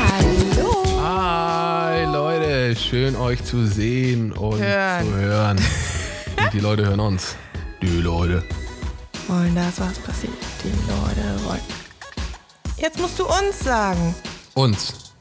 Hallo. 0.00 0.84
Hi 1.02 2.04
Leute, 2.06 2.74
schön 2.76 3.14
euch 3.16 3.44
zu 3.44 3.66
sehen 3.66 4.32
und 4.32 4.58
Hören. 4.58 5.06
zu 5.06 5.14
hören. 5.14 5.58
Und 6.38 6.52
die 6.54 6.60
Leute 6.60 6.86
hören 6.86 7.00
uns. 7.00 7.36
Die 7.82 7.98
Leute. 8.00 8.42
Wollen 9.28 9.54
das, 9.54 9.80
was 9.80 9.98
passiert? 9.98 10.32
Die 10.64 10.68
Leute 10.90 11.44
wollen. 11.44 11.60
Jetzt 12.78 12.98
musst 12.98 13.18
du 13.18 13.26
uns 13.26 13.58
sagen. 13.60 14.14
Uns. 14.54 15.12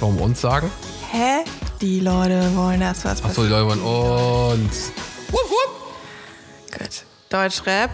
Warum 0.00 0.20
uns 0.20 0.40
sagen? 0.40 0.68
Hä? 1.12 1.44
Die 1.80 2.00
Leute 2.00 2.50
wollen 2.56 2.80
das, 2.80 3.04
was 3.04 3.22
Achso, 3.24 3.44
die 3.44 3.50
passiert. 3.50 3.68
Leute 3.68 3.80
wollen 3.80 4.60
uns. 4.60 4.90
Wupp, 5.28 5.50
wupp. 5.50 6.76
Gut. 6.80 7.04
Deutschrap. 7.28 7.90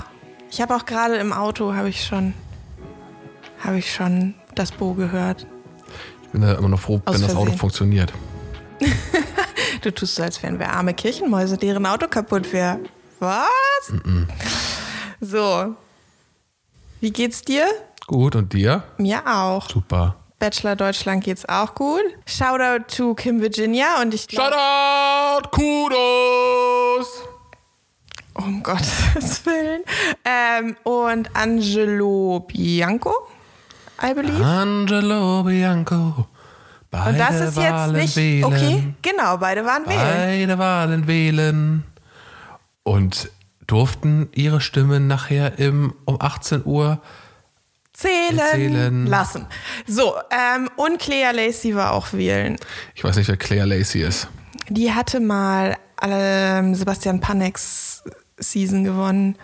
Ich 0.50 0.62
habe 0.62 0.74
auch 0.74 0.86
gerade 0.86 1.16
im 1.16 1.34
Auto, 1.34 1.74
habe 1.74 1.90
ich 1.90 2.04
schon, 2.04 2.32
habe 3.64 3.78
ich 3.78 3.92
schon 3.92 4.34
das 4.54 4.72
Bo 4.72 4.94
gehört. 4.94 5.46
Ich 6.22 6.28
bin 6.28 6.42
da 6.42 6.54
immer 6.54 6.68
noch 6.68 6.80
froh, 6.80 7.00
Aus 7.04 7.14
wenn 7.14 7.22
das 7.22 7.30
Auto 7.32 7.42
Versehen. 7.42 7.58
funktioniert. 7.58 8.12
Du 9.80 9.90
tust 9.90 10.14
so, 10.14 10.22
als 10.22 10.40
wären 10.44 10.60
wir 10.60 10.70
arme 10.70 10.94
Kirchenmäuse, 10.94 11.56
deren 11.56 11.86
Auto 11.86 12.06
kaputt 12.06 12.52
wäre. 12.52 12.78
Was? 13.18 13.92
So. 15.20 15.74
Wie 17.00 17.10
geht's 17.10 17.42
dir? 17.42 17.66
Gut, 18.06 18.36
und 18.36 18.52
dir? 18.52 18.84
Mir 18.98 19.22
auch. 19.26 19.68
Super. 19.68 20.14
Bachelor 20.38 20.76
Deutschland 20.76 21.24
geht's 21.24 21.48
auch 21.48 21.74
gut. 21.74 22.02
Shoutout 22.26 22.84
to 22.96 23.14
Kim 23.14 23.40
Virginia 23.40 24.00
und 24.02 24.14
ich 24.14 24.28
glaube, 24.28 24.54
Shoutout, 24.54 25.48
Kudos! 25.50 27.06
um 28.34 28.62
Gottes 28.62 29.44
Willen. 29.46 29.82
Ähm, 30.24 30.76
und 30.84 31.34
Angelo 31.34 32.40
Bianco, 32.46 33.12
I 34.02 34.14
believe. 34.14 34.44
Angelo 34.44 35.42
Bianco. 35.44 36.26
Beide 36.90 37.10
und 37.10 37.18
das 37.18 37.34
ist 37.36 37.56
jetzt 37.56 37.72
Wahlen 37.72 37.96
nicht. 37.96 38.16
wählen. 38.16 38.44
Okay, 38.44 38.94
genau, 39.00 39.38
beide 39.38 39.64
waren 39.64 39.86
wählen. 39.86 39.98
Beide 39.98 40.58
Wahlen 40.58 41.06
wählen. 41.06 41.84
Und 42.82 43.30
durften 43.66 44.28
ihre 44.34 44.60
Stimmen 44.60 45.06
nachher 45.06 45.58
im, 45.58 45.94
um 46.04 46.20
18 46.20 46.64
Uhr. 46.66 47.00
Zählen, 47.94 48.40
Zählen. 48.50 49.06
lassen. 49.06 49.46
So, 49.86 50.14
ähm, 50.30 50.68
und 50.76 50.98
Clea 50.98 51.30
Lacey 51.30 51.74
war 51.74 51.92
auch 51.92 52.12
wählen. 52.12 52.56
Ich 52.94 53.04
weiß 53.04 53.16
nicht, 53.16 53.28
wer 53.28 53.36
Claire 53.36 53.66
Lacey 53.66 54.02
ist. 54.02 54.28
Die 54.68 54.92
hatte 54.92 55.20
mal 55.20 55.76
ähm, 56.02 56.74
Sebastian 56.74 57.20
Paneks 57.20 58.02
Season 58.38 58.84
gewonnen. 58.84 59.36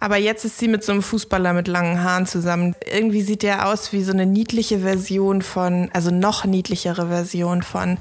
Aber 0.00 0.16
jetzt 0.16 0.44
ist 0.44 0.58
sie 0.58 0.68
mit 0.68 0.84
so 0.84 0.92
einem 0.92 1.02
Fußballer 1.02 1.52
mit 1.52 1.66
langen 1.66 2.02
Haaren 2.02 2.26
zusammen. 2.26 2.76
Irgendwie 2.92 3.22
sieht 3.22 3.42
der 3.42 3.68
aus 3.68 3.92
wie 3.92 4.02
so 4.02 4.12
eine 4.12 4.26
niedliche 4.26 4.80
Version 4.80 5.42
von, 5.42 5.90
also 5.92 6.10
noch 6.10 6.44
niedlichere 6.44 7.08
Version 7.08 7.62
von 7.62 7.98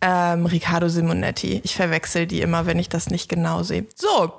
ähm, 0.00 0.46
Riccardo 0.46 0.88
Simonetti. 0.88 1.60
Ich 1.62 1.76
verwechsel 1.76 2.26
die 2.26 2.40
immer, 2.40 2.66
wenn 2.66 2.78
ich 2.78 2.88
das 2.88 3.10
nicht 3.10 3.28
genau 3.28 3.62
sehe. 3.62 3.86
So, 3.94 4.32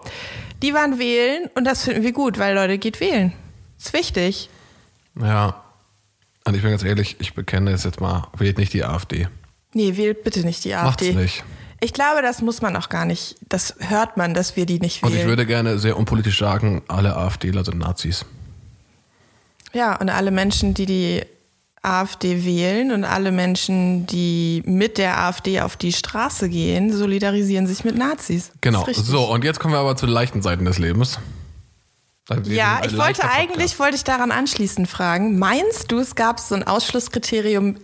die 0.62 0.74
waren 0.74 1.00
wählen 1.00 1.50
und 1.56 1.64
das 1.66 1.84
finden 1.86 2.04
wir 2.04 2.12
gut, 2.12 2.38
weil 2.40 2.56
Leute, 2.56 2.78
geht 2.78 3.00
wählen. 3.00 3.32
Ist 3.80 3.94
wichtig. 3.94 4.50
Ja. 5.20 5.64
Und 6.46 6.56
ich 6.56 6.62
bin 6.62 6.72
ganz 6.72 6.84
ehrlich, 6.84 7.18
ich 7.20 7.34
bekenne 7.36 7.72
es 7.72 7.84
jetzt 7.84 8.02
mal, 8.02 8.28
wählt 8.38 8.58
nicht 8.58 8.74
die 8.74 8.84
AfD. 8.84 9.28
Nee, 9.74 9.96
wählt 9.96 10.24
bitte 10.24 10.42
nicht 10.42 10.66
die 10.66 10.72
Macht's 10.72 11.04
AfD. 11.04 11.14
nicht. 11.14 11.44
Ich 11.84 11.94
glaube, 11.94 12.22
das 12.22 12.42
muss 12.42 12.62
man 12.62 12.76
auch 12.76 12.90
gar 12.90 13.06
nicht. 13.06 13.38
Das 13.50 13.76
hört 13.80 14.16
man, 14.16 14.36
dass 14.36 14.56
wir 14.56 14.68
die 14.68 14.80
nicht 14.80 15.04
Und 15.04 15.10
wählen. 15.10 15.22
ich 15.22 15.28
würde 15.28 15.48
gerne 15.48 15.80
sehr 15.80 15.98
unpolitisch 15.98 16.38
sagen, 16.38 16.84
alle 16.88 17.16
AfDler 17.16 17.66
sind 17.66 17.80
Nazis. 17.80 18.24
Ja, 19.74 19.96
und 19.96 20.10
alle 20.10 20.30
Menschen, 20.30 20.76
die 20.76 20.86
die 20.86 21.24
AfD 21.82 22.46
wählen 22.46 22.92
und 22.92 23.04
alle 23.04 23.32
Menschen, 23.32 24.06
die 24.06 24.62
mit 24.66 25.00
der 25.00 25.18
AfD 25.18 25.62
auf 25.62 25.76
die 25.76 25.92
Straße 25.92 26.50
gehen, 26.50 26.94
solidarisieren 26.96 27.66
sich 27.66 27.84
mit 27.84 27.98
Nazis. 27.98 28.52
Genau. 28.62 28.86
So, 28.94 29.32
und 29.32 29.44
jetzt 29.44 29.60
kommen 29.60 29.74
wir 29.74 29.80
aber 29.80 29.96
zu 29.96 30.06
den 30.06 30.14
leichten 30.14 30.44
Seiten 30.44 30.66
des 30.66 30.78
Lebens. 30.78 31.20
Wir 32.30 32.56
Ja, 32.56 32.82
ich 32.86 32.96
wollte 32.96 33.28
eigentlich, 33.30 33.80
wollte 33.80 33.96
ich 33.96 34.04
daran 34.04 34.32
anschließend 34.32 34.88
fragen, 34.88 35.40
meinst 35.40 35.92
du, 35.92 35.98
es 36.00 36.14
gab 36.14 36.40
so 36.40 36.54
ein 36.54 36.64
Ausschlusskriterium, 36.64 37.78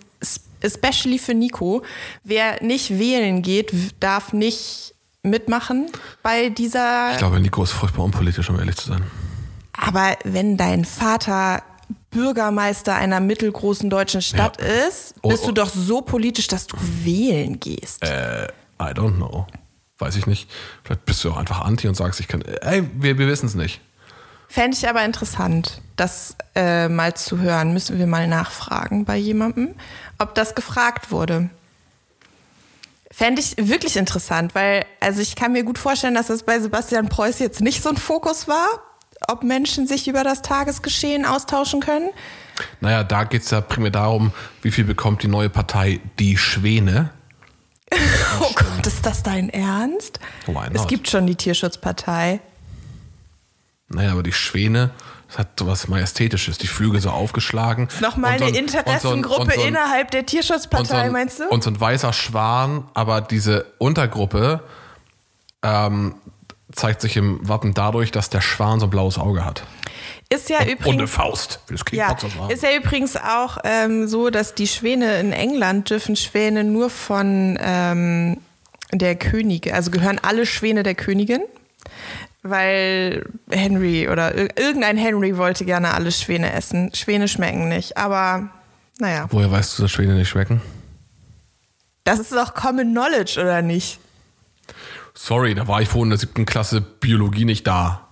especially 0.62 1.20
für 1.20 1.34
Nico, 1.34 1.84
wer 2.24 2.62
nicht 2.64 2.98
wählen 3.00 3.42
geht, 3.42 3.74
darf 4.00 4.34
nicht 4.34 4.94
mitmachen 5.24 5.88
bei 6.24 6.50
dieser 6.50 7.12
Ich 7.12 7.18
glaube, 7.18 7.40
Nico 7.40 7.64
ist 7.64 7.72
furchtbar 7.72 8.04
unpolitisch, 8.06 8.50
um 8.50 8.58
ehrlich 8.60 8.76
zu 8.78 8.88
sein. 8.90 9.04
Aber 9.74 10.16
wenn 10.24 10.58
dein 10.58 10.86
Vater 10.86 11.62
Bürgermeister 12.10 12.96
einer 12.96 13.20
mittelgroßen 13.20 13.90
deutschen 13.90 14.22
Stadt 14.22 14.60
Ja. 14.62 14.88
ist, 14.88 15.16
Oh, 15.22 15.30
bist 15.30 15.44
oh. 15.44 15.48
du 15.48 15.54
doch 15.54 15.70
so 15.70 16.02
politisch, 16.02 16.48
dass 16.48 16.66
du 16.68 16.78
wählen 17.04 17.60
gehst. 17.60 18.04
Äh, 18.04 18.46
I 18.82 18.94
don't 18.94 19.16
know. 19.16 19.46
Weiß 20.00 20.16
ich 20.16 20.26
nicht. 20.28 20.50
Vielleicht 20.84 21.06
bist 21.06 21.24
du 21.24 21.32
auch 21.32 21.38
einfach 21.38 21.62
anti 21.62 21.88
und 21.88 21.96
sagst, 21.96 22.20
ich 22.20 22.28
kann. 22.28 22.42
Ey, 22.42 22.84
wir, 23.00 23.18
wir 23.18 23.28
wissen 23.28 23.48
es 23.48 23.56
nicht. 23.56 23.82
Fände 24.48 24.78
ich 24.78 24.88
aber 24.88 25.04
interessant, 25.04 25.82
das 25.98 26.36
äh, 26.56 26.88
mal 26.88 27.14
zu 27.16 27.40
hören. 27.40 27.74
Müssen 27.74 28.00
wir 28.00 28.08
mal 28.08 28.28
nachfragen 28.28 29.06
bei 29.06 29.18
jemandem, 29.18 29.76
ob 30.20 30.36
das 30.36 30.56
gefragt 30.56 31.12
wurde. 31.12 31.50
Fände 33.12 33.42
ich 33.42 33.56
wirklich 33.58 33.98
interessant, 33.98 34.54
weil, 34.54 34.86
also 35.00 35.22
ich 35.22 35.36
kann 35.36 35.52
mir 35.54 35.64
gut 35.64 35.78
vorstellen, 35.80 36.16
dass 36.16 36.28
das 36.28 36.44
bei 36.44 36.60
Sebastian 36.60 37.10
Preuß 37.10 37.40
jetzt 37.40 37.62
nicht 37.62 37.82
so 37.82 37.90
ein 37.90 37.98
Fokus 37.98 38.48
war, 38.48 38.68
ob 39.28 39.44
Menschen 39.44 39.88
sich 39.88 40.08
über 40.08 40.24
das 40.24 40.42
Tagesgeschehen 40.44 41.26
austauschen 41.26 41.80
können. 41.82 42.10
Naja, 42.80 43.04
da 43.04 43.24
geht 43.24 43.42
es 43.44 43.52
ja 43.52 43.62
primär 43.62 43.92
darum, 43.92 44.32
wie 44.62 44.72
viel 44.72 44.84
bekommt 44.84 45.24
die 45.24 45.28
neue 45.28 45.50
Partei 45.50 46.00
Die 46.20 46.38
Schwäne. 46.38 47.12
Oh 48.40 48.52
Gott, 48.54 48.86
ist 48.86 49.06
das 49.06 49.24
dein 49.24 49.50
Ernst? 49.50 50.20
Why 50.46 50.68
Es 50.74 50.82
not? 50.82 50.88
gibt 50.90 51.10
schon 51.10 51.26
die 51.26 51.36
Tierschutzpartei. 51.36 52.40
Naja, 53.90 54.12
aber 54.12 54.24
die 54.24 54.34
Schwäne, 54.34 54.92
das 55.28 55.40
hat 55.40 55.60
sowas 55.60 55.88
Majestätisches. 55.88 56.58
Die 56.58 56.68
Flügel 56.68 57.00
so 57.02 57.10
aufgeschlagen. 57.10 57.88
Nochmal 58.02 58.34
Und 58.34 58.40
so 58.40 58.46
eine 58.46 58.58
ein- 58.58 58.64
und 58.64 58.70
so 58.72 58.78
ein- 58.78 58.84
Interessengruppe 58.84 59.42
und 59.44 59.54
so 59.54 59.62
ein- 59.62 59.68
innerhalb 59.70 60.12
der 60.12 60.22
und 60.22 60.28
Tierschutzpartei, 60.28 61.02
ein, 61.04 61.12
meinst 61.14 61.40
du? 61.40 61.48
und 61.48 61.64
so 61.64 61.70
ein 61.70 61.80
weißer 61.80 62.12
Schwan, 62.14 62.90
aber 62.94 63.22
diese 63.22 63.66
Untergruppe 63.78 64.62
ähm, 65.64 66.16
zeigt 66.74 67.02
sich 67.02 67.18
im 67.18 67.40
Wappen 67.48 67.74
dadurch, 67.74 68.12
dass 68.12 68.30
der 68.30 68.42
Schwan 68.42 68.80
so 68.80 68.88
ein 68.88 68.90
blaues 68.90 69.18
Auge 69.18 69.44
hat. 69.46 69.64
Ist 70.30 70.50
ja 70.50 70.58
Und 70.58 70.64
eine 70.64 70.72
übrigens. 70.74 71.12
Faust. 71.12 71.60
Das 71.70 71.86
klingt 71.86 72.02
Ja, 72.06 72.16
ist 72.50 72.62
ja 72.64 72.70
übrigens 72.78 73.16
auch 73.16 73.58
ähm, 73.64 74.08
so, 74.08 74.30
dass 74.30 74.54
die 74.54 74.68
Schwäne 74.68 75.20
in 75.22 75.32
England 75.32 75.90
dürfen 75.90 76.16
Schwäne 76.18 76.66
nur 76.66 76.90
von 76.90 77.58
ähm, 77.62 78.38
der 78.92 79.16
Könige, 79.16 79.74
also 79.74 79.90
gehören 79.92 80.20
alle 80.22 80.46
Schwäne 80.46 80.84
der 80.84 80.96
Königin, 80.96 81.42
weil 82.44 83.26
Henry 83.50 84.08
oder 84.10 84.34
ir- 84.36 84.58
irgendein 84.58 84.98
Henry 84.98 85.38
wollte 85.38 85.66
gerne 85.66 85.94
alle 85.94 86.12
Schwäne 86.12 86.54
essen. 86.54 86.92
Schwäne 86.94 87.28
schmecken 87.28 87.68
nicht, 87.70 87.98
aber 87.98 88.50
naja, 89.00 89.28
Woher 89.30 89.52
weißt 89.52 89.78
du, 89.78 89.84
dass 89.84 89.92
Schwäne 89.92 90.14
nicht 90.16 90.30
schmecken? 90.30 90.62
das 92.04 92.20
ist 92.20 92.32
doch 92.32 92.54
Common 92.54 92.92
Knowledge, 92.92 93.40
oder 93.42 93.62
nicht? 93.62 94.00
Sorry, 95.14 95.56
da 95.56 95.68
war 95.68 95.82
ich 95.82 95.90
vorhin 95.90 96.06
in 96.06 96.10
der 96.12 96.20
siebten 96.20 96.46
Klasse 96.46 96.80
Biologie 96.82 97.44
nicht 97.46 97.66
da. 97.68 98.08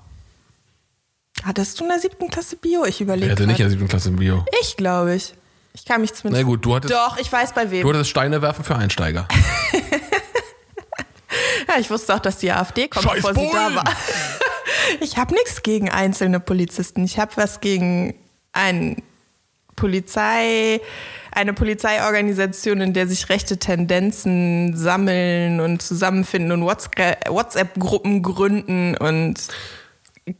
Hattest 1.43 1.79
du 1.79 1.83
in 1.83 1.89
der 1.89 1.99
siebten 1.99 2.29
Klasse 2.29 2.55
Bio? 2.57 2.83
Ich 2.83 2.95
Ich 2.95 3.01
überlege. 3.01 3.31
hatte 3.31 3.45
nicht 3.47 3.59
in 3.59 3.65
der 3.65 3.69
siebten 3.69 3.87
Klasse 3.87 4.11
Bio. 4.11 4.43
Ich 4.61 4.75
glaube 4.77 5.15
ich. 5.15 5.33
Ich 5.73 5.85
kann 5.85 6.01
mich 6.01 6.13
zumindest. 6.13 6.43
Na 6.43 6.49
gut, 6.49 6.65
du 6.65 6.73
hattest- 6.75 6.93
Doch, 6.93 7.17
ich 7.17 7.31
weiß 7.31 7.53
bei 7.53 7.69
wem. 7.69 7.83
Du 7.83 7.89
hattest 7.89 8.09
Steine 8.09 8.41
werfen 8.41 8.63
für 8.63 8.75
Einsteiger. 8.75 9.27
Ja, 11.67 11.75
ich 11.79 11.89
wusste 11.89 12.13
auch, 12.15 12.19
dass 12.19 12.37
die 12.37 12.51
AfD 12.51 12.87
kommt, 12.87 13.05
Scheiß 13.05 13.15
bevor 13.15 13.33
sie 13.33 13.49
da 13.51 13.63
Bullen! 13.65 13.75
war. 13.77 13.83
Ich 14.99 15.17
habe 15.17 15.33
nichts 15.33 15.63
gegen 15.63 15.89
einzelne 15.89 16.39
Polizisten. 16.39 17.03
Ich 17.05 17.17
habe 17.19 17.31
was 17.35 17.59
gegen 17.59 18.15
ein 18.53 19.01
Polizei, 19.75 20.79
eine 21.31 21.53
Polizeiorganisation, 21.53 22.81
in 22.81 22.93
der 22.93 23.07
sich 23.07 23.29
rechte 23.29 23.57
Tendenzen 23.57 24.75
sammeln 24.75 25.59
und 25.59 25.81
zusammenfinden 25.81 26.51
und 26.51 26.63
WhatsApp- 26.63 27.29
WhatsApp-Gruppen 27.29 28.21
gründen 28.21 28.95
und 28.97 29.35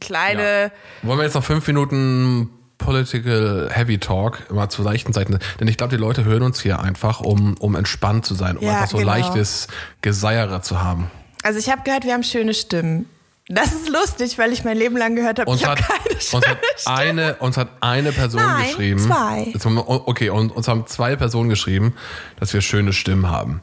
kleine. 0.00 0.72
Wollen 1.02 1.18
wir 1.18 1.24
jetzt 1.24 1.34
noch 1.34 1.44
fünf 1.44 1.66
Minuten 1.66 2.50
Political 2.78 3.68
Heavy 3.72 3.98
Talk 3.98 4.50
mal 4.52 4.68
zu 4.68 4.82
leichten 4.82 5.12
Seiten? 5.12 5.38
Denn 5.60 5.68
ich 5.68 5.76
glaube, 5.76 5.94
die 5.96 6.00
Leute 6.00 6.24
hören 6.24 6.42
uns 6.42 6.60
hier 6.60 6.80
einfach, 6.80 7.20
um, 7.20 7.54
um 7.58 7.74
entspannt 7.74 8.26
zu 8.26 8.34
sein, 8.34 8.56
um 8.56 8.64
Ja, 8.66 8.74
einfach 8.74 8.88
so 8.88 8.98
genau. 8.98 9.10
leichtes 9.10 9.68
Geseiere 10.02 10.62
zu 10.62 10.82
haben. 10.82 11.10
Also 11.42 11.58
ich 11.58 11.70
habe 11.70 11.82
gehört, 11.84 12.04
wir 12.04 12.12
haben 12.12 12.22
schöne 12.22 12.54
Stimmen. 12.54 13.08
Das 13.48 13.72
ist 13.72 13.88
lustig, 13.88 14.38
weil 14.38 14.52
ich 14.52 14.64
mein 14.64 14.76
Leben 14.76 14.96
lang 14.96 15.14
gehört 15.14 15.38
habe, 15.38 15.48
Uns 15.48 15.60
ich 15.60 15.66
habe 15.68 15.80
hat, 15.80 15.88
keine 15.88 16.14
uns, 16.14 16.24
schöne 16.30 16.42
hat 16.46 16.58
Stimme. 16.76 16.96
eine, 16.96 17.34
uns 17.36 17.56
hat 17.56 17.68
eine 17.80 18.10
Person 18.12 18.42
Nein, 18.42 18.66
geschrieben. 18.66 18.98
zwei. 18.98 19.52
Wir- 19.54 19.88
Okay, 19.88 20.30
und 20.30 20.50
uns 20.50 20.66
haben 20.66 20.86
zwei 20.88 21.14
Personen 21.14 21.48
geschrieben, 21.48 21.94
dass 22.40 22.52
wir 22.52 22.60
schöne 22.60 22.92
Stimmen 22.92 23.30
haben. 23.30 23.60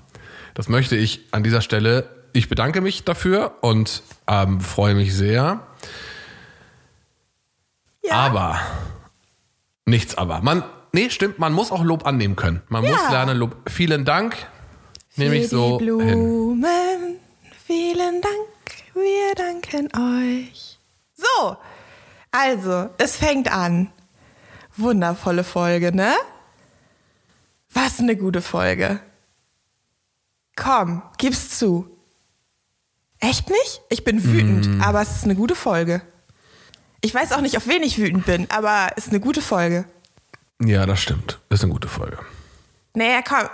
Das 0.53 0.69
möchte 0.69 0.95
ich 0.95 1.19
an 1.31 1.43
dieser 1.43 1.59
Stelle. 1.61 2.07
Ich 2.31 2.47
bedanke 2.47 2.79
mich 2.79 3.03
dafür 3.03 3.55
und 3.61 4.03
ähm, 4.27 4.61
freue 4.61 4.95
mich 4.95 5.13
sehr. 5.13 5.59
Ja. 8.05 8.13
Aber 8.13 8.59
nichts 9.85 10.15
aber. 10.15 10.41
Man, 10.41 10.63
nee, 10.91 11.09
stimmt, 11.09 11.39
man 11.39 11.53
muss 11.53 11.71
auch 11.71 11.83
Lob 11.83 12.05
annehmen 12.05 12.35
können. 12.35 12.61
Man 12.69 12.83
Ja. 12.83 12.91
muss 12.91 13.09
lernen, 13.09 13.37
Lob. 13.37 13.55
Vielen 13.69 14.05
Dank. 14.05 14.35
Nehme 15.15 15.35
ich 15.37 15.49
so 15.49 15.77
die 15.77 15.85
hin. 15.85 15.85
Blumen, 15.85 17.17
vielen 17.65 18.21
Dank, 18.21 18.73
wir 18.95 19.35
danken 19.35 19.89
euch. 19.95 20.79
So, 21.15 21.57
also, 22.31 22.89
es 22.97 23.17
fängt 23.17 23.51
an. 23.51 23.91
Wundervolle 24.75 25.43
Folge, 25.43 25.95
ne? 25.95 26.13
Was 27.71 27.99
eine 27.99 28.15
gute 28.17 28.41
Folge. 28.41 28.99
Komm, 30.55 31.03
gib's 31.17 31.57
zu. 31.57 31.87
Echt 33.19 33.49
nicht? 33.49 33.81
Ich 33.89 34.03
bin 34.03 34.23
wütend, 34.23 34.67
Mm. 34.77 34.81
aber 34.81 35.01
es 35.01 35.15
ist 35.17 35.23
eine 35.25 35.35
gute 35.35 35.55
Folge. 35.55 36.01
Ich 37.03 37.13
weiß 37.13 37.33
auch 37.33 37.41
nicht, 37.41 37.57
auf 37.57 37.67
wen 37.67 37.83
ich 37.83 37.97
wütend 37.97 38.25
bin, 38.25 38.49
aber 38.49 38.91
es 38.95 39.07
ist 39.07 39.09
eine 39.09 39.19
gute 39.19 39.41
Folge. 39.41 39.83
Ja, 40.63 40.85
das 40.85 41.01
stimmt. 41.01 41.41
Ist 41.49 41.61
eine 41.61 41.73
gute 41.73 41.89
Folge. 41.89 42.17
Naja, 42.93 43.21
komm, 43.27 43.49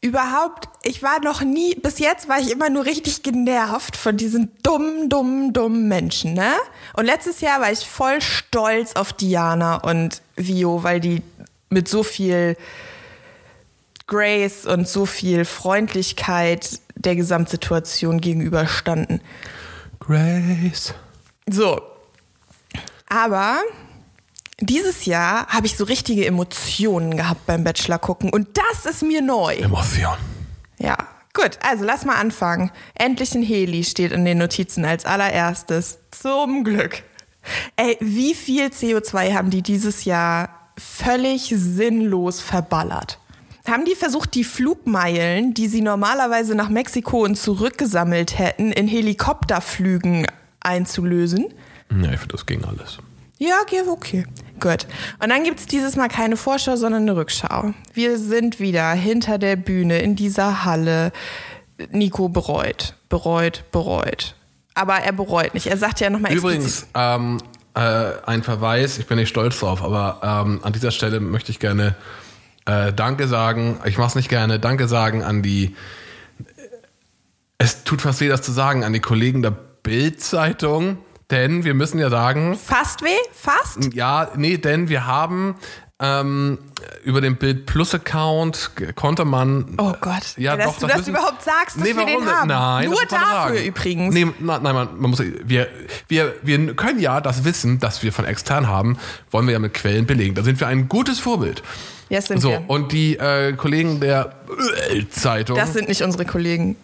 überhaupt, 0.00 0.68
ich 0.84 1.02
war 1.02 1.20
noch 1.20 1.42
nie, 1.42 1.74
bis 1.74 1.98
jetzt 1.98 2.28
war 2.28 2.38
ich 2.38 2.52
immer 2.52 2.70
nur 2.70 2.84
richtig 2.84 3.24
genervt 3.24 3.96
von 3.96 4.16
diesen 4.16 4.52
dummen, 4.62 5.08
dummen, 5.08 5.52
dummen 5.52 5.88
Menschen, 5.88 6.34
ne? 6.34 6.52
Und 6.92 7.06
letztes 7.06 7.40
Jahr 7.40 7.60
war 7.60 7.72
ich 7.72 7.80
voll 7.80 8.20
stolz 8.20 8.94
auf 8.94 9.12
Diana 9.12 9.78
und 9.78 10.22
Vio, 10.36 10.84
weil 10.84 11.00
die 11.00 11.20
mit 11.70 11.88
so 11.88 12.04
viel 12.04 12.56
Grace 14.06 14.66
und 14.66 14.86
so 14.86 15.04
viel 15.04 15.44
Freundlichkeit 15.44 16.78
der 16.94 17.16
Gesamtsituation 17.16 18.20
gegenüberstanden. 18.20 19.20
Grace. 19.98 20.94
So. 21.50 21.93
Aber 23.08 23.60
dieses 24.60 25.04
Jahr 25.04 25.46
habe 25.48 25.66
ich 25.66 25.76
so 25.76 25.84
richtige 25.84 26.26
Emotionen 26.26 27.16
gehabt 27.16 27.46
beim 27.46 27.64
Bachelor 27.64 27.98
gucken 27.98 28.30
und 28.30 28.48
das 28.56 28.86
ist 28.86 29.02
mir 29.02 29.20
neu. 29.20 29.54
Emotion. 29.54 30.16
Ja, 30.78 30.96
gut, 31.32 31.58
also 31.62 31.84
lass 31.84 32.04
mal 32.04 32.16
anfangen. 32.16 32.70
Endlich 32.94 33.34
ein 33.34 33.42
Heli 33.42 33.84
steht 33.84 34.12
in 34.12 34.24
den 34.24 34.38
Notizen 34.38 34.84
als 34.84 35.04
allererstes. 35.04 35.98
Zum 36.10 36.64
Glück. 36.64 37.02
Ey, 37.76 37.96
wie 38.00 38.34
viel 38.34 38.66
CO2 38.66 39.34
haben 39.34 39.50
die 39.50 39.62
dieses 39.62 40.04
Jahr 40.04 40.48
völlig 40.78 41.52
sinnlos 41.54 42.40
verballert? 42.40 43.18
Haben 43.66 43.84
die 43.86 43.94
versucht, 43.94 44.34
die 44.34 44.44
Flugmeilen, 44.44 45.54
die 45.54 45.68
sie 45.68 45.80
normalerweise 45.80 46.54
nach 46.54 46.68
Mexiko 46.68 47.24
und 47.24 47.36
zurückgesammelt 47.36 48.38
hätten, 48.38 48.72
in 48.72 48.86
Helikopterflügen 48.86 50.26
einzulösen? 50.60 51.46
Ja, 51.90 52.12
ich 52.12 52.18
finde, 52.18 52.32
das 52.32 52.46
ging 52.46 52.64
alles. 52.64 52.98
Ja, 53.38 53.56
okay, 53.62 53.82
okay. 53.88 54.26
Gut. 54.60 54.86
Und 55.22 55.28
dann 55.28 55.44
gibt's 55.44 55.66
dieses 55.66 55.96
Mal 55.96 56.08
keine 56.08 56.36
Vorschau, 56.36 56.76
sondern 56.76 57.02
eine 57.02 57.16
Rückschau. 57.16 57.74
Wir 57.92 58.18
sind 58.18 58.60
wieder 58.60 58.92
hinter 58.92 59.38
der 59.38 59.56
Bühne 59.56 59.98
in 59.98 60.16
dieser 60.16 60.64
Halle. 60.64 61.12
Nico 61.90 62.28
bereut, 62.28 62.94
bereut, 63.08 63.64
bereut. 63.72 64.36
Aber 64.74 64.94
er 64.94 65.12
bereut 65.12 65.54
nicht. 65.54 65.66
Er 65.66 65.76
sagt 65.76 66.00
ja 66.00 66.10
nochmal 66.10 66.32
Übrigens, 66.32 66.86
ähm, 66.94 67.38
äh, 67.74 68.12
ein 68.26 68.42
Verweis, 68.42 68.98
ich 68.98 69.06
bin 69.06 69.18
nicht 69.18 69.28
stolz 69.28 69.58
drauf, 69.58 69.82
aber 69.82 70.20
ähm, 70.22 70.60
an 70.62 70.72
dieser 70.72 70.92
Stelle 70.92 71.20
möchte 71.20 71.50
ich 71.50 71.58
gerne 71.58 71.96
äh, 72.66 72.92
Danke 72.92 73.26
sagen. 73.26 73.80
Ich 73.84 73.98
mache 73.98 74.08
es 74.08 74.14
nicht 74.14 74.28
gerne. 74.28 74.58
Danke 74.58 74.88
sagen 74.88 75.22
an 75.22 75.42
die. 75.42 75.76
Es 77.58 77.84
tut 77.84 78.02
fast 78.02 78.20
weh, 78.20 78.28
das 78.28 78.42
zu 78.42 78.52
sagen, 78.52 78.84
an 78.84 78.92
die 78.92 79.00
Kollegen 79.00 79.42
der 79.42 79.50
Bild-Zeitung. 79.50 80.98
Denn 81.34 81.64
wir 81.64 81.74
müssen 81.74 81.98
ja 81.98 82.10
sagen, 82.10 82.56
Fast 82.56 83.02
weh? 83.02 83.08
Fast? 83.32 83.92
ja, 83.92 84.28
nee, 84.36 84.56
denn 84.56 84.88
wir 84.88 85.04
haben 85.06 85.56
ähm, 86.00 86.58
über 87.02 87.20
den 87.20 87.36
Bild 87.36 87.66
Plus 87.66 87.92
Account 87.92 88.70
konnte 88.94 89.24
man. 89.24 89.74
Oh 89.78 89.92
Gott. 90.00 90.22
Ja, 90.36 90.56
dass 90.56 90.66
doch, 90.74 90.78
du 90.80 90.86
das 90.86 90.98
das 90.98 91.08
überhaupt 91.08 91.42
sagst, 91.42 91.76
dass 91.76 91.82
Nee, 91.82 91.96
wir 91.96 92.06
den 92.06 92.24
haben. 92.24 92.48
Nein, 92.48 92.90
Nur 92.90 93.00
dafür 93.08 93.60
übrigens. 93.62 94.14
Nee, 94.14 94.26
na, 94.38 94.58
nein, 94.60 94.74
man, 94.74 94.88
man 95.00 95.10
muss, 95.10 95.20
wir, 95.20 95.68
wir, 96.08 96.34
wir 96.42 96.74
können 96.76 97.00
ja 97.00 97.20
das 97.20 97.44
Wissen, 97.44 97.80
das 97.80 98.02
wir 98.04 98.12
von 98.12 98.24
extern 98.24 98.68
haben, 98.68 98.96
wollen 99.32 99.46
wir 99.46 99.54
ja 99.54 99.58
mit 99.58 99.74
Quellen 99.74 100.06
belegen. 100.06 100.34
Da 100.36 100.42
sind 100.44 100.60
wir 100.60 100.68
ein 100.68 100.88
gutes 100.88 101.18
Vorbild. 101.18 101.62
Ja, 102.10 102.18
das 102.18 102.26
sind 102.26 102.40
So, 102.40 102.50
wir. 102.50 102.64
und 102.68 102.92
die 102.92 103.16
äh, 103.18 103.54
Kollegen 103.54 103.98
der 103.98 104.36
Zeitung. 105.10 105.56
Das 105.56 105.72
sind 105.72 105.88
nicht 105.88 106.02
unsere 106.02 106.24
Kollegen. 106.24 106.76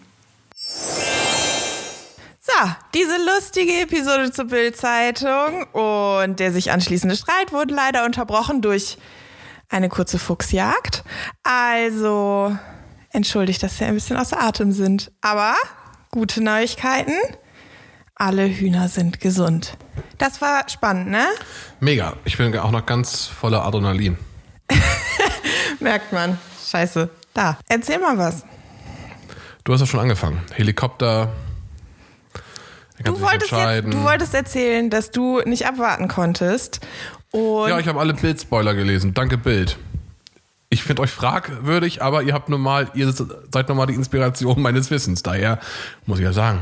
Diese 2.93 3.15
lustige 3.35 3.81
Episode 3.81 4.31
zur 4.31 4.45
Bild-Zeitung 4.45 5.63
und 5.73 6.39
der 6.39 6.51
sich 6.51 6.71
anschließende 6.71 7.15
Streit 7.15 7.51
wurden 7.51 7.75
leider 7.75 8.05
unterbrochen 8.05 8.61
durch 8.61 8.97
eine 9.69 9.89
kurze 9.89 10.19
Fuchsjagd. 10.19 11.03
Also, 11.43 12.55
entschuldigt, 13.09 13.63
dass 13.63 13.79
wir 13.79 13.87
ein 13.87 13.93
bisschen 13.93 14.17
außer 14.17 14.41
Atem 14.41 14.71
sind. 14.71 15.11
Aber 15.21 15.55
gute 16.11 16.43
Neuigkeiten. 16.43 17.15
Alle 18.15 18.47
Hühner 18.47 18.87
sind 18.87 19.19
gesund. 19.19 19.77
Das 20.17 20.41
war 20.41 20.69
spannend, 20.69 21.09
ne? 21.09 21.25
Mega. 21.79 22.17
Ich 22.25 22.37
bin 22.37 22.55
auch 22.57 22.71
noch 22.71 22.85
ganz 22.85 23.25
voller 23.25 23.65
Adrenalin. 23.65 24.17
Merkt 25.79 26.13
man. 26.13 26.37
Scheiße. 26.69 27.09
Da. 27.33 27.57
Erzähl 27.67 27.97
mal 27.97 28.17
was. 28.17 28.45
Du 29.63 29.73
hast 29.73 29.81
ja 29.81 29.87
schon 29.87 29.99
angefangen. 29.99 30.41
Helikopter. 30.53 31.31
Du 33.03 33.21
wolltest, 33.21 33.51
jetzt, 33.51 33.85
du 33.85 34.03
wolltest 34.03 34.33
erzählen, 34.33 34.89
dass 34.89 35.11
du 35.11 35.41
nicht 35.45 35.67
abwarten 35.67 36.07
konntest. 36.07 36.79
Ja, 37.33 37.79
ich 37.79 37.87
habe 37.87 37.99
alle 37.99 38.13
Bild-Spoiler 38.13 38.73
gelesen. 38.73 39.13
Danke, 39.13 39.37
Bild. 39.37 39.77
Ich 40.69 40.83
finde 40.83 41.01
euch 41.01 41.11
fragwürdig, 41.11 42.01
aber 42.01 42.23
ihr 42.23 42.33
habt 42.33 42.49
nun 42.49 42.61
mal, 42.61 42.89
ihr 42.93 43.11
seid 43.11 43.67
nun 43.67 43.77
mal 43.77 43.85
die 43.85 43.93
Inspiration 43.95 44.61
meines 44.61 44.89
Wissens. 44.91 45.23
Daher 45.23 45.59
muss 46.05 46.19
ich 46.19 46.25
ja 46.25 46.33
sagen. 46.33 46.61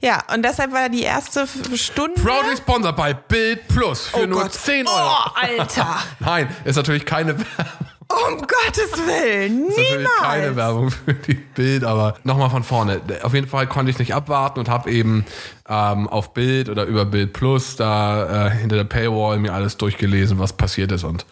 Ja, 0.00 0.22
und 0.34 0.44
deshalb 0.44 0.72
war 0.72 0.88
die 0.90 1.02
erste 1.02 1.46
Stunde. 1.76 2.20
Proudly 2.20 2.56
sponsored 2.56 2.96
bei 2.96 3.14
Bild 3.14 3.66
Plus 3.68 4.08
für 4.08 4.24
Oh 4.24 4.26
nur 4.26 4.42
Gott. 4.42 4.52
10 4.52 4.86
Euro. 4.86 4.96
Oh, 4.98 5.30
Alter. 5.34 5.96
Nein, 6.20 6.48
ist 6.64 6.76
natürlich 6.76 7.06
keine, 7.06 7.32
ist 7.32 7.93
um 8.08 8.38
Gottes 8.38 8.92
Willen. 9.06 9.68
natürlich 9.68 10.08
keine 10.20 10.50
Niemals. 10.50 10.56
Werbung 10.56 10.90
für 10.90 11.14
die 11.14 11.34
Bild, 11.34 11.84
aber 11.84 12.16
nochmal 12.24 12.50
von 12.50 12.62
vorne. 12.62 13.00
Auf 13.22 13.34
jeden 13.34 13.48
Fall 13.48 13.66
konnte 13.66 13.90
ich 13.90 13.98
nicht 13.98 14.14
abwarten 14.14 14.60
und 14.60 14.68
habe 14.68 14.90
eben 14.90 15.24
ähm, 15.68 16.08
auf 16.08 16.34
Bild 16.34 16.68
oder 16.68 16.84
über 16.84 17.04
Bild 17.04 17.32
Plus 17.32 17.76
da 17.76 18.46
äh, 18.46 18.50
hinter 18.50 18.76
der 18.76 18.84
Paywall 18.84 19.38
mir 19.38 19.52
alles 19.52 19.76
durchgelesen, 19.76 20.38
was 20.38 20.52
passiert 20.52 20.92
ist 20.92 21.04
und 21.04 21.26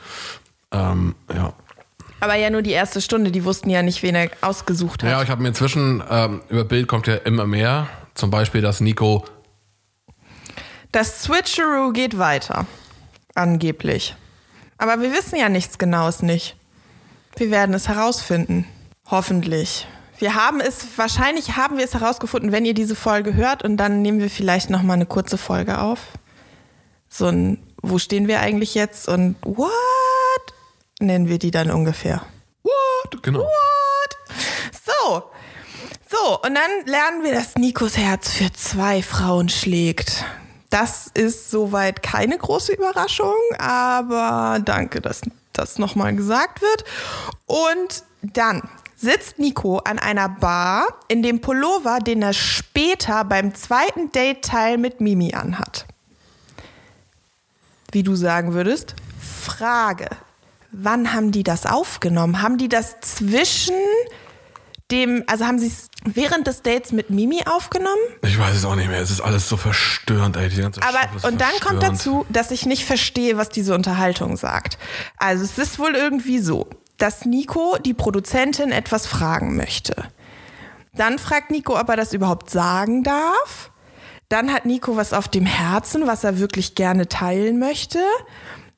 ähm, 0.73 1.15
ja. 1.33 1.53
Aber 2.21 2.37
ja 2.37 2.51
nur 2.51 2.63
die 2.63 2.71
erste 2.71 3.01
Stunde. 3.01 3.33
Die 3.33 3.45
wussten 3.45 3.69
ja 3.69 3.83
nicht, 3.83 4.03
wen 4.03 4.15
er 4.15 4.31
ausgesucht 4.43 5.03
hat. 5.03 5.11
Ja, 5.11 5.23
ich 5.23 5.29
habe 5.29 5.43
mir 5.43 5.49
inzwischen 5.49 6.03
ähm, 6.09 6.41
über 6.49 6.65
Bild 6.65 6.87
kommt 6.87 7.09
ja 7.09 7.17
immer 7.17 7.47
mehr. 7.47 7.89
Zum 8.15 8.31
Beispiel, 8.31 8.61
dass 8.61 8.81
Nico 8.81 9.25
Das 10.93 11.25
Switcheroo 11.25 11.93
geht 11.93 12.19
weiter. 12.19 12.67
Angeblich. 13.35 14.15
Aber 14.79 15.01
wir 15.01 15.13
wissen 15.13 15.37
ja 15.37 15.49
nichts 15.49 15.79
Genaues 15.79 16.23
nicht. 16.23 16.57
Wir 17.37 17.51
werden 17.51 17.75
es 17.75 17.89
herausfinden. 17.89 18.67
Hoffentlich. 19.11 19.87
Wir 20.19 20.35
haben 20.35 20.61
es, 20.61 20.87
wahrscheinlich 20.97 21.57
haben 21.57 21.79
wir 21.79 21.85
es 21.85 21.95
herausgefunden, 21.95 22.53
wenn 22.53 22.65
ihr 22.65 22.75
diese 22.75 22.95
Folge 22.95 23.35
hört 23.35 23.65
und 23.65 23.77
dann 23.77 24.03
nehmen 24.03 24.21
wir 24.21 24.31
vielleicht 24.31 24.71
nochmal 24.71 24.95
eine 24.95 25.07
kurze 25.07 25.37
Folge 25.37 25.81
auf. 25.81 25.99
So 27.09 27.27
ein, 27.27 27.59
wo 27.83 27.99
stehen 27.99 28.29
wir 28.29 28.41
eigentlich 28.41 28.75
jetzt 28.75 29.09
und 29.09 29.35
what? 29.43 29.73
Nennen 31.01 31.29
wir 31.29 31.39
die 31.39 31.51
dann 31.51 31.71
ungefähr. 31.71 32.23
What? 32.63 33.23
Genau. 33.23 33.41
What? 33.41 34.19
So. 34.87 35.25
So, 36.09 36.41
und 36.43 36.55
dann 36.55 36.71
lernen 36.87 37.25
wir, 37.25 37.33
dass 37.33 37.57
Nikos 37.57 37.97
Herz 37.97 38.31
für 38.31 38.53
zwei 38.53 39.03
Frauen 39.03 39.49
schlägt. 39.49 40.25
Das 40.71 41.11
ist 41.13 41.51
soweit 41.51 42.03
keine 42.03 42.39
große 42.39 42.75
Überraschung, 42.75 43.35
aber 43.59 44.61
danke, 44.65 45.01
dass 45.01 45.23
das 45.53 45.79
nochmal 45.79 46.15
gesagt 46.15 46.63
wird. 46.63 46.85
Und 47.47 48.05
dann 48.23 48.63
sitzt 48.97 49.39
Nico 49.39 49.79
an 49.79 49.99
einer 49.99 50.29
Bar 50.29 50.87
in 51.09 51.23
dem 51.23 51.41
Pullover, 51.41 51.99
den 51.99 52.23
er 52.23 52.33
später 52.33 53.25
beim 53.25 53.55
zweiten 53.55 54.13
Date-Teil 54.13 54.79
mit 54.79 55.01
Mimi 55.01 55.35
anhat. 55.35 55.87
Wie 57.91 58.03
du 58.03 58.15
sagen 58.15 58.55
würdest, 58.55 58.95
Frage. 59.21 60.09
Wann 60.71 61.13
haben 61.13 61.33
die 61.33 61.43
das 61.43 61.67
aufgenommen? 61.67 62.41
Haben 62.41 62.57
die 62.57 62.69
das 62.69 63.01
zwischen 63.01 63.75
dem, 64.91 65.25
also 65.27 65.47
haben 65.47 65.59
sie 65.59 65.69
es 65.69 65.89
während 66.05 66.47
des 66.47 66.63
Dates 66.63 66.93
mit 66.93 67.11
Mimi 67.11 67.43
aufgenommen? 67.47 68.03
Ich 68.23 68.39
weiß 68.39 68.55
es 68.55 68.65
auch 68.65 68.75
nicht 68.75 68.89
mehr. 68.89 69.01
Es 69.01 69.11
ist 69.11 69.21
alles 69.21 69.49
so 69.49 69.57
verstörend, 69.57 70.37
ey. 70.37 70.49
Die 70.49 70.61
ganze 70.61 70.83
Aber 70.83 71.01
und 71.27 71.41
dann 71.41 71.53
kommt 71.61 71.83
dazu, 71.83 72.27
dass 72.29 72.51
ich 72.51 72.67
nicht 72.67 72.85
verstehe, 72.85 73.37
was 73.37 73.49
diese 73.49 73.75
Unterhaltung 73.75 74.37
sagt. 74.37 74.79
Also 75.17 75.45
es 75.45 75.59
ist 75.59 75.79
wohl 75.79 75.95
irgendwie 75.95 76.39
so, 76.39 76.69
dass 76.99 77.25
Nico 77.25 77.77
die 77.79 77.95
Produzentin 77.95 78.71
etwas 78.71 79.07
fragen 79.07 79.57
möchte. 79.57 79.95
Dann 80.95 81.19
fragt 81.19 81.51
Nico, 81.51 81.79
ob 81.79 81.89
er 81.89 81.97
das 81.97 82.13
überhaupt 82.13 82.51
sagen 82.51 83.03
darf. 83.03 83.71
Dann 84.29 84.53
hat 84.53 84.67
Nico 84.67 84.97
was 84.97 85.13
auf 85.13 85.29
dem 85.29 85.47
Herzen, 85.47 86.07
was 86.07 86.25
er 86.25 86.39
wirklich 86.39 86.75
gerne 86.75 87.09
teilen 87.09 87.59
möchte. 87.59 87.99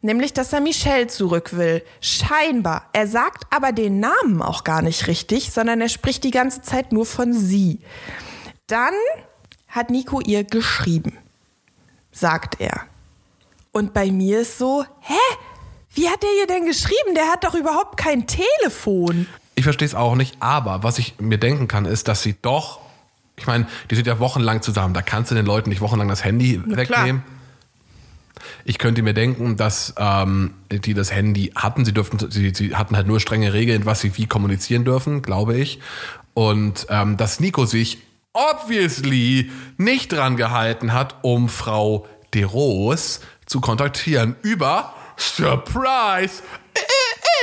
Nämlich 0.05 0.33
dass 0.33 0.53
er 0.53 0.61
Michelle 0.61 1.09
zurück 1.09 1.57
will. 1.57 1.83
Scheinbar. 2.01 2.89
Er 2.93 3.09
sagt 3.09 3.45
aber 3.51 3.73
den 3.73 3.99
Namen 4.01 4.43
auch 4.43 4.63
gar 4.63 4.83
nicht 4.83 5.07
richtig, 5.09 5.51
sondern 5.51 5.81
er 5.81 5.89
spricht 5.89 6.23
die 6.25 6.31
ganze 6.31 6.63
Zeit 6.63 6.93
nur 6.93 7.07
von 7.07 7.33
sie. 7.33 7.81
Dann 8.67 8.95
hat 9.69 9.91
Nico 9.91 10.21
ihr 10.21 10.45
geschrieben, 10.45 11.19
sagt 12.13 12.61
er. 12.61 12.83
Und 13.73 13.93
bei 13.93 14.11
mir 14.13 14.41
ist 14.41 14.59
so, 14.59 14.85
hä? 15.01 15.15
Wie 15.95 16.09
hat 16.09 16.23
der 16.23 16.31
ihr 16.41 16.47
denn 16.47 16.67
geschrieben? 16.67 17.15
Der 17.15 17.29
hat 17.29 17.45
doch 17.45 17.55
überhaupt 17.55 17.97
kein 17.97 18.27
Telefon. 18.27 19.27
Ich 19.55 19.65
verstehe 19.65 19.87
es 19.87 19.95
auch 19.95 20.17
nicht, 20.17 20.37
aber 20.41 20.83
was 20.83 20.99
ich 20.99 21.19
mir 21.21 21.39
denken 21.39 21.67
kann, 21.69 21.85
ist, 21.85 22.09
dass 22.09 22.23
sie 22.23 22.35
doch, 22.43 22.81
ich 23.37 23.47
meine, 23.47 23.67
die 23.91 23.95
sind 23.95 24.07
ja 24.07 24.19
wochenlang 24.19 24.63
zusammen, 24.63 24.95
da 24.95 25.03
kannst 25.03 25.31
du 25.31 25.35
den 25.37 25.47
Leuten 25.47 25.71
nicht 25.71 25.81
wochenlang 25.81 26.09
das 26.09 26.25
Handy 26.25 26.61
Na 26.65 26.77
wegnehmen. 26.77 27.23
klar. 27.23 27.34
Ich 28.65 28.79
könnte 28.79 29.03
mir 29.03 29.15
denken, 29.15 29.57
dass 29.57 29.95
ähm, 29.97 30.55
die 30.71 30.95
das 30.95 31.13
Handy 31.13 31.53
hatten. 31.55 31.85
Sie 31.85 31.93
dürften, 31.93 32.31
sie, 32.31 32.53
sie 32.55 32.75
hatten 32.75 32.97
halt 32.97 33.07
nur 33.07 33.21
strenge 33.21 33.53
Regeln, 33.53 33.87
was 33.87 34.01
sie 34.01 34.17
wie 34.17 34.27
kommunizieren 34.27 34.85
dürfen, 34.85 35.23
glaube 35.23 35.57
ich. 35.57 35.81
Und 36.35 36.87
ähm, 36.91 37.17
dass 37.17 37.41
Nico 37.41 37.65
sich 37.65 37.99
obviously 38.33 39.51
nicht 39.77 40.13
dran 40.13 40.37
gehalten 40.37 40.93
hat, 40.93 41.17
um 41.23 41.49
Frau 41.49 42.07
De 42.35 42.45
Roos 42.45 43.21
zu 43.47 43.61
kontaktieren 43.61 44.37
über 44.43 44.95
Surprise 45.17 46.43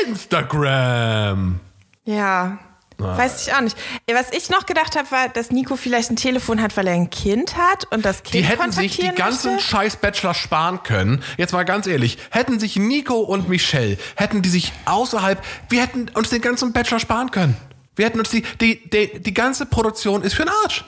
Instagram. 0.05 1.59
Ja. 2.05 2.59
Weiß 3.01 3.47
ich 3.47 3.53
auch 3.53 3.61
nicht. 3.61 3.77
Was 4.11 4.31
ich 4.31 4.49
noch 4.49 4.65
gedacht 4.65 4.95
habe, 4.95 5.09
war, 5.11 5.29
dass 5.29 5.51
Nico 5.51 5.75
vielleicht 5.75 6.11
ein 6.11 6.15
Telefon 6.15 6.61
hat, 6.61 6.75
weil 6.77 6.87
er 6.87 6.93
ein 6.93 7.09
Kind 7.09 7.57
hat 7.57 7.85
und 7.91 8.05
das 8.05 8.23
Kind 8.23 8.35
Die 8.35 8.43
hätten 8.43 8.71
sich 8.71 8.97
die 8.97 9.09
ganzen 9.09 9.53
möchte. 9.55 9.67
scheiß 9.69 9.95
Bachelor 9.97 10.33
sparen 10.33 10.83
können. 10.83 11.23
Jetzt 11.37 11.53
mal 11.53 11.63
ganz 11.63 11.87
ehrlich, 11.87 12.17
hätten 12.29 12.59
sich 12.59 12.75
Nico 12.75 13.15
und 13.19 13.49
Michelle, 13.49 13.97
hätten 14.15 14.41
die 14.41 14.49
sich 14.49 14.71
außerhalb, 14.85 15.43
wir 15.69 15.81
hätten 15.81 16.09
uns 16.13 16.29
den 16.29 16.41
ganzen 16.41 16.73
Bachelor 16.73 16.99
sparen 16.99 17.31
können. 17.31 17.55
Wir 17.95 18.05
hätten 18.05 18.19
uns 18.19 18.29
die, 18.29 18.41
die, 18.61 18.89
die, 18.89 19.19
die 19.21 19.33
ganze 19.33 19.65
Produktion 19.65 20.21
ist 20.23 20.33
für 20.33 20.43
den 20.43 20.51
Arsch. 20.63 20.85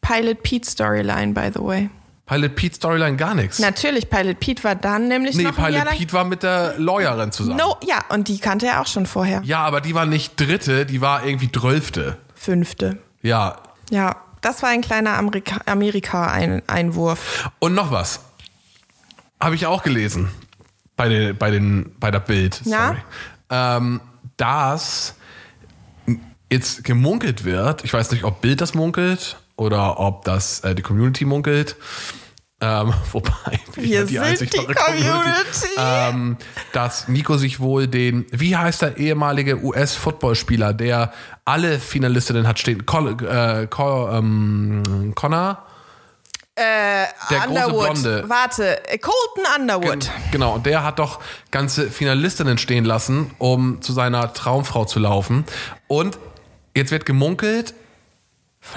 Pilot 0.00 0.42
Pete 0.42 0.68
Storyline, 0.68 1.32
by 1.32 1.50
the 1.54 1.60
way. 1.60 1.90
Pilot 2.26 2.54
Pete 2.54 2.74
Storyline 2.76 3.16
gar 3.16 3.34
nichts. 3.34 3.58
Natürlich, 3.58 4.08
Pilot 4.08 4.38
Pete 4.40 4.62
war 4.64 4.74
dann 4.74 5.08
nämlich 5.08 5.36
Nee, 5.36 5.42
noch 5.42 5.58
ein 5.58 5.72
Jahr 5.74 5.82
Pilot 5.82 5.84
lang. 5.86 5.98
Pete 5.98 6.12
war 6.12 6.24
mit 6.24 6.42
der 6.42 6.78
Lawyerin 6.78 7.32
zusammen. 7.32 7.58
No, 7.58 7.76
ja, 7.84 7.98
und 8.10 8.28
die 8.28 8.38
kannte 8.38 8.66
er 8.66 8.80
auch 8.80 8.86
schon 8.86 9.06
vorher. 9.06 9.42
Ja, 9.44 9.60
aber 9.64 9.80
die 9.80 9.94
war 9.94 10.06
nicht 10.06 10.40
dritte, 10.40 10.86
die 10.86 11.00
war 11.00 11.24
irgendwie 11.26 11.50
zwölfte. 11.50 12.16
Fünfte. 12.34 12.98
Ja. 13.22 13.56
Ja, 13.90 14.16
das 14.40 14.62
war 14.62 14.70
ein 14.70 14.80
kleiner 14.82 15.18
Amerika- 15.18 15.60
Amerika-Einwurf. 15.66 17.50
Und 17.58 17.74
noch 17.74 17.90
was. 17.90 18.20
Habe 19.40 19.54
ich 19.56 19.66
auch 19.66 19.82
gelesen. 19.82 20.30
Bei, 20.96 21.08
den, 21.08 21.36
bei, 21.36 21.50
den, 21.50 21.94
bei 21.98 22.10
der 22.10 22.20
Bild. 22.20 22.60
Ja? 22.64 22.88
Sorry. 22.88 22.98
Ähm, 23.50 24.00
dass 24.36 25.14
jetzt 26.50 26.84
gemunkelt 26.84 27.44
wird, 27.44 27.84
ich 27.84 27.92
weiß 27.92 28.10
nicht, 28.12 28.24
ob 28.24 28.40
Bild 28.40 28.60
das 28.60 28.74
munkelt 28.74 29.36
oder 29.62 29.98
ob 29.98 30.24
das 30.24 30.60
äh, 30.60 30.74
die 30.74 30.82
Community 30.82 31.24
munkelt. 31.24 31.76
Ähm, 32.60 32.92
wobei 33.12 33.60
Wir 33.74 34.04
die 34.04 34.14
sind 34.14 34.22
einzig 34.22 34.50
die 34.50 34.58
wahre 34.58 34.74
Community. 34.74 35.68
Ähm, 35.76 36.36
dass 36.72 37.08
Nico 37.08 37.36
sich 37.36 37.58
wohl 37.60 37.88
den, 37.88 38.26
wie 38.30 38.56
heißt 38.56 38.82
der 38.82 38.98
ehemalige 38.98 39.62
US-Footballspieler, 39.62 40.72
der 40.72 41.12
alle 41.44 41.80
Finalistinnen 41.80 42.46
hat 42.46 42.58
stehen, 42.58 42.86
Col, 42.86 43.16
äh, 43.24 43.66
Col, 43.66 44.14
ähm, 44.14 45.12
Connor? 45.14 45.66
der 46.58 47.08
große 47.40 47.48
Underwood. 47.48 47.84
Blonde. 47.84 48.24
Warte, 48.28 48.88
äh, 48.88 48.98
Colton 48.98 49.44
Underwood. 49.60 50.10
Genau, 50.30 50.54
und 50.54 50.66
der 50.66 50.84
hat 50.84 50.98
doch 50.98 51.20
ganze 51.50 51.90
Finalistinnen 51.90 52.58
stehen 52.58 52.84
lassen, 52.84 53.30
um 53.38 53.80
zu 53.80 53.92
seiner 53.92 54.32
Traumfrau 54.32 54.84
zu 54.84 54.98
laufen. 54.98 55.44
Und 55.88 56.18
jetzt 56.76 56.90
wird 56.90 57.06
gemunkelt, 57.06 57.74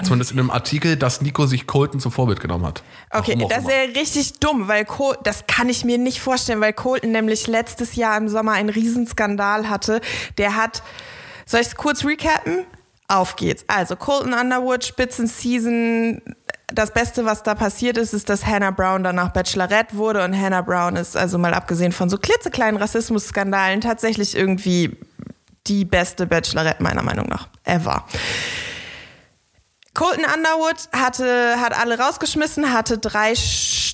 zumindest 0.02 0.32
in 0.32 0.38
einem 0.38 0.50
Artikel, 0.50 0.96
dass 0.96 1.20
Nico 1.20 1.46
sich 1.46 1.66
Colton 1.66 2.00
zum 2.00 2.12
Vorbild 2.12 2.40
genommen 2.40 2.66
hat. 2.66 2.82
Okay, 3.10 3.36
das 3.48 3.64
ist 3.64 3.70
ja 3.70 4.00
richtig 4.00 4.40
dumm, 4.40 4.68
weil 4.68 4.84
Col 4.84 5.16
das 5.22 5.46
kann 5.46 5.68
ich 5.68 5.84
mir 5.84 5.98
nicht 5.98 6.20
vorstellen, 6.20 6.60
weil 6.60 6.72
Colton 6.72 7.12
nämlich 7.12 7.46
letztes 7.46 7.94
Jahr 7.94 8.16
im 8.16 8.28
Sommer 8.28 8.52
einen 8.52 8.68
Riesenskandal 8.68 9.68
hatte. 9.68 10.00
Der 10.38 10.56
hat, 10.56 10.82
soll 11.46 11.60
ich 11.60 11.68
es 11.68 11.76
kurz 11.76 12.04
recappen? 12.04 12.66
Auf 13.08 13.36
geht's. 13.36 13.64
Also 13.68 13.96
Colton 13.96 14.34
Underwood, 14.34 14.84
Spitzenseason. 14.84 16.20
Das 16.68 16.92
Beste, 16.92 17.24
was 17.24 17.44
da 17.44 17.54
passiert 17.54 17.96
ist, 17.96 18.12
ist, 18.12 18.28
dass 18.28 18.44
Hannah 18.44 18.72
Brown 18.72 19.04
danach 19.04 19.32
Bachelorette 19.32 19.96
wurde 19.96 20.24
und 20.24 20.36
Hannah 20.36 20.62
Brown 20.62 20.96
ist, 20.96 21.16
also 21.16 21.38
mal 21.38 21.54
abgesehen 21.54 21.92
von 21.92 22.08
so 22.10 22.18
klitzekleinen 22.18 22.76
Rassismusskandalen, 22.76 23.80
tatsächlich 23.80 24.36
irgendwie 24.36 24.96
die 25.68 25.84
beste 25.84 26.26
Bachelorette 26.26 26.82
meiner 26.82 27.02
Meinung 27.02 27.28
nach 27.28 27.48
ever. 27.62 28.04
Colton 29.96 30.24
Underwood 30.26 30.76
hatte, 30.92 31.58
hat 31.58 31.72
alle 31.72 31.98
rausgeschmissen, 31.98 32.70
hatte 32.70 32.98
drei, 32.98 33.32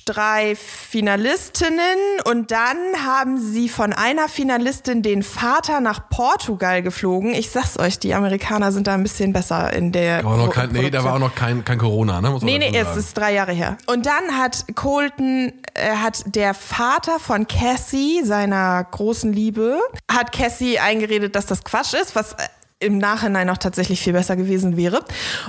drei 0.03 0.53
Finalistinnen 0.57 1.97
und 2.25 2.51
dann 2.51 2.77
haben 3.05 3.39
sie 3.39 3.69
von 3.69 3.93
einer 3.93 4.27
Finalistin 4.27 5.01
den 5.01 5.23
Vater 5.23 5.79
nach 5.79 6.09
Portugal 6.09 6.83
geflogen. 6.83 7.33
Ich 7.33 7.51
sag's 7.51 7.79
euch, 7.79 7.99
die 7.99 8.13
Amerikaner 8.13 8.73
sind 8.73 8.87
da 8.87 8.95
ein 8.95 9.03
bisschen 9.03 9.31
besser 9.31 9.71
in 9.71 9.93
der. 9.93 10.25
War 10.25 10.35
noch 10.35 10.53
kein, 10.53 10.71
nee, 10.73 10.89
da 10.89 11.05
war 11.05 11.15
auch 11.15 11.19
noch 11.19 11.35
kein, 11.35 11.63
kein 11.63 11.77
Corona, 11.77 12.19
ne? 12.19 12.31
Muss 12.31 12.43
Nee, 12.43 12.57
nee, 12.57 12.77
es 12.77 12.97
ist 12.97 13.17
drei 13.17 13.33
Jahre 13.33 13.53
her. 13.53 13.77
Und 13.85 14.05
dann 14.05 14.37
hat 14.37 14.65
Colton, 14.75 15.53
äh, 15.73 15.95
hat 15.95 16.23
der 16.25 16.53
Vater 16.53 17.17
von 17.17 17.47
Cassie, 17.47 18.23
seiner 18.25 18.83
großen 18.83 19.31
Liebe, 19.31 19.79
hat 20.11 20.33
Cassie 20.33 20.79
eingeredet, 20.79 21.33
dass 21.37 21.45
das 21.45 21.63
Quatsch 21.63 21.93
ist, 21.93 22.13
was 22.13 22.35
im 22.83 22.97
Nachhinein 22.97 23.49
auch 23.49 23.57
tatsächlich 23.57 24.01
viel 24.01 24.13
besser 24.13 24.35
gewesen 24.35 24.77
wäre. 24.77 25.03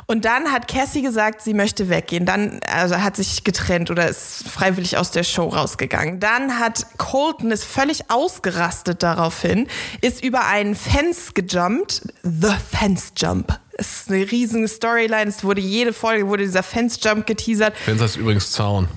Und 0.06 0.24
dann 0.24 0.52
hat 0.52 0.68
Cassie 0.68 1.02
gesagt, 1.02 1.42
sie 1.42 1.54
möchte 1.54 1.88
weggehen. 1.88 2.26
Dann, 2.26 2.60
also 2.70 3.00
hat 3.00 3.16
sich 3.16 3.44
getrennt 3.44 3.90
oder 3.90 4.08
ist 4.08 4.48
freiwillig 4.48 4.96
aus 4.96 5.10
der 5.10 5.24
Show 5.24 5.48
rausgegangen. 5.48 6.20
Dann 6.20 6.58
hat 6.58 6.86
Colton 6.98 7.50
ist 7.50 7.64
völlig 7.64 8.10
ausgerastet 8.10 9.02
daraufhin, 9.02 9.68
ist 10.00 10.24
über 10.24 10.46
einen 10.46 10.74
Fence 10.74 11.34
gejumpt. 11.34 12.02
The 12.22 12.52
Fence 12.70 13.12
Jump. 13.16 13.58
Es 13.76 14.02
ist 14.02 14.10
eine 14.10 14.30
riesige 14.30 14.68
Storyline. 14.68 15.28
Es 15.28 15.42
wurde 15.42 15.60
jede 15.60 15.92
Folge 15.92 16.28
wurde 16.28 16.44
dieser 16.44 16.62
Fence 16.62 16.98
Jump 17.02 17.26
geteasert. 17.26 17.76
Fenster 17.76 18.04
ist 18.04 18.16
übrigens 18.16 18.52
Zaun. 18.52 18.88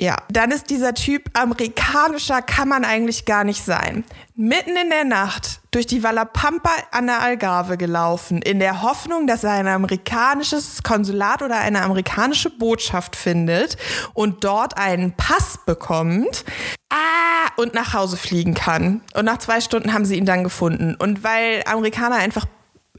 Ja, 0.00 0.16
dann 0.30 0.50
ist 0.50 0.70
dieser 0.70 0.94
Typ 0.94 1.24
amerikanischer 1.38 2.40
kann 2.40 2.68
man 2.68 2.86
eigentlich 2.86 3.26
gar 3.26 3.44
nicht 3.44 3.62
sein. 3.62 4.02
Mitten 4.34 4.74
in 4.74 4.88
der 4.88 5.04
Nacht 5.04 5.60
durch 5.72 5.86
die 5.86 6.02
Wallapampa 6.02 6.70
an 6.90 7.06
der 7.06 7.20
Algarve 7.20 7.76
gelaufen, 7.76 8.40
in 8.40 8.60
der 8.60 8.80
Hoffnung, 8.80 9.26
dass 9.26 9.44
er 9.44 9.52
ein 9.52 9.68
amerikanisches 9.68 10.82
Konsulat 10.82 11.42
oder 11.42 11.58
eine 11.58 11.82
amerikanische 11.82 12.48
Botschaft 12.48 13.14
findet 13.14 13.76
und 14.14 14.42
dort 14.42 14.78
einen 14.78 15.12
Pass 15.12 15.58
bekommt. 15.66 16.46
Ah, 16.88 17.50
und 17.56 17.74
nach 17.74 17.92
Hause 17.92 18.16
fliegen 18.16 18.54
kann. 18.54 19.02
Und 19.12 19.26
nach 19.26 19.36
zwei 19.36 19.60
Stunden 19.60 19.92
haben 19.92 20.06
sie 20.06 20.16
ihn 20.16 20.24
dann 20.24 20.44
gefunden. 20.44 20.94
Und 20.94 21.22
weil 21.24 21.62
Amerikaner 21.66 22.16
einfach 22.16 22.46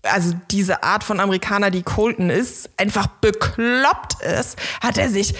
also 0.03 0.33
diese 0.49 0.83
Art 0.83 1.03
von 1.03 1.19
Amerikaner, 1.19 1.71
die 1.71 1.83
Colton 1.83 2.29
ist, 2.29 2.69
einfach 2.77 3.07
bekloppt 3.07 4.21
ist, 4.21 4.57
hat 4.81 4.97
er 4.97 5.09
sich 5.09 5.35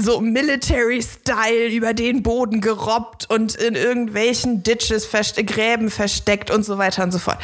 so 0.00 0.20
Military-Style 0.20 1.68
über 1.74 1.92
den 1.92 2.22
Boden 2.22 2.60
gerobbt 2.60 3.28
und 3.30 3.56
in 3.56 3.74
irgendwelchen 3.74 4.62
Ditches, 4.62 5.04
verste 5.04 5.44
Gräben 5.44 5.90
versteckt 5.90 6.50
und 6.50 6.64
so 6.64 6.78
weiter 6.78 7.02
und 7.02 7.12
so 7.12 7.18
fort. 7.18 7.38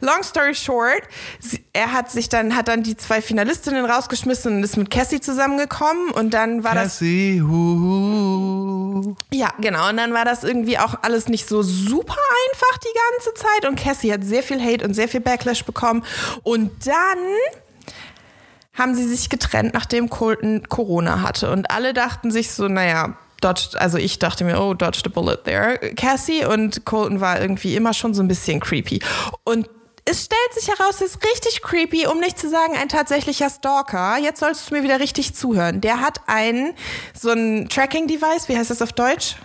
Long 0.00 0.22
story 0.22 0.54
short, 0.54 1.02
sie- 1.38 1.64
er 1.72 1.92
hat 1.92 2.10
sich 2.10 2.28
dann, 2.28 2.56
hat 2.56 2.68
dann 2.68 2.82
die 2.82 2.96
zwei 2.96 3.22
Finalistinnen 3.22 3.84
rausgeschmissen 3.84 4.56
und 4.56 4.62
ist 4.64 4.76
mit 4.76 4.90
Cassie 4.90 5.20
zusammengekommen 5.20 6.10
und 6.10 6.34
dann 6.34 6.64
war 6.64 6.74
das 6.74 6.94
Cassie, 6.98 7.40
hu. 7.40 9.14
ja, 9.32 9.48
genau. 9.60 9.88
Und 9.88 9.96
dann 9.96 10.12
war 10.12 10.24
das 10.24 10.44
irgendwie 10.44 10.78
auch 10.78 10.94
alles 11.02 11.28
nicht 11.28 11.48
so 11.48 11.62
super 11.62 12.16
einfach 12.50 12.78
die 12.78 12.98
ganze 13.14 13.34
Zeit. 13.34 13.68
Und 13.68 13.76
Cassie 13.78 14.12
hat 14.12 14.24
sehr 14.24 14.42
viel 14.42 14.60
Hate 14.62 14.84
und 14.84 14.94
sehr 14.94 15.08
viel 15.08 15.20
Backlash 15.20 15.64
bekommen. 15.64 16.04
Und 16.42 16.70
dann 16.86 17.18
haben 18.72 18.94
sie 18.94 19.06
sich 19.06 19.28
getrennt, 19.28 19.74
nachdem 19.74 20.10
Colton 20.10 20.68
Corona 20.68 21.22
hatte. 21.22 21.50
Und 21.50 21.70
alle 21.70 21.92
dachten 21.92 22.30
sich 22.30 22.52
so, 22.52 22.68
naja, 22.68 23.16
dodged, 23.40 23.76
also 23.76 23.98
ich 23.98 24.18
dachte 24.18 24.44
mir, 24.44 24.60
oh, 24.60 24.74
dodged 24.74 25.06
a 25.06 25.10
bullet 25.10 25.38
there, 25.44 25.78
Cassie. 25.96 26.44
Und 26.44 26.84
Colton 26.84 27.20
war 27.20 27.40
irgendwie 27.40 27.76
immer 27.76 27.94
schon 27.94 28.14
so 28.14 28.22
ein 28.22 28.28
bisschen 28.28 28.60
creepy. 28.60 29.00
Und 29.44 29.68
es 30.04 30.24
stellt 30.24 30.54
sich 30.54 30.68
heraus, 30.68 31.00
er 31.00 31.06
ist 31.06 31.24
richtig 31.24 31.62
creepy, 31.62 32.06
um 32.06 32.20
nicht 32.20 32.38
zu 32.38 32.48
sagen 32.48 32.74
ein 32.76 32.88
tatsächlicher 32.88 33.50
Stalker. 33.50 34.18
Jetzt 34.18 34.40
sollst 34.40 34.70
du 34.70 34.74
mir 34.74 34.82
wieder 34.82 34.98
richtig 34.98 35.34
zuhören. 35.34 35.80
Der 35.80 36.00
hat 36.00 36.20
ein, 36.26 36.74
so 37.14 37.30
ein 37.30 37.68
Tracking-Device, 37.68 38.48
wie 38.48 38.56
heißt 38.56 38.70
das 38.70 38.82
auf 38.82 38.92
Deutsch? 38.92 39.36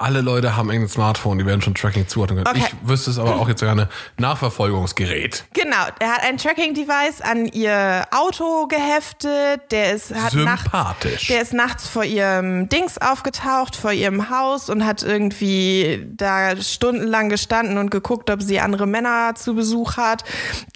Alle 0.00 0.20
Leute 0.20 0.56
haben 0.56 0.70
irgendein 0.70 0.90
Smartphone, 0.90 1.38
die 1.38 1.46
werden 1.46 1.60
schon 1.60 1.74
Tracking 1.74 2.06
zuordnen 2.06 2.44
können. 2.44 2.56
Okay. 2.56 2.72
Ich 2.82 2.88
wüsste 2.88 3.10
es 3.10 3.18
aber 3.18 3.34
auch 3.34 3.48
jetzt 3.48 3.60
gerne. 3.60 3.88
Nachverfolgungsgerät. 4.16 5.44
Genau, 5.54 5.86
er 5.98 6.12
hat 6.12 6.22
ein 6.22 6.36
Tracking-Device 6.36 7.20
an 7.20 7.46
ihr 7.46 8.06
Auto 8.12 8.68
geheftet. 8.68 9.72
Der 9.72 9.94
ist 9.94 10.14
hat 10.14 10.30
Sympathisch. 10.30 11.12
Nachts, 11.12 11.26
der 11.26 11.42
ist 11.42 11.52
nachts 11.52 11.88
vor 11.88 12.04
ihrem 12.04 12.68
Dings 12.68 12.98
aufgetaucht, 12.98 13.74
vor 13.74 13.90
ihrem 13.90 14.30
Haus 14.30 14.70
und 14.70 14.86
hat 14.86 15.02
irgendwie 15.02 16.06
da 16.14 16.56
stundenlang 16.56 17.28
gestanden 17.28 17.76
und 17.76 17.90
geguckt, 17.90 18.30
ob 18.30 18.40
sie 18.40 18.60
andere 18.60 18.86
Männer 18.86 19.34
zu 19.34 19.56
Besuch 19.56 19.96
hat. 19.96 20.22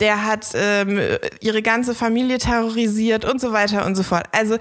Der 0.01 0.25
hat 0.25 0.49
ähm, 0.55 1.01
ihre 1.41 1.63
ganze 1.63 1.95
Familie 1.95 2.39
terrorisiert 2.39 3.25
und 3.25 3.41
so 3.41 3.53
weiter 3.53 3.87
und 3.87 3.95
so 3.95 4.03
fort. 4.03 4.25
Also 4.33 4.59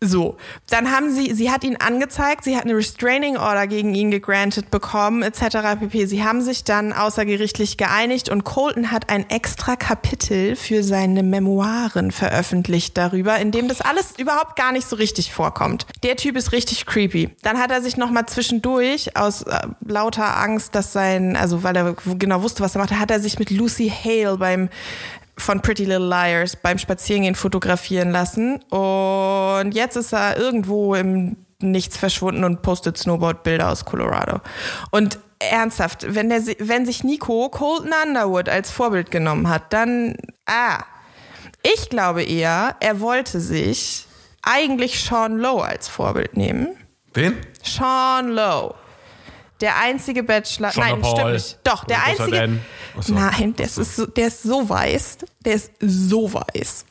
so, 0.00 0.36
dann 0.70 0.92
haben 0.92 1.10
sie, 1.12 1.34
sie 1.34 1.50
hat 1.50 1.64
ihn 1.64 1.76
angezeigt, 1.76 2.44
sie 2.44 2.56
hat 2.56 2.64
eine 2.64 2.76
Restraining 2.76 3.36
Order 3.36 3.66
gegen 3.66 3.94
ihn 3.94 4.10
gegrantet 4.10 4.70
bekommen, 4.70 5.22
etc. 5.22 5.80
pp. 5.80 6.06
Sie 6.06 6.22
haben 6.22 6.40
sich 6.40 6.64
dann 6.64 6.92
außergerichtlich 6.92 7.76
geeinigt 7.76 8.28
und 8.28 8.44
Colton 8.44 8.92
hat 8.92 9.10
ein 9.10 9.28
extra 9.28 9.76
Kapitel 9.76 10.54
für 10.54 10.84
seine 10.84 11.22
Memoiren 11.22 12.12
veröffentlicht 12.12 12.96
darüber, 12.96 13.38
in 13.38 13.50
dem 13.50 13.66
das 13.66 13.80
alles 13.80 14.14
überhaupt 14.18 14.56
gar 14.56 14.72
nicht 14.72 14.88
so 14.88 14.96
richtig 14.96 15.32
vorkommt. 15.32 15.86
Der 16.02 16.16
Typ 16.16 16.36
ist 16.36 16.52
richtig 16.52 16.86
creepy. 16.86 17.30
Dann 17.42 17.58
hat 17.58 17.70
er 17.70 17.82
sich 17.82 17.96
nochmal 17.96 18.26
zwischendurch 18.26 19.16
aus 19.16 19.42
äh, 19.42 19.66
lauter 19.84 20.36
Angst, 20.38 20.74
dass 20.74 20.92
sein, 20.92 21.36
also 21.36 21.62
weil 21.64 21.76
er 21.76 21.96
genau 22.18 22.42
wusste, 22.42 22.62
was 22.62 22.76
er 22.76 22.80
machte, 22.82 23.00
hat 23.00 23.10
er 23.10 23.20
sich 23.20 23.38
mit 23.38 23.50
Lucy 23.50 23.90
Hale 23.90 24.38
beim 24.38 24.68
von 25.38 25.60
Pretty 25.60 25.84
Little 25.84 26.08
Liars 26.08 26.56
beim 26.56 26.78
Spazierengehen 26.78 27.34
fotografieren 27.34 28.10
lassen. 28.10 28.62
Und 28.70 29.72
jetzt 29.72 29.96
ist 29.96 30.12
er 30.12 30.36
irgendwo 30.36 30.94
im 30.94 31.36
Nichts 31.60 31.96
verschwunden 31.96 32.44
und 32.44 32.62
postet 32.62 32.96
Snowboard-Bilder 32.98 33.70
aus 33.70 33.84
Colorado. 33.84 34.40
Und 34.92 35.18
ernsthaft, 35.40 36.14
wenn, 36.14 36.28
der, 36.28 36.42
wenn 36.60 36.86
sich 36.86 37.02
Nico 37.02 37.48
Colton 37.48 37.90
Underwood 38.06 38.48
als 38.48 38.70
Vorbild 38.70 39.10
genommen 39.10 39.48
hat, 39.48 39.72
dann, 39.72 40.16
ah, 40.46 40.84
ich 41.62 41.88
glaube 41.88 42.22
eher, 42.22 42.76
er 42.80 43.00
wollte 43.00 43.40
sich 43.40 44.06
eigentlich 44.42 45.00
Sean 45.00 45.38
Lowe 45.38 45.64
als 45.64 45.88
Vorbild 45.88 46.36
nehmen. 46.36 46.76
Wen? 47.14 47.36
Sean 47.62 48.28
Lowe. 48.28 48.74
Der 49.60 49.78
einzige 49.78 50.22
Bachelor. 50.22 50.70
Sean 50.70 50.88
Nein, 50.88 51.00
Paul. 51.00 51.16
stimmt 51.16 51.32
nicht. 51.32 51.58
Doch, 51.64 51.84
der 51.84 51.96
er 51.96 52.04
einzige. 52.04 52.60
So. 53.02 53.14
Nein, 53.14 53.54
der 53.56 53.66
ist, 53.66 53.76
so, 53.96 54.06
der 54.06 54.28
ist 54.28 54.42
so 54.42 54.68
weiß. 54.68 55.18
Der 55.44 55.54
ist 55.54 55.72
so 55.80 56.32
weiß. 56.32 56.84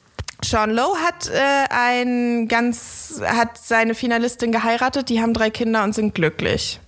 Sean 0.43 0.71
Lowe 0.71 0.97
hat 0.99 1.29
äh, 1.29 1.65
ein 1.69 2.47
ganz, 2.47 3.21
hat 3.25 3.57
seine 3.57 3.95
Finalistin 3.95 4.51
geheiratet, 4.51 5.09
die 5.09 5.21
haben 5.21 5.33
drei 5.33 5.49
Kinder 5.49 5.83
und 5.83 5.95
sind 5.95 6.13
glücklich. 6.13 6.79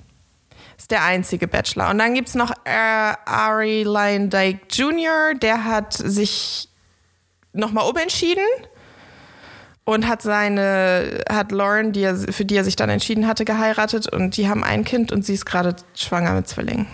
Ist 0.77 0.91
der 0.91 1.03
einzige 1.03 1.47
Bachelor. 1.47 1.89
Und 1.89 1.97
dann 1.97 2.13
gibt's 2.13 2.35
noch 2.35 2.51
äh, 2.63 2.69
Ari 3.25 3.83
Lyon 3.83 4.29
Dyke 4.29 4.61
Jr., 4.71 5.33
der 5.33 5.65
hat 5.65 5.93
sich 5.93 6.69
nochmal 7.51 7.89
umentschieden 7.89 8.45
und 9.83 10.07
hat 10.07 10.21
seine, 10.21 11.23
hat 11.27 11.51
Lauren, 11.51 11.91
die 11.91 12.03
er, 12.03 12.15
für 12.15 12.45
die 12.45 12.55
er 12.55 12.63
sich 12.63 12.75
dann 12.75 12.89
entschieden 12.89 13.27
hatte, 13.27 13.43
geheiratet 13.43 14.07
und 14.07 14.37
die 14.37 14.47
haben 14.47 14.63
ein 14.63 14.83
Kind 14.83 15.11
und 15.11 15.25
sie 15.25 15.33
ist 15.33 15.47
gerade 15.47 15.75
schwanger 15.95 16.33
mit 16.33 16.47
Zwillingen. 16.47 16.87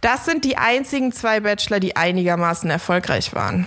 Das 0.00 0.24
sind 0.24 0.44
die 0.44 0.56
einzigen 0.56 1.12
zwei 1.12 1.40
Bachelor, 1.40 1.80
die 1.80 1.96
einigermaßen 1.96 2.70
erfolgreich 2.70 3.34
waren. 3.34 3.66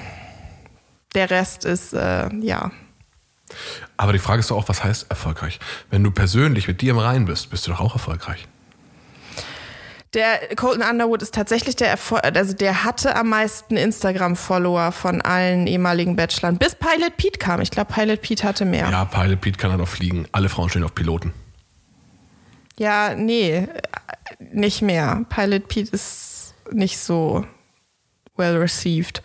Der 1.16 1.30
Rest 1.30 1.66
ist, 1.66 1.94
äh, 1.94 2.34
ja. 2.42 2.72
Aber 3.98 4.14
die 4.14 4.20
Frage 4.20 4.40
ist 4.40 4.52
doch 4.52 4.58
auch, 4.58 4.70
was 4.70 4.84
heißt 4.84 5.08
erfolgreich? 5.10 5.60
Wenn 5.90 6.04
du 6.04 6.12
persönlich 6.12 6.68
mit 6.68 6.82
dir 6.82 6.92
im 6.92 7.00
Reinen 7.00 7.26
bist, 7.26 7.50
bist 7.50 7.68
du 7.68 7.72
doch 7.72 7.82
auch 7.82 7.94
erfolgreich. 7.94 8.48
Der 10.14 10.56
Colton 10.58 10.84
Underwood 10.84 11.22
ist 11.22 11.34
tatsächlich 11.34 11.78
der 11.78 11.90
Erfolg, 11.90 12.22
also 12.26 12.54
der 12.54 12.84
hatte 12.84 13.16
am 13.16 13.30
meisten 13.30 13.78
Instagram-Follower 13.78 14.92
von 14.92 15.22
allen 15.22 15.68
ehemaligen 15.68 16.18
Bachelorn, 16.18 16.58
bis 16.58 16.76
Pilot 16.76 17.16
Pete 17.16 17.40
kam. 17.40 17.62
Ich 17.62 17.72
glaube, 17.72 17.94
Pilot 17.94 18.22
Pete 18.22 18.44
hatte 18.44 18.66
mehr. 18.66 18.90
Ja, 18.90 19.06
Pilot 19.06 19.40
Pete 19.40 19.58
kann 19.58 19.72
halt 19.72 19.80
auch 19.80 19.88
fliegen. 19.88 20.28
Alle 20.34 20.50
Frauen 20.50 20.70
stehen 20.70 20.84
auf 20.84 20.94
Piloten. 20.94 21.34
Ja, 22.82 23.14
nee, 23.14 23.68
nicht 24.40 24.82
mehr. 24.82 25.24
Pilot 25.30 25.68
Pete 25.68 25.92
ist 25.92 26.56
nicht 26.72 26.98
so 26.98 27.46
well 28.38 28.58
received. 28.58 29.22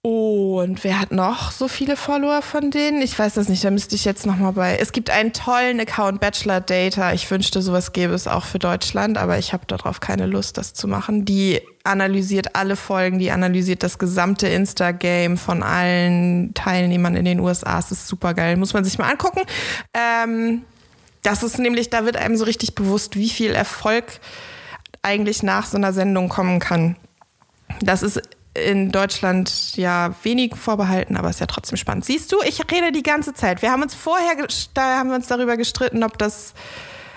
Und 0.00 0.84
wer 0.84 1.00
hat 1.00 1.10
noch 1.10 1.50
so 1.50 1.66
viele 1.66 1.96
Follower 1.96 2.40
von 2.40 2.70
denen? 2.70 3.02
Ich 3.02 3.18
weiß 3.18 3.34
das 3.34 3.48
nicht, 3.48 3.64
da 3.64 3.72
müsste 3.72 3.96
ich 3.96 4.04
jetzt 4.04 4.26
nochmal 4.26 4.52
bei. 4.52 4.76
Es 4.76 4.92
gibt 4.92 5.10
einen 5.10 5.32
tollen 5.32 5.80
Account, 5.80 6.20
Bachelor 6.20 6.60
Data. 6.60 7.12
Ich 7.12 7.28
wünschte, 7.28 7.60
sowas 7.62 7.92
gäbe 7.92 8.14
es 8.14 8.28
auch 8.28 8.44
für 8.44 8.60
Deutschland, 8.60 9.18
aber 9.18 9.36
ich 9.38 9.52
habe 9.52 9.66
darauf 9.66 9.98
keine 9.98 10.26
Lust, 10.26 10.56
das 10.56 10.72
zu 10.72 10.86
machen. 10.86 11.24
Die 11.24 11.62
analysiert 11.82 12.54
alle 12.54 12.76
Folgen, 12.76 13.18
die 13.18 13.32
analysiert 13.32 13.82
das 13.82 13.98
gesamte 13.98 14.46
Insta-Game 14.46 15.36
von 15.36 15.64
allen 15.64 16.54
Teilnehmern 16.54 17.16
in 17.16 17.24
den 17.24 17.40
USA. 17.40 17.80
Es 17.80 17.90
ist 17.90 18.06
super 18.06 18.34
geil, 18.34 18.56
muss 18.56 18.72
man 18.72 18.84
sich 18.84 18.98
mal 18.98 19.10
angucken. 19.10 19.40
Ähm, 19.94 20.62
das 21.24 21.42
ist 21.42 21.58
nämlich, 21.58 21.90
da 21.90 22.04
wird 22.04 22.16
einem 22.16 22.36
so 22.36 22.44
richtig 22.44 22.74
bewusst, 22.74 23.16
wie 23.16 23.30
viel 23.30 23.52
Erfolg 23.52 24.04
eigentlich 25.02 25.42
nach 25.42 25.66
so 25.66 25.76
einer 25.76 25.92
Sendung 25.92 26.28
kommen 26.28 26.60
kann. 26.60 26.96
Das 27.80 28.02
ist 28.02 28.20
in 28.54 28.92
Deutschland 28.92 29.76
ja 29.76 30.14
wenig 30.22 30.54
vorbehalten, 30.54 31.16
aber 31.16 31.30
ist 31.30 31.40
ja 31.40 31.46
trotzdem 31.46 31.76
spannend. 31.76 32.04
Siehst 32.04 32.30
du, 32.30 32.36
ich 32.46 32.60
rede 32.70 32.92
die 32.92 33.02
ganze 33.02 33.32
Zeit. 33.32 33.62
Wir 33.62 33.72
haben 33.72 33.82
uns 33.82 33.94
vorher, 33.94 34.36
da 34.74 34.98
haben 34.98 35.08
wir 35.08 35.16
uns 35.16 35.26
darüber 35.26 35.56
gestritten, 35.56 36.04
ob 36.04 36.18
das. 36.18 36.54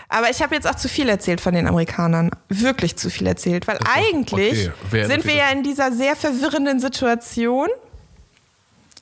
Aber 0.10 0.30
ich 0.30 0.42
habe 0.42 0.56
jetzt 0.56 0.68
auch 0.68 0.76
zu 0.76 0.88
viel 0.88 1.10
erzählt 1.10 1.42
von 1.42 1.54
den 1.54 1.68
Amerikanern. 1.68 2.32
Wirklich 2.48 2.96
zu 2.96 3.10
viel 3.10 3.28
erzählt. 3.28 3.68
Weil 3.68 3.78
eigentlich 3.94 4.72
okay. 4.86 5.06
Sind 5.06 5.26
wir 5.26 5.36
ja 5.36 5.50
in 5.50 5.64
dieser 5.64 5.92
sehr 5.92 6.16
verwirrenden 6.16 6.80
Situation. 6.80 7.68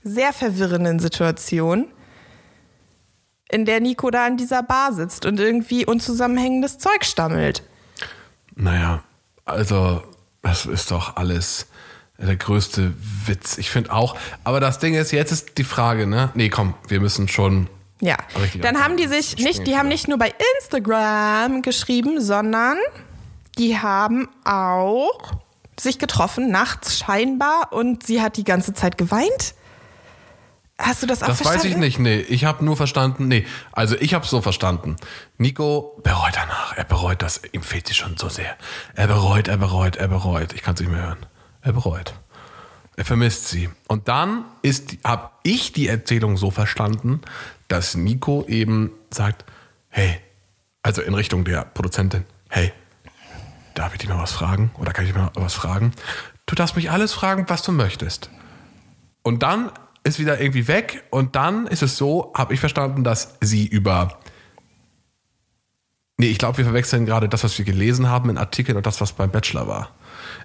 Sehr 0.04 0.34
verwirrenden 0.34 1.00
Situation. 1.00 1.88
In 3.50 3.66
der 3.66 3.80
Nico 3.80 4.10
da 4.10 4.28
in 4.28 4.38
dieser 4.38 4.64
Bar 4.64 4.94
sitzt 4.94 5.26
und 5.26 5.40
irgendwie 5.40 5.86
unzusammenhängendes 5.86 6.78
Zeug 6.78 7.06
stammelt. 7.06 7.64
Naja, 8.56 9.04
also, 9.46 10.04
das 10.42 10.66
ist 10.66 10.92
doch 10.92 11.16
alles 11.16 11.68
der 12.18 12.36
größte 12.36 12.94
Witz. 13.26 13.58
Ich 13.58 13.70
finde 13.70 13.92
auch. 13.92 14.16
Aber 14.44 14.60
das 14.60 14.80
Ding 14.80 14.94
ist, 14.96 15.12
jetzt 15.12 15.32
ist 15.32 15.58
die 15.58 15.64
Frage, 15.64 16.08
ne? 16.08 16.32
Nee, 16.34 16.50
komm, 16.50 16.74
wir 16.88 17.00
müssen 17.00 17.28
schon. 17.28 17.68
Ja, 18.02 18.18
dann 18.62 18.84
haben 18.84 18.98
die 18.98 19.08
sich 19.08 19.38
nicht, 19.38 19.66
die 19.68 19.78
haben 19.78 19.88
nicht 19.88 20.08
nur 20.08 20.18
bei 20.18 20.34
Instagram 20.58 21.62
geschrieben, 21.62 22.20
sondern 22.20 22.78
die 23.58 23.78
haben 23.78 24.28
auch 24.44 25.34
sich 25.80 25.98
getroffen, 25.98 26.52
nachts 26.52 26.98
scheinbar, 26.98 27.72
und 27.72 28.06
sie 28.06 28.22
hat 28.22 28.38
die 28.38 28.44
ganze 28.44 28.74
Zeit 28.74 28.98
geweint. 28.98 29.56
Hast 30.78 31.02
du 31.04 31.08
das 31.08 31.24
auch 31.24 31.28
Das 31.28 31.38
verstanden? 31.38 31.60
weiß 31.64 31.72
ich 31.72 31.78
nicht, 31.78 32.00
nee. 32.00 32.20
Ich 32.20 32.44
habe 32.44 32.64
nur 32.66 32.76
verstanden, 32.76 33.28
nee. 33.30 33.46
Also 33.72 33.96
ich 33.98 34.14
habe 34.14 34.26
so 34.26 34.42
verstanden. 34.42 34.98
Nico 35.38 36.00
bereut 36.04 36.34
danach. 36.36 36.76
Er 36.76 36.84
bereut 36.84 37.22
das. 37.22 37.42
Ihm 37.54 37.62
fehlt 37.64 37.88
sie 37.88 37.94
schon 37.94 38.18
so 38.18 38.28
sehr. 38.28 38.58
Er 38.94 39.08
bereut, 39.08 39.48
er 39.48 39.58
bereut, 39.58 39.96
er 39.96 40.10
bereut. 40.10 40.52
Ich 40.54 40.62
kann 40.64 40.74
es 40.76 40.82
nicht 40.82 40.92
mehr 40.92 41.02
hören. 41.02 41.26
Er 41.62 41.72
bereut. 41.74 42.14
Er 42.98 43.06
vermisst 43.06 43.48
sie. 43.48 43.70
Und 43.88 44.08
dann 44.10 44.44
ist, 44.62 44.98
habe 45.06 45.30
ich 45.44 45.72
die 45.72 45.88
Erzählung 45.88 46.36
so 46.38 46.52
verstanden, 46.52 47.22
dass 47.70 47.96
Nico 47.96 48.46
eben 48.48 48.92
sagt, 49.12 49.46
hey, 49.90 50.20
also 50.84 51.02
in 51.02 51.14
Richtung 51.14 51.46
der 51.46 51.64
Produzentin, 51.64 52.26
hey, 52.50 52.74
darf 53.76 53.94
ich 53.94 54.00
dich 54.00 54.10
mal 54.10 54.20
was 54.20 54.32
fragen? 54.34 54.72
Oder 54.78 54.92
kann 54.92 55.06
ich 55.06 55.12
dich 55.14 55.20
mal 55.22 55.32
was 55.36 55.54
fragen? 55.54 55.92
Du 56.46 56.56
darfst 56.56 56.76
mich 56.76 56.92
alles 56.92 57.14
fragen, 57.14 57.46
was 57.48 57.64
du 57.64 57.72
möchtest. 57.72 58.30
Und 59.24 59.42
dann 59.42 59.72
ist 60.06 60.20
wieder 60.20 60.40
irgendwie 60.40 60.68
weg. 60.68 61.04
Und 61.10 61.36
dann 61.36 61.68
ist 61.68 61.82
es 61.82 61.98
so, 61.98 62.32
habe 62.36 62.54
ich 62.54 62.60
verstanden, 62.60 63.04
dass 63.04 63.36
sie 63.42 63.66
über 63.66 64.20
Nee, 66.18 66.28
ich 66.28 66.38
glaube, 66.38 66.58
wir 66.58 66.66
verwechseln 66.66 67.06
gerade 67.06 67.28
das, 67.28 67.44
was 67.44 67.58
wir 67.58 67.66
gelesen 67.66 68.10
haben 68.10 68.30
in 68.30 68.38
Artikeln 68.38 68.78
und 68.78 68.86
das, 68.86 69.02
was 69.02 69.12
beim 69.12 69.32
Bachelor 69.32 69.68
war. 69.68 69.90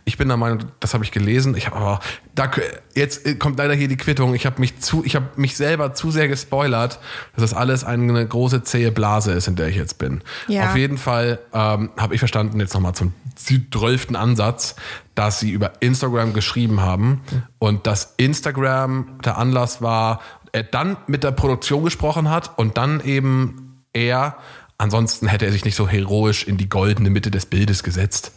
Ich 0.05 0.19
bin 0.19 0.27
der 0.27 0.37
Meinung, 0.37 0.65
das 0.81 0.95
habe 0.95 1.05
ich 1.05 1.13
gelesen. 1.13 1.57
Ich 1.57 1.67
habe 1.67 1.77
aber 1.77 2.01
da 2.35 2.51
jetzt 2.95 3.39
kommt 3.39 3.59
leider 3.59 3.75
hier 3.75 3.87
die 3.87 3.97
Quittung. 3.97 4.35
Ich 4.35 4.47
habe 4.47 4.59
mich 4.61 4.81
zu, 4.81 5.05
ich 5.05 5.15
habe 5.15 5.27
mich 5.37 5.57
selber 5.57 5.95
zu 5.95 6.11
sehr 6.11 6.27
gespoilert, 6.27 6.99
dass 7.35 7.43
das 7.43 7.55
alles 7.55 7.85
eine 7.85 8.27
große 8.27 8.65
zähe 8.65 8.91
Blase 8.91 9.33
ist, 9.33 9.47
in 9.47 9.55
der 9.55 9.69
ich 9.69 9.77
jetzt 9.77 9.99
bin. 9.99 10.23
Ja. 10.49 10.71
Auf 10.71 10.77
jeden 10.77 10.99
Fall 10.99 11.39
ähm, 11.53 11.91
habe 11.97 12.15
ich 12.15 12.19
verstanden 12.19 12.59
jetzt 12.59 12.75
nochmal 12.75 12.95
zum 12.95 13.13
zwölften 13.37 14.17
Ansatz, 14.17 14.75
dass 15.15 15.39
sie 15.39 15.51
über 15.51 15.75
Instagram 15.81 16.33
geschrieben 16.33 16.81
haben 16.81 17.21
und 17.59 17.87
dass 17.87 18.15
Instagram 18.17 19.21
der 19.25 19.39
Anlass 19.39 19.81
war, 19.81 20.21
er 20.53 20.65
dann 20.65 20.97
mit 21.07 21.23
der 21.23 21.31
Produktion 21.31 21.85
gesprochen 21.85 22.29
hat 22.29 22.59
und 22.59 22.77
dann 22.77 23.01
eben 23.01 23.83
er 23.93 24.37
Ansonsten 24.81 25.27
hätte 25.29 25.45
er 25.45 25.53
sich 25.53 25.67
nicht 25.67 25.75
so 25.77 25.87
heroisch 25.87 26.45
in 26.45 26.57
die 26.57 26.67
goldene 26.71 27.11
Mitte 27.11 27.31
des 27.31 27.45
Bildes 27.45 27.83
gesetzt, 27.83 28.33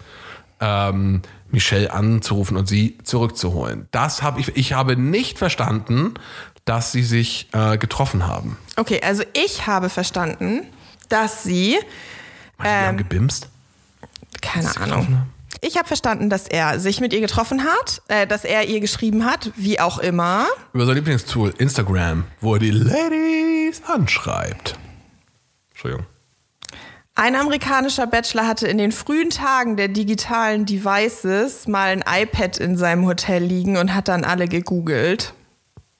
ähm, 0.60 1.22
Michelle 1.50 1.94
anzurufen 1.94 2.58
und 2.58 2.68
sie 2.68 2.98
zurückzuholen. 3.04 3.88
Das 3.92 4.22
habe 4.22 4.42
ich, 4.42 4.50
ich 4.58 4.74
habe 4.74 4.98
nicht 4.98 5.38
verstanden, 5.38 6.16
dass 6.66 6.92
sie 6.92 7.04
sich 7.04 7.48
äh, 7.54 7.78
getroffen 7.78 8.28
haben. 8.28 8.58
Okay, 8.76 9.00
also 9.02 9.24
ich 9.34 9.68
habe 9.68 9.88
verstanden, 9.88 10.64
dass 11.08 11.44
sie, 11.44 11.78
Meinst 12.58 12.60
du, 12.60 12.64
die 12.64 12.68
haben 12.70 12.90
Ähm, 12.90 12.98
gebimst? 12.98 13.48
keine 14.42 14.76
Ahnung. 14.78 15.22
Ich 15.62 15.78
habe 15.78 15.88
verstanden, 15.88 16.30
dass 16.30 16.50
er 16.50 16.78
sich 16.82 17.00
mit 17.00 17.14
ihr 17.14 17.22
getroffen 17.22 17.64
hat, 17.64 18.02
äh, 18.10 18.28
dass 18.28 18.44
er 18.44 18.68
ihr 18.68 18.82
geschrieben 18.82 19.24
hat, 19.26 19.52
wie 19.56 19.80
auch 19.80 19.98
immer. 19.98 20.48
Über 20.74 20.86
sein 20.86 20.96
Lieblingstool 20.96 21.54
Instagram, 21.58 22.26
wo 22.42 22.56
er 22.56 22.60
die 22.60 22.72
Ladies 22.72 23.82
anschreibt. 23.88 24.78
Entschuldigung. 25.72 26.06
Ein 27.16 27.36
amerikanischer 27.36 28.08
Bachelor 28.08 28.48
hatte 28.48 28.68
in 28.68 28.80
den 28.80 28.92
frühen 28.92 29.30
Tagen 29.30 29.78
der 29.78 29.88
digitalen 29.88 30.66
Devices 30.66 31.68
mal 31.68 31.90
ein 31.90 32.04
iPad 32.08 32.58
in 32.58 32.76
seinem 32.76 33.06
Hotel 33.06 33.44
liegen 33.44 33.78
und 33.78 33.94
hat 33.94 34.08
dann 34.08 34.26
alle 34.26 34.48
gegoogelt. 34.48 35.34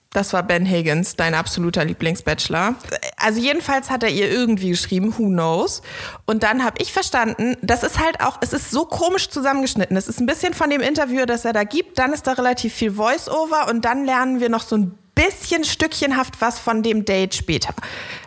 Das 0.10 0.34
war 0.34 0.44
Ben 0.44 0.66
Higgins, 0.66 1.16
dein 1.16 1.36
absoluter 1.36 1.86
Lieblingsbachelor. 1.86 2.76
Also 3.18 3.40
jedenfalls 3.40 3.92
hat 3.92 4.04
er 4.04 4.10
ihr 4.10 4.32
irgendwie 4.32 4.70
geschrieben, 4.70 5.14
who 5.18 5.28
knows. 5.28 5.84
Und 6.26 6.42
dann 6.44 6.64
habe 6.64 6.82
ich 6.82 6.92
verstanden, 6.92 7.58
das 7.62 7.84
ist 7.84 8.00
halt 8.00 8.22
auch, 8.22 8.38
es 8.42 8.54
ist 8.54 8.72
so 8.72 8.86
komisch 8.86 9.30
zusammengeschnitten. 9.30 9.96
Es 9.98 10.08
ist 10.08 10.20
ein 10.20 10.26
bisschen 10.26 10.56
von 10.56 10.72
dem 10.72 10.82
Interview, 10.82 11.26
das 11.26 11.46
er 11.46 11.54
da 11.54 11.64
gibt, 11.64 12.00
dann 12.00 12.14
ist 12.14 12.26
da 12.26 12.34
relativ 12.34 12.74
viel 12.74 12.92
Voice-Over 12.92 13.70
und 13.70 13.86
dann 13.86 14.06
lernen 14.06 14.40
wir 14.40 14.50
noch 14.50 14.64
so 14.64 14.78
ein 14.78 14.98
bisschen 15.16 15.64
stückchenhaft 15.64 16.42
was 16.42 16.60
von 16.60 16.82
dem 16.84 17.06
Date 17.06 17.36
später. 17.36 17.74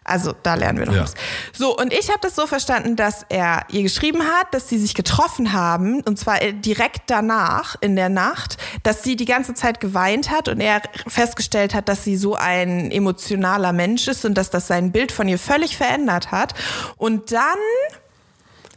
Also 0.05 0.33
da 0.43 0.55
lernen 0.55 0.79
wir 0.79 0.87
noch 0.87 0.95
Ja. 0.95 1.03
was. 1.03 1.15
So, 1.53 1.77
und 1.77 1.93
ich 1.93 2.09
habe 2.11 2.21
das 2.23 2.37
so 2.37 2.47
verstanden, 2.47 2.95
dass 2.95 3.27
er 3.29 3.65
ihr 3.71 3.83
geschrieben 3.83 4.23
hat, 4.23 4.55
dass 4.55 4.69
sie 4.69 4.79
sich 4.79 4.95
getroffen 4.95 5.53
haben, 5.53 6.01
und 6.03 6.17
zwar 6.19 6.41
äh, 6.43 6.53
direkt 6.53 7.03
danach, 7.11 7.75
in 7.81 7.97
der 7.97 8.09
Nacht, 8.09 8.57
dass 8.85 9.03
sie 9.03 9.17
die 9.17 9.25
ganze 9.25 9.55
Zeit 9.55 9.81
geweint 9.81 10.31
hat 10.31 10.49
und 10.49 10.61
er 10.61 10.81
festgestellt 11.09 11.75
hat, 11.75 11.89
dass 11.89 12.05
sie 12.05 12.17
so 12.17 12.37
ein 12.37 12.91
emotionaler 12.93 13.73
Mensch 13.73 14.07
ist 14.07 14.25
und 14.25 14.35
dass 14.35 14.51
das 14.51 14.69
sein 14.69 14.93
Bild 14.93 15.11
von 15.11 15.27
ihr 15.29 15.39
völlig 15.41 15.77
verändert 15.77 16.31
hat. 16.31 16.55
Und 16.97 17.33
dann 17.33 17.59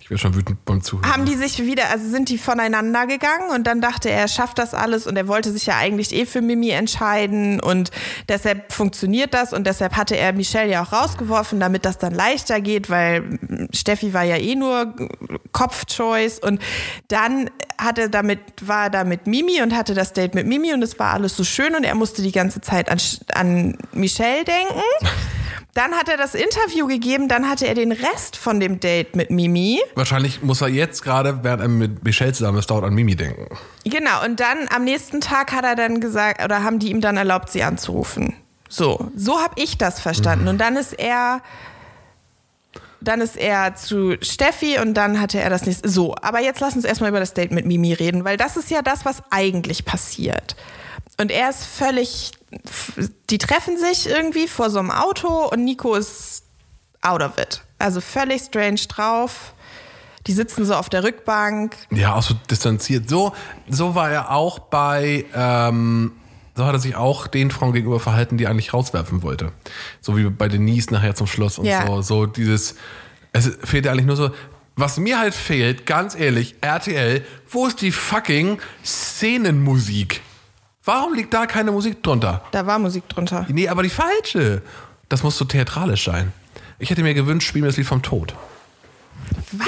Ich 0.10 0.12
wäre 0.12 0.22
schon 0.22 0.36
wütend 0.36 0.66
beim 0.66 0.82
Zuhören. 0.82 1.08
haben 1.08 1.26
die 1.26 1.36
sich 1.36 1.60
wieder, 1.60 1.92
also 1.92 2.10
sind 2.10 2.30
die 2.30 2.40
voneinander 2.40 3.06
gegangen 3.06 3.52
und 3.54 3.68
dann 3.68 3.80
dachte 3.80 4.10
er, 4.10 4.22
er 4.22 4.28
schafft 4.28 4.58
das 4.58 4.74
alles 4.74 5.06
und 5.06 5.16
er 5.16 5.28
wollte 5.28 5.52
sich 5.52 5.68
ja 5.68 5.78
eigentlich 5.78 6.16
eh 6.16 6.26
für 6.26 6.42
Mimi 6.42 6.72
entscheiden 6.72 7.60
und 7.60 7.92
deshalb 8.28 8.74
funktioniert 8.74 9.36
das 9.36 9.54
und 9.54 9.68
deshalb 9.68 9.96
hatte 9.96 10.18
er 10.18 10.34
Michelle 10.34 10.72
ja 10.72 10.82
auch 10.82 10.94
rausgeworfen, 10.94 11.60
damit 11.60 11.86
das 11.86 12.00
dann 12.00 12.16
leichter 12.16 12.60
geht, 12.60 12.90
weil 12.90 13.22
mm, 13.22 13.68
Steffi 13.72 14.12
war 14.12 14.24
ja 14.24 14.38
eh 14.38 14.56
nur 14.56 14.96
Kopfchoice 15.52 16.40
und 16.40 16.60
dann 17.10 17.52
hatte 17.78 18.10
damit, 18.10 18.40
war 18.64 18.86
er 18.86 18.90
da 18.90 19.04
mit 19.04 19.28
Mimi 19.28 19.62
und 19.62 19.78
hatte 19.78 19.94
das 19.94 20.14
Date 20.14 20.34
mit 20.34 20.48
Mimi 20.48 20.74
und 20.74 20.82
es 20.82 20.98
war 20.98 21.14
alles 21.14 21.38
so 21.38 21.44
schön 21.44 21.76
und 21.76 21.84
er 21.84 21.94
musste 21.94 22.24
die 22.24 22.32
ganze 22.32 22.62
Zeit 22.62 22.90
an, 22.90 22.98
an 23.36 23.78
Michelle 23.94 24.44
denken. 24.44 24.82
Dann 25.76 25.94
hat 25.94 26.10
er 26.10 26.18
das 26.18 26.34
Interview 26.34 26.88
gegeben, 26.88 27.28
dann 27.28 27.48
hatte 27.48 27.68
er 27.68 27.76
den 27.76 27.92
Rest 27.92 28.36
von 28.36 28.60
dem 28.60 28.80
Date 28.80 29.16
mit 29.16 29.30
Mimi. 29.30 29.80
Wahrscheinlich 29.96 30.42
muss 30.42 30.62
er 30.62 30.68
jetzt 30.68 31.04
gerade, 31.04 31.44
während 31.44 31.62
er 31.62 31.68
mit 31.68 32.04
Michelle 32.04 32.34
zusammen 32.34 32.58
ist, 32.58 32.72
dauert 32.72 32.86
an 32.86 32.94
Mimi 32.94 33.16
denken. 33.16 33.48
Genau, 33.86 34.26
und 34.26 34.40
dann 34.40 34.68
am 34.76 34.84
nächsten 34.84 35.22
Tag 35.22 35.52
hat 35.52 35.64
er 35.64 35.76
dann 35.76 36.02
gesagt, 36.02 36.44
oder 36.44 36.64
haben 36.64 36.80
die 36.80 36.90
ihm 36.90 37.02
dann 37.02 37.18
erlaubt, 37.18 37.52
sie 37.52 37.64
anzurufen. 37.64 38.36
So, 38.68 39.12
so 39.16 39.40
habe 39.40 39.56
ich 39.58 39.78
das 39.78 40.00
verstanden. 40.00 40.48
Und 40.48 40.60
dann 40.60 40.76
ist 40.76 40.94
er, 40.94 41.42
dann 43.02 43.22
ist 43.22 43.38
er 43.38 43.76
zu 43.76 44.16
Steffi 44.22 44.80
und 44.80 44.96
dann 44.96 45.22
hatte 45.22 45.40
er 45.40 45.50
das 45.50 45.66
nächste. 45.66 45.88
So, 45.88 46.16
aber 46.22 46.40
jetzt 46.40 46.60
lass 46.62 46.76
uns 46.76 46.86
erstmal 46.86 47.10
über 47.10 47.20
das 47.20 47.34
Date 47.34 47.52
mit 47.52 47.66
Mimi 47.66 47.94
reden, 47.94 48.26
weil 48.26 48.38
das 48.38 48.58
ist 48.58 48.72
ja 48.72 48.82
das, 48.82 49.06
was 49.06 49.24
eigentlich 49.30 49.86
passiert. 49.86 50.56
Und 51.20 51.32
er 51.32 51.50
ist 51.50 51.66
völlig, 51.66 52.32
die 53.30 53.38
treffen 53.38 53.78
sich 53.78 54.10
irgendwie 54.10 54.48
vor 54.48 54.70
so 54.70 54.80
einem 54.80 54.92
Auto 54.92 55.50
und 55.50 55.64
Nico 55.64 55.96
ist 55.96 56.44
out 57.02 57.22
of 57.22 57.38
it. 57.38 57.62
Also 57.78 58.02
völlig 58.02 58.42
strange 58.42 58.82
drauf. 58.88 59.54
Die 60.28 60.34
sitzen 60.34 60.66
so 60.66 60.76
auf 60.76 60.90
der 60.90 61.04
Rückbank. 61.04 61.76
Ja, 61.92 62.16
auch 62.16 62.22
so 62.24 62.36
distanziert. 62.50 63.10
So, 63.10 63.34
so 63.70 63.96
war 63.96 64.12
er 64.12 64.32
auch 64.32 64.60
bei, 64.60 65.26
ähm, 65.34 66.12
so 66.56 66.66
hat 66.66 66.74
er 66.74 66.80
sich 66.80 66.96
auch 66.96 67.28
den 67.28 67.52
Frauen 67.52 67.72
gegenüber 67.74 68.00
verhalten, 68.00 68.38
die 68.38 68.44
er 68.44 68.50
eigentlich 68.50 68.74
rauswerfen 68.74 69.24
wollte. 69.24 69.54
So 70.02 70.18
wie 70.18 70.30
bei 70.30 70.48
Denise 70.50 70.92
nachher 70.92 71.16
zum 71.16 71.26
Schluss 71.28 71.58
und 71.58 71.66
Ja. 71.66 71.86
so. 71.88 72.02
So 72.02 72.26
dieses, 72.26 72.76
es 73.32 73.50
fehlt 73.64 73.86
ja 73.86 73.92
eigentlich 73.94 74.06
nur 74.08 74.18
so. 74.18 74.32
Was 74.76 74.98
mir 74.98 75.20
halt 75.20 75.34
fehlt, 75.34 75.86
ganz 75.86 76.16
ehrlich, 76.16 76.56
RTL, 76.62 77.26
wo 77.50 77.68
ist 77.68 77.82
die 77.82 77.92
fucking 77.92 78.60
Szenenmusik? 78.84 80.22
Warum 80.84 81.14
liegt 81.14 81.34
da 81.34 81.46
keine 81.46 81.72
Musik 81.72 82.02
drunter? 82.04 82.44
Da 82.52 82.66
war 82.66 82.80
Musik 82.80 83.08
drunter. 83.10 83.46
Nee, 83.50 83.68
aber 83.68 83.84
die 83.84 83.90
falsche. 83.90 84.62
Das 85.10 85.24
muss 85.24 85.38
so 85.38 85.46
theatralisch 85.46 86.06
sein. 86.06 86.34
Ich 86.78 86.90
hätte 86.90 87.04
mir 87.04 87.14
gewünscht, 87.14 87.48
spielen 87.48 87.64
wir 87.64 87.70
das 87.70 87.78
Lied 87.78 87.88
vom 87.88 88.02
Tod. 88.02 88.34
Was? 89.52 89.68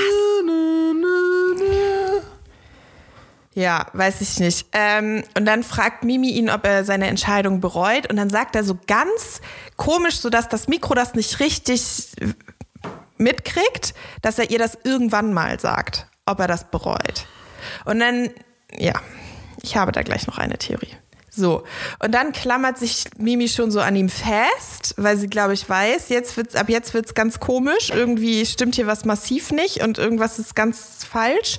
Ja, 3.54 3.88
weiß 3.94 4.22
ich 4.22 4.40
nicht. 4.40 4.68
Ähm, 4.72 5.24
und 5.36 5.46
dann 5.46 5.64
fragt 5.64 6.06
Mimi 6.06 6.30
ihn, 6.30 6.50
ob 6.50 6.66
er 6.66 6.86
seine 6.86 7.08
Entscheidung 7.08 7.60
bereut. 7.60 8.10
Und 8.10 8.16
dann 8.16 8.30
sagt 8.30 8.56
er 8.56 8.64
so 8.64 8.78
ganz 8.88 9.42
komisch, 9.76 10.20
sodass 10.20 10.48
das 10.48 10.68
Mikro 10.68 10.94
das 10.94 11.16
nicht 11.16 11.40
richtig 11.40 12.14
mitkriegt, 13.18 13.94
dass 14.22 14.40
er 14.40 14.50
ihr 14.50 14.60
das 14.60 14.78
irgendwann 14.84 15.34
mal 15.34 15.60
sagt, 15.60 16.08
ob 16.26 16.40
er 16.40 16.48
das 16.48 16.72
bereut. 16.72 17.28
Und 17.84 18.00
dann, 18.00 18.30
ja, 18.78 18.94
ich 19.62 19.76
habe 19.76 19.92
da 19.92 20.02
gleich 20.02 20.28
noch 20.28 20.38
eine 20.38 20.58
Theorie. 20.58 20.96
So, 21.34 21.64
und 22.04 22.12
dann 22.14 22.34
klammert 22.34 22.78
sich 22.78 23.06
Mimi 23.18 23.48
schon 23.48 23.72
so 23.72 23.80
an 23.80 23.96
ihm 23.96 24.10
fest, 24.10 24.96
weil 24.98 25.16
sie, 25.16 25.28
glaube 25.28 25.54
ich, 25.54 25.68
weiß, 25.68 26.10
jetzt 26.10 26.36
wird's, 26.36 26.56
ab 26.56 26.68
jetzt 26.68 26.94
wird's 26.94 27.14
ganz 27.14 27.40
komisch. 27.40 27.90
Irgendwie 27.90 28.46
stimmt 28.46 28.76
hier 28.76 28.86
was 28.86 29.06
massiv 29.06 29.52
nicht 29.52 29.82
und 29.82 29.98
irgendwas 29.98 30.40
ist 30.40 30.56
ganz 30.56 31.06
falsch. 31.10 31.58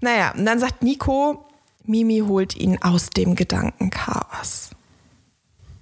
Naja, 0.00 0.32
und 0.34 0.46
dann 0.46 0.58
sagt 0.58 0.82
Nico, 0.82 1.44
Mimi 1.84 2.22
holt 2.26 2.56
ihn 2.56 2.80
aus 2.80 3.10
dem 3.10 3.34
Gedankenchaos. 3.34 4.70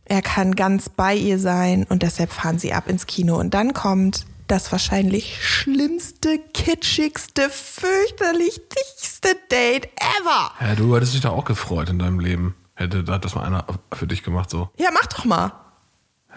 Er 0.05 0.23
kann 0.23 0.57
ganz 0.57 0.89
bei 0.89 1.15
ihr 1.15 1.39
sein 1.39 1.87
und 1.89 2.03
deshalb 2.03 2.33
fahren 2.33 2.59
sie 2.59 2.73
ab 2.73 2.89
ins 2.89 3.07
Kino. 3.07 3.39
Und 3.39 3.55
dann 3.55 3.73
kommt 3.73 4.27
das 4.49 4.71
wahrscheinlich 4.73 5.45
schlimmste, 5.45 6.39
kitschigste, 6.55 7.51
fürchterlich 7.51 8.61
dichste 8.69 9.37
Date 9.51 9.89
ever. 10.21 10.53
Ja, 10.61 10.75
du 10.75 10.95
hättest 10.97 11.15
dich 11.15 11.21
doch 11.21 11.33
auch 11.33 11.45
gefreut 11.45 11.89
in 11.89 11.99
deinem 12.01 12.19
Leben. 12.19 12.57
Hätte 12.77 13.03
da 13.03 13.15
hat 13.15 13.25
das 13.25 13.35
mal 13.35 13.43
einer 13.45 13.65
für 13.93 14.07
dich 14.07 14.23
gemacht, 14.23 14.49
so. 14.51 14.69
Ja, 14.79 14.91
mach 14.93 15.07
doch 15.07 15.25
mal. 15.25 15.53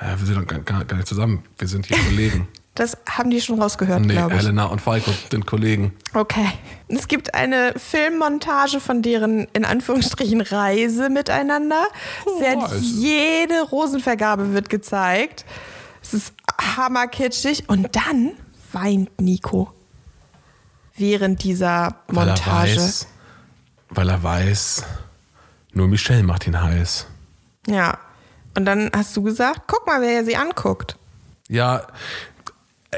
Ja, 0.01 0.17
wir 0.19 0.25
sind 0.25 0.37
doch 0.37 0.47
gar, 0.47 0.59
gar, 0.59 0.85
gar 0.85 0.95
nicht 0.95 1.07
zusammen. 1.07 1.43
Wir 1.57 1.67
sind 1.67 1.85
hier 1.85 1.97
Kollegen. 1.97 2.47
Das 2.75 2.95
haben 3.09 3.29
die 3.29 3.41
schon 3.41 3.61
rausgehört, 3.61 3.99
Nee, 4.05 4.13
glaube 4.13 4.35
ich. 4.35 4.39
Helena 4.39 4.63
und 4.65 4.79
Falco 4.79 5.11
sind 5.29 5.45
Kollegen. 5.45 5.91
Okay. 6.13 6.47
Es 6.87 7.09
gibt 7.09 7.33
eine 7.33 7.73
Filmmontage 7.75 8.79
von 8.79 9.01
deren, 9.01 9.49
in 9.51 9.65
Anführungsstrichen, 9.65 10.39
Reise 10.39 11.09
miteinander. 11.09 11.83
Sehr 12.39 12.55
Reise. 12.57 12.77
jede 12.77 13.63
Rosenvergabe 13.63 14.53
wird 14.53 14.69
gezeigt. 14.69 15.43
Es 16.01 16.13
ist 16.13 16.33
hammerkitschig. 16.77 17.67
Und 17.67 17.93
dann 17.97 18.31
weint 18.71 19.19
Nico 19.19 19.73
während 20.95 21.43
dieser 21.43 21.95
Weil 22.07 22.29
er 22.29 22.35
Montage. 22.35 22.75
weiß, 22.77 23.07
weil 23.89 24.09
er 24.09 24.23
weiß, 24.23 24.83
nur 25.71 25.87
Michelle 25.87 26.23
macht 26.23 26.47
ihn 26.47 26.61
heiß. 26.61 27.07
Ja. 27.67 27.97
Und 28.55 28.65
dann 28.65 28.89
hast 28.95 29.15
du 29.15 29.21
gesagt, 29.23 29.61
guck 29.67 29.85
mal, 29.85 30.01
wer 30.01 30.25
sie 30.25 30.35
anguckt. 30.35 30.97
Ja, 31.47 31.87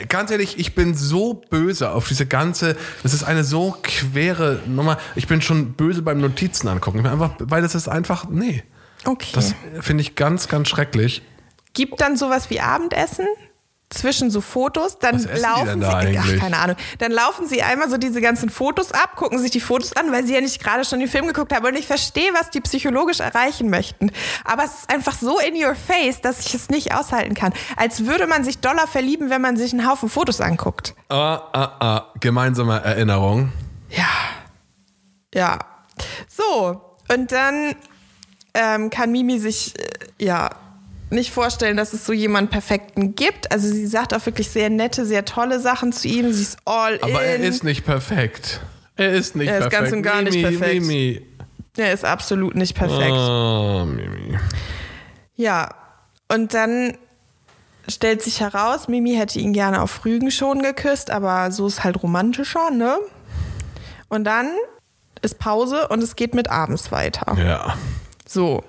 ganz 0.07 0.31
ehrlich, 0.31 0.57
ich 0.57 0.75
bin 0.75 0.95
so 0.95 1.33
böse 1.33 1.91
auf 1.91 2.07
diese 2.07 2.25
ganze, 2.25 2.77
das 3.03 3.13
ist 3.13 3.23
eine 3.23 3.43
so 3.43 3.77
quere 3.83 4.59
Nummer. 4.65 4.97
Ich 5.15 5.27
bin 5.27 5.41
schon 5.41 5.73
böse 5.73 6.01
beim 6.01 6.19
Notizen 6.19 6.67
angucken. 6.67 6.97
Ich 6.97 7.03
bin 7.03 7.11
einfach, 7.11 7.35
weil 7.39 7.61
das 7.61 7.75
ist 7.75 7.87
einfach, 7.87 8.29
nee. 8.29 8.63
Okay. 9.05 9.31
Das 9.33 9.55
finde 9.81 10.01
ich 10.01 10.15
ganz, 10.15 10.47
ganz 10.47 10.69
schrecklich. 10.69 11.21
gibt 11.73 11.99
dann 12.01 12.17
sowas 12.17 12.49
wie 12.49 12.59
Abendessen 12.59 13.25
zwischen 13.93 14.31
so 14.31 14.41
Fotos, 14.41 14.97
dann 14.99 15.19
laufen 15.23 15.81
denn 15.81 15.81
sie, 15.81 16.13
da 16.13 16.21
ach, 16.21 16.39
keine 16.39 16.57
Ahnung, 16.57 16.75
dann 16.99 17.11
laufen 17.11 17.47
sie 17.47 17.61
einmal 17.61 17.89
so 17.89 17.97
diese 17.97 18.21
ganzen 18.21 18.49
Fotos 18.49 18.91
ab, 18.91 19.15
gucken 19.15 19.39
sich 19.39 19.51
die 19.51 19.59
Fotos 19.59 19.93
an, 19.93 20.11
weil 20.11 20.25
sie 20.25 20.33
ja 20.33 20.41
nicht 20.41 20.63
gerade 20.63 20.85
schon 20.85 20.99
den 20.99 21.07
Film 21.07 21.27
geguckt 21.27 21.53
haben 21.53 21.65
und 21.65 21.75
ich 21.75 21.87
verstehe, 21.87 22.31
was 22.33 22.49
die 22.49 22.61
psychologisch 22.61 23.19
erreichen 23.19 23.69
möchten. 23.69 24.11
Aber 24.45 24.63
es 24.63 24.71
ist 24.71 24.89
einfach 24.89 25.13
so 25.13 25.39
in 25.39 25.55
your 25.55 25.75
face, 25.75 26.21
dass 26.21 26.45
ich 26.45 26.53
es 26.53 26.69
nicht 26.69 26.93
aushalten 26.93 27.33
kann. 27.33 27.53
Als 27.75 28.05
würde 28.05 28.27
man 28.27 28.43
sich 28.43 28.59
doller 28.59 28.87
verlieben, 28.87 29.29
wenn 29.29 29.41
man 29.41 29.57
sich 29.57 29.73
einen 29.73 29.87
Haufen 29.89 30.09
Fotos 30.09 30.41
anguckt. 30.41 30.95
Ah, 31.09 31.41
ah, 31.53 31.71
ah, 31.79 32.05
gemeinsame 32.19 32.81
Erinnerung. 32.81 33.51
Ja. 33.89 34.07
Ja. 35.33 35.59
So, 36.27 36.81
und 37.09 37.31
dann 37.31 37.75
ähm, 38.53 38.89
kann 38.89 39.11
Mimi 39.11 39.39
sich, 39.39 39.79
äh, 39.79 40.25
ja, 40.25 40.49
nicht 41.11 41.31
vorstellen, 41.31 41.77
dass 41.77 41.93
es 41.93 42.05
so 42.05 42.13
jemanden 42.13 42.49
Perfekten 42.49 43.15
gibt. 43.15 43.51
Also 43.51 43.67
sie 43.67 43.85
sagt 43.87 44.13
auch 44.13 44.25
wirklich 44.25 44.49
sehr 44.49 44.69
nette, 44.69 45.05
sehr 45.05 45.25
tolle 45.25 45.59
Sachen 45.59 45.91
zu 45.91 46.07
ihm. 46.07 46.31
Sie 46.33 46.41
ist 46.41 46.57
all 46.65 46.99
Aber 47.01 47.23
in. 47.23 47.41
er 47.41 47.47
ist 47.47 47.63
nicht 47.63 47.85
perfekt. 47.85 48.61
Er 48.95 49.11
ist 49.13 49.35
nicht 49.35 49.47
Er 49.49 49.59
ist 49.59 49.69
perfekt. 49.69 49.81
ganz 49.83 49.93
und 49.93 50.03
gar 50.03 50.21
nicht 50.21 50.35
Mimi, 50.35 50.57
perfekt. 50.57 50.81
Mimi. 50.81 51.21
er 51.77 51.93
ist 51.93 52.05
absolut 52.05 52.55
nicht 52.55 52.75
perfekt. 52.75 53.11
Ah, 53.11 53.85
Mimi. 53.85 54.37
Ja. 55.35 55.69
Und 56.27 56.53
dann 56.53 56.97
stellt 57.89 58.21
sich 58.21 58.39
heraus, 58.41 58.87
Mimi 58.87 59.15
hätte 59.15 59.39
ihn 59.39 59.53
gerne 59.53 59.81
auf 59.81 60.05
Rügen 60.05 60.31
schon 60.31 60.61
geküsst, 60.61 61.09
aber 61.11 61.51
so 61.51 61.67
ist 61.67 61.83
halt 61.83 62.01
romantischer, 62.03 62.69
ne? 62.71 62.97
Und 64.07 64.23
dann 64.23 64.47
ist 65.21 65.39
Pause 65.39 65.87
und 65.89 66.01
es 66.01 66.15
geht 66.15 66.33
mit 66.35 66.49
abends 66.49 66.91
weiter. 66.91 67.35
Ja. 67.37 67.75
So. 68.27 68.63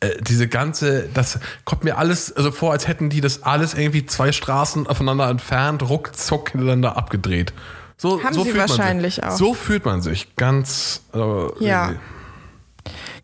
Äh, 0.00 0.10
diese 0.20 0.46
ganze, 0.48 1.08
das 1.14 1.38
kommt 1.64 1.84
mir 1.84 1.96
alles 1.96 2.32
also 2.36 2.50
vor, 2.52 2.72
als 2.72 2.86
hätten 2.86 3.08
die 3.08 3.20
das 3.20 3.42
alles 3.44 3.74
irgendwie 3.74 4.04
zwei 4.06 4.32
Straßen 4.32 4.86
aufeinander 4.86 5.28
entfernt, 5.30 5.82
ruckzuck 5.88 6.50
hintereinander 6.50 6.96
abgedreht. 6.96 7.52
So, 7.96 8.22
Haben 8.22 8.34
so 8.34 8.44
sie 8.44 8.50
fühlt 8.50 8.60
wahrscheinlich 8.60 9.22
man 9.22 9.30
sich. 9.30 9.34
auch. 9.34 9.38
So 9.38 9.54
fühlt 9.54 9.84
man 9.86 10.02
sich 10.02 10.36
ganz. 10.36 11.02
Äh, 11.14 11.18
Ja. 11.64 11.86
irgendwie. 11.88 12.00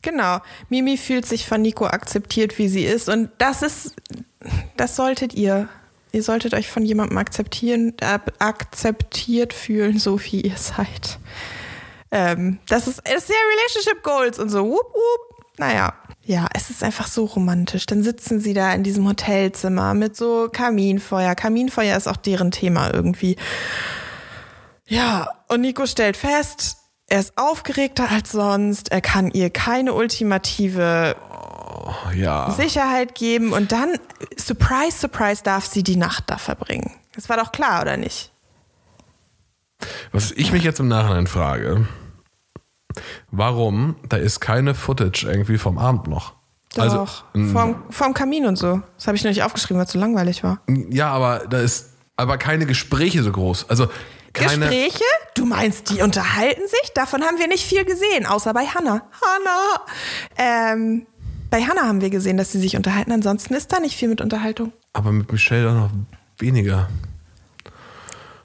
Genau. 0.01 0.41
Mimi 0.69 0.97
fühlt 0.97 1.27
sich 1.27 1.47
von 1.47 1.63
Nico 1.63 1.87
akzeptiert, 1.87 2.59
wie 2.59 2.69
sie 2.69 2.85
ist. 2.85 3.09
Und 3.09 3.31
das 3.39 3.63
ist, 3.63 3.95
das 4.77 4.97
solltet 4.97 5.35
ihr. 5.35 5.69
Ihr 6.11 6.23
solltet 6.23 6.53
euch 6.55 6.69
von 6.71 6.85
jemandem 6.85 7.17
akzeptieren, 7.19 7.95
akzeptiert 8.39 9.53
fühlen, 9.55 9.99
so 9.99 10.21
wie 10.25 10.41
ihr 10.43 10.57
seid. 10.57 11.19
Ähm, 12.11 12.59
das 12.69 12.87
ist, 12.87 12.99
ist 12.99 13.29
ja 13.29 13.35
Relationship 13.57 14.03
Goals 14.03 14.39
und 14.39 14.51
so. 14.51 14.65
Wup, 14.65 14.95
wup. 14.95 15.45
Naja. 15.59 15.95
Ja, 16.25 16.47
es 16.55 16.71
ist 16.71 16.85
einfach 16.85 17.09
so 17.09 17.25
romantisch. 17.25 17.87
Dann 17.87 18.03
sitzen 18.03 18.41
sie 18.41 18.55
da 18.55 18.73
in 18.73 18.85
diesem 18.85 19.09
Hotelzimmer 19.09 19.93
mit 19.95 20.17
so 20.17 20.49
Kaminfeuer. 20.53 21.35
Kaminfeuer 21.35 21.97
ist 21.97 22.07
auch 22.07 22.17
deren 22.17 22.53
Thema 22.53 22.93
irgendwie. 22.95 23.37
Ja, 24.87 25.29
und 25.49 25.63
Nico 25.63 25.87
stellt 25.87 26.17
fest, 26.17 26.77
er 27.09 27.21
ist 27.21 27.33
aufgeregter 27.37 28.11
als 28.11 28.31
sonst, 28.33 28.93
er 28.93 29.01
kann 29.01 29.31
ihr 29.31 29.51
keine 29.51 29.95
ultimative 29.95 31.17
Ja. 32.15 32.51
Sicherheit 32.53 33.15
geben 33.15 33.53
und 33.53 33.73
dann, 33.73 33.97
surprise, 34.37 34.99
surprise, 34.99 35.43
darf 35.43 35.67
sie 35.67 35.83
die 35.83 35.97
Nacht 35.97 36.25
da 36.29 36.39
verbringen. 36.39 36.93
Das 37.15 37.29
war 37.29 37.37
doch 37.37 37.53
klar, 37.53 37.83
oder 37.83 37.97
nicht? 37.97 38.31
Was 40.13 40.31
ich 40.31 40.53
mich 40.53 40.63
jetzt 40.63 40.79
im 40.79 40.89
Nachhinein 40.89 41.27
frage, 41.27 41.87
warum 43.31 43.97
da 44.09 44.17
ist 44.17 44.41
keine 44.41 44.75
Footage 44.75 45.27
irgendwie 45.27 45.59
vom 45.59 45.79
Abend 45.79 46.09
noch? 46.09 46.35
Also, 46.77 46.97
Doch, 46.97 47.25
vorm, 47.53 47.83
vorm 47.91 48.15
Kamin 48.15 48.47
und 48.47 48.57
so. 48.57 48.81
Das 48.97 49.07
habe 49.07 49.17
ich 49.17 49.25
noch 49.25 49.31
nicht 49.31 49.43
aufgeschrieben, 49.43 49.77
weil 49.79 49.85
es 49.85 49.93
zu 49.93 49.99
langweilig 49.99 50.43
war. 50.43 50.63
Ja, 50.89 51.11
aber 51.11 51.47
da 51.49 51.61
ist 51.61 51.91
aber 52.17 52.39
keine 52.39 52.67
Gespräche 52.67 53.23
so 53.23 53.31
groß. 53.31 53.69
Also 53.69 53.89
keine. 54.33 54.67
Gespräche? 54.67 55.05
Du 55.35 55.45
meinst, 55.45 55.91
die 55.91 56.03
unterhalten 56.03 56.63
sich? 56.67 56.93
Davon 56.95 57.23
haben 57.23 57.39
wir 57.39 57.49
nicht 57.49 57.65
viel 57.65 57.85
gesehen, 57.85 58.27
außer 58.27 58.55
bei 58.55 58.67
Hannah. 58.67 59.03
Hannah! 59.21 60.73
Ähm, 60.73 61.07
bei 61.51 61.63
Hannah 61.63 61.83
haben 61.83 62.01
wir 62.01 62.11
gesehen, 62.11 62.39
dass 62.39 62.53
sie 62.53 62.61
sich 62.61 62.77
unterhalten. 62.77 63.13
Ansonsten 63.13 63.55
ist 63.55 63.73
da 63.73 63.81
nicht 63.81 63.97
viel 63.97 64.09
mit 64.09 64.21
Unterhaltung. 64.23 64.73
Aber 64.95 65.13
mit 65.13 65.31
Michelle 65.31 65.65
dann 65.65 65.77
noch 65.77 65.91
weniger. 66.39 66.89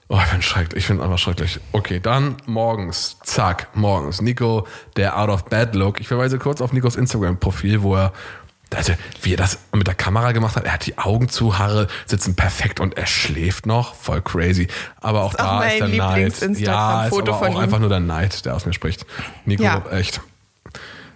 Oh, 0.10 0.17
ich 0.17 0.24
finde 0.26 0.43
schrecklich. 0.43 0.78
Ich 0.84 0.88
finde 0.88 1.04
einfach 1.04 1.17
schrecklich. 1.17 1.60
Okay, 1.74 2.00
dann 2.00 2.38
morgens. 2.46 3.17
Zack, 3.24 3.67
morgens. 3.76 4.22
Nico, 4.22 4.65
der 4.96 5.20
Out 5.20 5.30
of 5.30 5.46
Bed 5.46 5.76
Look. 5.76 6.00
Ich 6.00 6.08
verweise 6.08 6.39
kurz 6.39 6.62
auf 6.62 6.72
Nikos 6.72 6.96
Instagram-Profil, 6.96 7.82
wo 7.82 7.96
er, 7.96 8.13
also, 8.74 8.93
wie 9.22 9.34
er 9.34 9.38
das 9.38 9.60
mit 9.74 9.86
der 9.86 9.96
Kamera 9.96 10.32
gemacht 10.32 10.56
hat. 10.56 10.63
Er 10.63 10.74
hat 10.74 10.86
die 10.86 10.98
Augen 10.98 11.28
zu, 11.28 11.58
Haare 11.58 11.88
sitzen 12.06 12.36
perfekt 12.38 12.80
und 12.80 12.96
er 12.98 13.06
schläft 13.06 13.65
noch. 13.65 13.96
Voll 13.96 14.22
crazy. 14.22 14.67
Aber 15.02 15.24
auch 15.24 15.34
ist 15.34 15.39
auch 15.41 15.46
da 15.46 15.56
mein 15.60 15.72
ist 15.72 15.80
der 15.80 15.88
Neid. 15.89 15.98
Ja, 15.98 16.08
ist 16.28 16.41
Lieblings-Instagram-Foto 16.41 17.34
aber 17.34 17.48
auch 17.48 17.52
ihm. 17.52 17.58
einfach 17.58 17.80
nur 17.80 17.89
der 17.89 18.00
Neid, 18.00 18.46
der 18.46 18.56
aus 18.56 18.65
mir 18.65 18.74
spricht. 18.74 19.06
Nico, 19.43 19.63
Ja. 19.63 19.84
echt. 19.91 20.22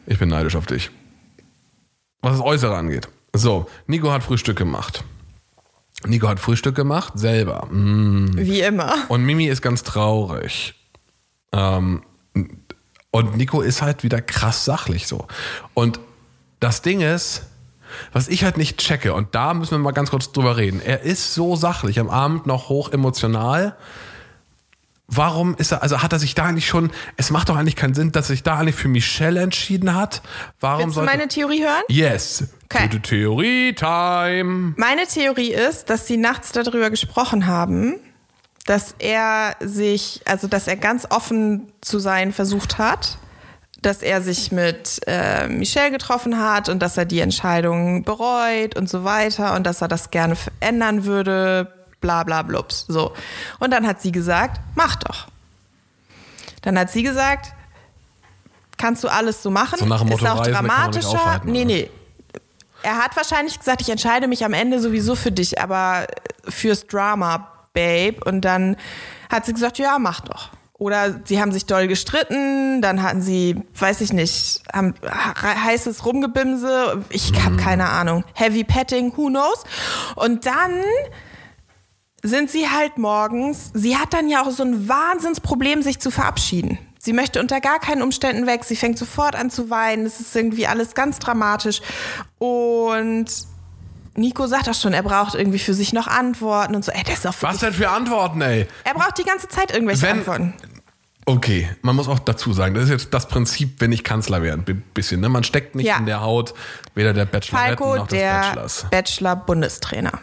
Ich 0.06 0.19
bin 0.19 0.27
neidisch 0.27 0.56
auf 0.58 0.65
dich. 0.65 0.91
Was 2.21 2.34
das 2.34 2.41
Äußere 2.41 2.75
angeht. 2.75 3.08
So, 3.34 3.67
Nico 3.88 4.12
hat 4.12 4.23
Frühstück 4.23 4.58
gemacht. 4.58 5.06
Nico 6.06 6.28
hat 6.28 6.40
Frühstück 6.40 6.76
gemacht, 6.76 7.14
selber. 7.16 7.68
Mm. 7.72 8.32
Wie 8.36 8.62
immer. 8.62 8.94
Und 9.08 9.24
Mimi 9.24 9.48
ist 9.48 9.62
ganz 9.62 9.84
traurig. 9.84 10.74
Ähm, 11.52 12.04
und 13.12 13.38
Nico 13.38 13.62
ist 13.62 13.82
halt 13.82 14.04
wieder 14.04 14.22
krass 14.22 14.66
sachlich 14.66 15.08
so. 15.08 15.28
Und 15.74 16.00
das 16.60 16.82
Ding 16.82 17.02
ist, 17.02 17.44
was 18.14 18.30
ich 18.30 18.44
halt 18.44 18.58
nicht 18.58 18.78
checke, 18.78 19.14
und 19.14 19.36
da 19.36 19.54
müssen 19.54 19.72
wir 19.72 19.80
mal 19.80 19.92
ganz 19.92 20.12
kurz 20.12 20.32
drüber 20.32 20.58
reden. 20.58 20.82
Er 20.82 21.02
ist 21.02 21.34
so 21.34 21.56
sachlich, 21.56 22.00
am 22.00 22.10
Abend 22.10 22.48
noch 22.48 22.70
hoch 22.70 22.92
emotional. 22.92 23.76
Warum 25.13 25.56
ist 25.58 25.74
er, 25.74 25.84
also 25.84 26.02
hat 26.02 26.13
er 26.13 26.19
sich 26.19 26.36
da 26.36 26.45
eigentlich 26.45 26.67
schon, 26.67 26.89
es 27.17 27.32
macht 27.32 27.50
doch 27.50 27.58
eigentlich 27.58 27.76
keinen 27.76 27.93
Sinn, 27.93 28.13
dass 28.13 28.26
er 28.30 28.34
sich 28.34 28.43
da 28.43 28.58
eigentlich 28.58 28.76
für 28.76 28.88
Michelle 28.88 29.41
entschieden 29.41 29.93
hat. 29.93 30.21
Warum 30.62 30.86
Willst 30.86 30.91
du 30.91 31.02
sollte. 31.02 31.12
meine 31.12 31.28
Theorie 31.28 31.62
hören? 31.63 31.84
yes. 31.89 32.45
Okay. 32.74 32.84
Gute 32.84 33.02
Theorie-Time. 33.02 34.74
Meine 34.78 35.06
Theorie 35.06 35.52
ist, 35.52 35.89
dass 35.89 36.08
sie 36.08 36.15
nachts 36.15 36.54
darüber 36.54 36.89
gesprochen 36.89 37.45
haben, 37.45 38.00
dass 38.65 38.95
er 39.00 39.56
sich, 39.60 40.21
also 40.26 40.47
dass 40.47 40.67
er 40.67 40.78
ganz 40.78 41.06
offen 41.10 41.71
zu 41.82 42.00
sein 42.00 42.32
versucht 42.32 42.78
hat, 42.78 43.17
dass 43.82 44.02
er 44.04 44.21
sich 44.21 44.52
mit 44.52 45.02
äh, 45.08 45.47
Michelle 45.47 45.91
getroffen 45.91 46.39
hat 46.39 46.69
und 46.69 46.80
dass 46.80 46.97
er 46.97 47.06
die 47.06 47.19
Entscheidung 47.19 48.04
bereut 48.04 48.78
und 48.78 48.88
so 48.88 49.04
weiter 49.04 49.56
und 49.56 49.65
dass 49.65 49.82
er 49.82 49.88
das 49.88 50.12
gerne 50.12 50.36
verändern 50.38 51.04
würde, 51.04 51.74
bla 52.02 52.24
bla 52.24 52.42
blups. 52.42 52.86
So. 52.88 53.14
Und 53.60 53.72
dann 53.72 53.88
hat 53.88 54.02
sie 54.02 54.12
gesagt, 54.12 54.60
mach 54.76 54.96
doch. 54.98 55.28
Dann 56.62 56.78
hat 56.78 56.92
sie 56.92 57.04
gesagt, 57.04 57.54
kannst 58.78 59.04
du 59.04 59.08
alles 59.08 59.42
so 59.42 59.50
machen? 59.50 59.80
So 59.80 59.86
nach 59.86 60.02
dem 60.02 60.10
ist 60.10 60.22
Motto, 60.22 60.34
auch 60.34 60.36
man 60.38 60.46
nicht 60.46 60.60
dramatischer. 60.60 61.10
aufhalten, 61.10 61.52
nee, 61.52 61.66
nee. 61.66 61.90
Er 62.84 62.98
hat 62.98 63.16
wahrscheinlich 63.16 63.58
gesagt, 63.60 63.82
ich 63.82 63.90
entscheide 63.90 64.28
mich 64.28 64.44
am 64.44 64.54
Ende 64.54 64.80
sowieso 64.80 65.16
für 65.16 65.32
dich, 65.32 65.62
aber 65.62 66.08
fürs 66.48 66.88
Drama, 66.88 67.48
Babe. 67.74 68.18
Und 68.26 68.42
dann 68.42 68.76
hat 69.30 69.46
sie 69.46 69.54
gesagt, 69.54 69.78
ja, 69.78 69.98
mach 70.00 70.22
doch. 70.22 70.50
Oder 70.74 71.22
sie 71.26 71.40
haben 71.40 71.52
sich 71.52 71.68
doll 71.68 71.88
gestritten, 71.88 72.82
dann 72.82 73.04
hatten 73.04 73.22
sie, 73.22 73.62
weiß 73.78 74.02
ich 74.02 74.14
nicht, 74.14 74.64
haben 74.74 74.96
heißes 75.06 76.04
Rumgebimse, 76.06 77.06
ich 77.10 77.34
habe 77.46 77.56
keine 77.56 77.88
Ahnung, 77.90 78.24
Heavy 78.34 78.64
Petting, 78.64 79.16
who 79.16 79.28
knows. 79.28 79.64
Und 80.16 80.48
dann 80.48 80.82
sind 82.23 82.49
sie 82.51 82.69
halt 82.69 82.97
morgens, 82.97 83.71
sie 83.73 83.97
hat 83.97 84.13
dann 84.13 84.29
ja 84.29 84.43
auch 84.45 84.51
so 84.51 84.63
ein 84.63 84.88
Wahnsinnsproblem, 84.88 85.81
sich 85.81 85.99
zu 85.99 86.12
verabschieden. 86.12 86.77
Sie 86.99 87.13
möchte 87.13 87.39
unter 87.39 87.60
gar 87.62 87.79
keinen 87.79 88.03
Umständen 88.03 88.45
weg, 88.45 88.63
sie 88.63 88.75
fängt 88.75 88.97
sofort 88.97 89.36
an 89.36 89.49
zu 89.49 89.69
weinen, 89.71 90.05
es 90.05 90.19
ist 90.19 90.36
irgendwie 90.36 90.67
alles 90.67 90.93
ganz 90.93 91.17
dramatisch. 91.17 91.81
Und 92.38 93.25
Nico 94.15 94.45
sagt 94.45 94.69
auch 94.69 94.75
schon, 94.75 94.93
er 94.93 95.01
braucht 95.03 95.34
irgendwie 95.34 95.57
für 95.60 95.73
sich 95.73 95.93
noch 95.93 96.07
Antworten 96.07 96.75
und 96.75 96.86
so. 96.86 96.91
Ey, 96.91 97.01
das 97.03 97.19
ist 97.19 97.27
auch 97.27 97.34
Was 97.41 97.57
denn 97.60 97.73
für 97.73 97.89
Antworten, 97.89 98.41
ey? 98.41 98.67
er 98.84 98.93
braucht 98.93 99.17
die 99.17 99.23
ganze 99.23 99.47
Zeit 99.47 99.71
irgendwelche 99.73 100.03
Wenn- 100.03 100.17
Antworten. 100.19 100.53
Okay, 101.25 101.69
man 101.84 101.95
muss 101.95 102.07
auch 102.07 102.17
dazu 102.19 102.51
sagen, 102.51 102.73
das 102.73 102.86
ist 102.86 102.89
jetzt 102.89 103.13
das 103.13 103.27
Prinzip, 103.27 103.79
wenn 103.79 103.91
ich 103.91 104.03
Kanzler 104.03 104.41
wäre, 104.41 104.57
ein 104.57 104.63
bi- 104.63 104.73
bisschen. 104.73 105.21
Ne? 105.21 105.29
Man 105.29 105.43
steckt 105.43 105.75
nicht 105.75 105.86
Ja. 105.86 105.97
in 105.97 106.07
der 106.07 106.21
Haut 106.21 106.53
weder 106.95 107.13
der 107.13 107.25
Bachelorette 107.25 107.77
Falco, 107.77 107.95
noch 107.95 108.07
des 108.07 108.17
der 108.19 108.34
Bachelors. 108.41 108.86
Bachelor-Bundestrainer. 108.89 110.13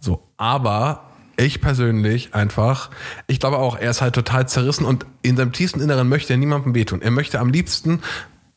So, 0.00 0.22
aber 0.36 1.04
ich 1.36 1.60
persönlich 1.60 2.34
einfach, 2.34 2.90
ich 3.26 3.40
glaube 3.40 3.58
auch, 3.58 3.78
er 3.78 3.90
ist 3.90 4.00
halt 4.00 4.14
total 4.14 4.48
zerrissen 4.48 4.84
und 4.84 5.06
in 5.22 5.36
seinem 5.36 5.52
tiefsten 5.52 5.80
Inneren 5.80 6.08
möchte 6.08 6.32
er 6.32 6.36
niemandem 6.36 6.74
wehtun. 6.74 7.02
Er 7.02 7.10
möchte 7.10 7.40
am 7.40 7.50
liebsten 7.50 8.02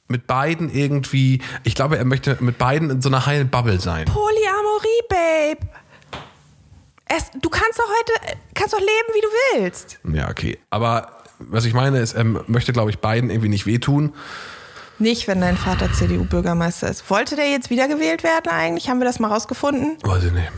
mit 0.07 0.27
beiden 0.27 0.73
irgendwie, 0.73 1.41
ich 1.63 1.75
glaube, 1.75 1.97
er 1.97 2.05
möchte 2.05 2.37
mit 2.39 2.57
beiden 2.57 2.89
in 2.89 3.01
so 3.01 3.09
einer 3.09 3.25
heilen 3.25 3.49
Bubble 3.49 3.79
sein. 3.79 4.05
Polyamorie, 4.05 5.03
Babe. 5.09 5.67
Es, 7.09 7.31
du 7.41 7.49
kannst 7.49 7.79
doch 7.79 7.87
heute, 7.87 8.37
kannst 8.53 8.73
doch 8.73 8.79
leben, 8.79 8.89
wie 9.13 9.21
du 9.21 9.63
willst. 9.63 9.99
Ja, 10.13 10.29
okay. 10.29 10.59
Aber 10.69 11.23
was 11.39 11.65
ich 11.65 11.73
meine 11.73 11.99
ist, 11.99 12.13
er 12.13 12.23
möchte, 12.23 12.73
glaube 12.73 12.89
ich, 12.89 12.99
beiden 12.99 13.29
irgendwie 13.29 13.49
nicht 13.49 13.65
wehtun. 13.65 14.13
Nicht, 14.99 15.27
wenn 15.27 15.39
dein 15.41 15.57
Vater 15.57 15.91
CDU-Bürgermeister 15.93 16.89
ist. 16.89 17.09
Wollte 17.09 17.35
der 17.35 17.49
jetzt 17.49 17.69
wiedergewählt 17.69 18.23
werden 18.23 18.49
eigentlich? 18.49 18.89
Haben 18.89 18.99
wir 18.99 19.05
das 19.05 19.19
mal 19.19 19.27
rausgefunden? 19.27 19.97
Weiß 20.01 20.23
ich 20.23 20.31
nicht. 20.31 20.51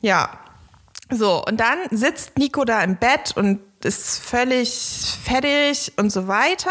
Ja. 0.00 0.30
So, 1.10 1.42
und 1.44 1.58
dann 1.58 1.78
sitzt 1.90 2.36
Nico 2.38 2.64
da 2.64 2.82
im 2.82 2.96
Bett 2.96 3.32
und 3.36 3.60
ist 3.82 4.18
völlig 4.18 4.70
fertig 5.24 5.92
und 5.96 6.10
so 6.10 6.28
weiter. 6.28 6.70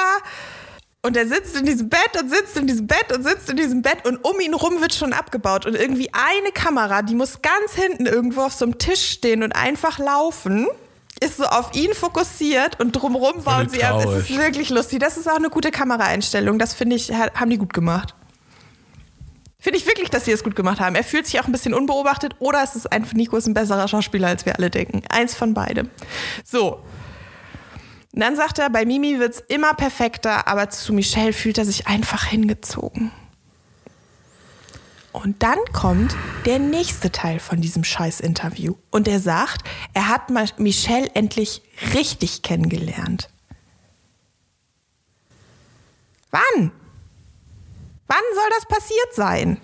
Und 1.04 1.16
er 1.16 1.28
sitzt 1.28 1.56
in 1.56 1.66
diesem 1.66 1.90
Bett 1.90 2.22
und 2.22 2.30
sitzt 2.30 2.58
in 2.58 2.68
diesem 2.68 2.86
Bett 2.86 3.16
und 3.16 3.24
sitzt 3.24 3.50
in 3.50 3.56
diesem 3.56 3.82
Bett 3.82 4.06
und 4.06 4.18
um 4.26 4.40
ihn 4.40 4.54
rum 4.54 4.82
wird 4.82 4.94
schon 4.94 5.14
abgebaut. 5.14 5.66
Und 5.66 5.76
irgendwie 5.76 6.10
eine 6.14 6.52
Kamera, 6.52 7.02
die 7.02 7.16
muss 7.16 7.42
ganz 7.42 7.74
hinten 7.76 8.06
irgendwo 8.06 8.42
auf 8.42 8.54
so 8.54 8.66
einem 8.66 8.78
Tisch 8.78 9.12
stehen 9.12 9.42
und 9.44 9.54
einfach 9.56 10.00
laufen. 10.00 10.68
Ist 11.20 11.38
so 11.38 11.46
auf 11.46 11.74
ihn 11.74 11.94
fokussiert 11.96 12.80
und 12.80 12.92
drumherum 12.92 13.44
bauen 13.44 13.70
sie 13.70 13.84
ab. 13.84 14.00
Es 14.06 14.30
ist 14.30 14.38
wirklich 14.38 14.70
lustig. 14.70 15.00
Das 15.00 15.18
ist 15.18 15.28
auch 15.28 15.38
eine 15.38 15.50
gute 15.50 15.72
Kameraeinstellung. 15.72 16.60
Das 16.60 16.74
finde 16.76 16.96
ich, 16.96 17.12
ha- 17.12 17.32
haben 17.34 17.50
die 17.50 17.58
gut 17.58 17.74
gemacht. 17.74 18.14
Finde 19.68 19.80
ich 19.80 19.86
wirklich, 19.86 20.10
dass 20.10 20.24
sie 20.24 20.32
es 20.32 20.46
gut 20.46 20.56
gemacht 20.56 20.80
haben. 20.80 20.96
Er 20.96 21.04
fühlt 21.04 21.26
sich 21.26 21.42
auch 21.42 21.46
ein 21.46 21.52
bisschen 21.52 21.74
unbeobachtet 21.74 22.38
oder 22.40 22.64
es 22.64 22.78
ist 22.78 22.90
einfach, 22.90 23.12
Nico 23.12 23.36
ist 23.36 23.48
ein 23.48 23.54
besserer 23.54 23.90
Schauspieler, 23.90 24.30
als 24.30 24.46
wir 24.46 24.56
alle 24.56 24.70
denken. 24.70 25.02
Eins 25.10 25.36
von 25.36 25.54
beidem. 25.54 25.90
So. 26.46 26.86
Und 28.14 28.22
dann 28.22 28.38
sagt 28.38 28.60
er, 28.60 28.70
bei 28.70 28.86
Mimi 28.86 29.20
wird 29.20 29.34
es 29.34 29.40
immer 29.42 29.74
perfekter, 29.74 30.48
aber 30.48 30.70
zu 30.70 30.94
Michelle 30.94 31.34
fühlt 31.34 31.58
er 31.58 31.66
sich 31.66 31.86
einfach 31.86 32.24
hingezogen. 32.24 33.12
Und 35.12 35.44
dann 35.44 35.60
kommt 35.74 36.16
der 36.46 36.60
nächste 36.60 37.12
Teil 37.12 37.40
von 37.42 37.60
diesem 37.60 37.84
Scheiß-Interview. 37.84 38.76
Und 38.90 39.10
er 39.10 39.20
sagt, 39.20 39.68
er 39.94 40.08
hat 40.08 40.30
Michelle 40.60 41.10
endlich 41.14 41.62
richtig 41.94 42.42
kennengelernt. 42.42 43.28
Wann? 46.32 46.72
Wann 48.08 48.24
soll 48.34 48.50
das 48.56 48.66
passiert 48.66 49.14
sein? 49.14 49.62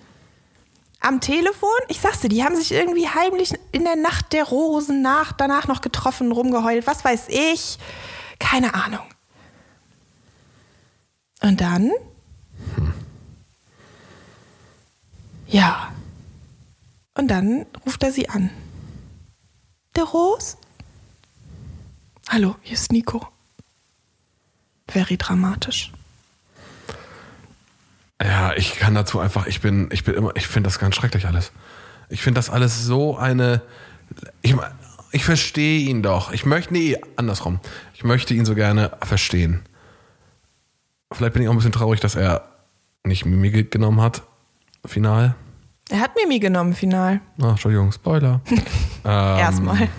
Am 0.99 1.19
Telefon? 1.19 1.69
Ich 1.89 1.99
sag's 1.99 2.21
dir, 2.21 2.29
die 2.29 2.43
haben 2.43 2.56
sich 2.56 2.71
irgendwie 2.71 3.08
heimlich 3.08 3.53
in 3.71 3.84
der 3.84 3.95
Nacht 3.95 4.32
der 4.32 4.45
Rosen 4.45 5.01
nach, 5.01 5.34
danach 5.34 5.67
noch 5.67 5.82
getroffen, 5.82 6.32
rumgeheult, 6.32 6.88
was 6.88 7.03
weiß 7.03 7.27
ich. 7.29 7.77
Keine 8.39 8.73
Ahnung. 8.73 9.06
Und 11.41 11.60
dann? 11.60 11.91
Ja. 15.47 15.91
Und 17.15 17.27
dann 17.27 17.65
ruft 17.86 18.01
er 18.03 18.12
sie 18.12 18.29
an. 18.29 18.49
Der 19.95 20.06
Rose? 20.06 20.58
Hallo, 22.29 22.56
hier 22.62 22.73
ist 22.73 22.91
Nico. 22.91 23.27
Very 24.88 25.17
dramatisch. 25.17 25.91
Ja, 28.23 28.53
ich 28.55 28.77
kann 28.77 28.95
dazu 28.95 29.19
einfach, 29.19 29.47
ich 29.47 29.59
bin, 29.59 29.89
ich 29.91 30.03
bin 30.03 30.15
immer, 30.15 30.31
ich 30.36 30.47
finde 30.47 30.67
das 30.67 30.79
ganz 30.79 30.95
schrecklich 30.95 31.27
alles. 31.27 31.51
Ich 32.09 32.21
finde 32.21 32.38
das 32.39 32.49
alles 32.49 32.83
so 32.86 33.17
eine, 33.17 33.62
ich, 34.41 34.55
ich 35.12 35.25
verstehe 35.25 35.89
ihn 35.89 36.03
doch. 36.03 36.31
Ich 36.31 36.45
möchte, 36.45 36.73
nee, 36.73 36.97
andersrum. 37.17 37.59
Ich 37.93 38.03
möchte 38.03 38.33
ihn 38.33 38.45
so 38.45 38.55
gerne 38.55 38.91
verstehen. 39.01 39.63
Vielleicht 41.12 41.33
bin 41.33 41.41
ich 41.41 41.49
auch 41.49 41.53
ein 41.53 41.57
bisschen 41.57 41.73
traurig, 41.73 41.99
dass 41.99 42.15
er 42.15 42.49
nicht 43.03 43.25
Mimi 43.25 43.51
genommen 43.63 44.01
hat, 44.01 44.23
final. 44.86 45.36
Er 45.89 45.99
hat 45.99 46.12
Mimi 46.15 46.39
genommen, 46.39 46.73
final. 46.73 47.19
Ach, 47.41 47.51
Entschuldigung, 47.51 47.91
Spoiler. 47.91 48.39
ähm, 48.49 48.59
Erstmal. 49.03 49.89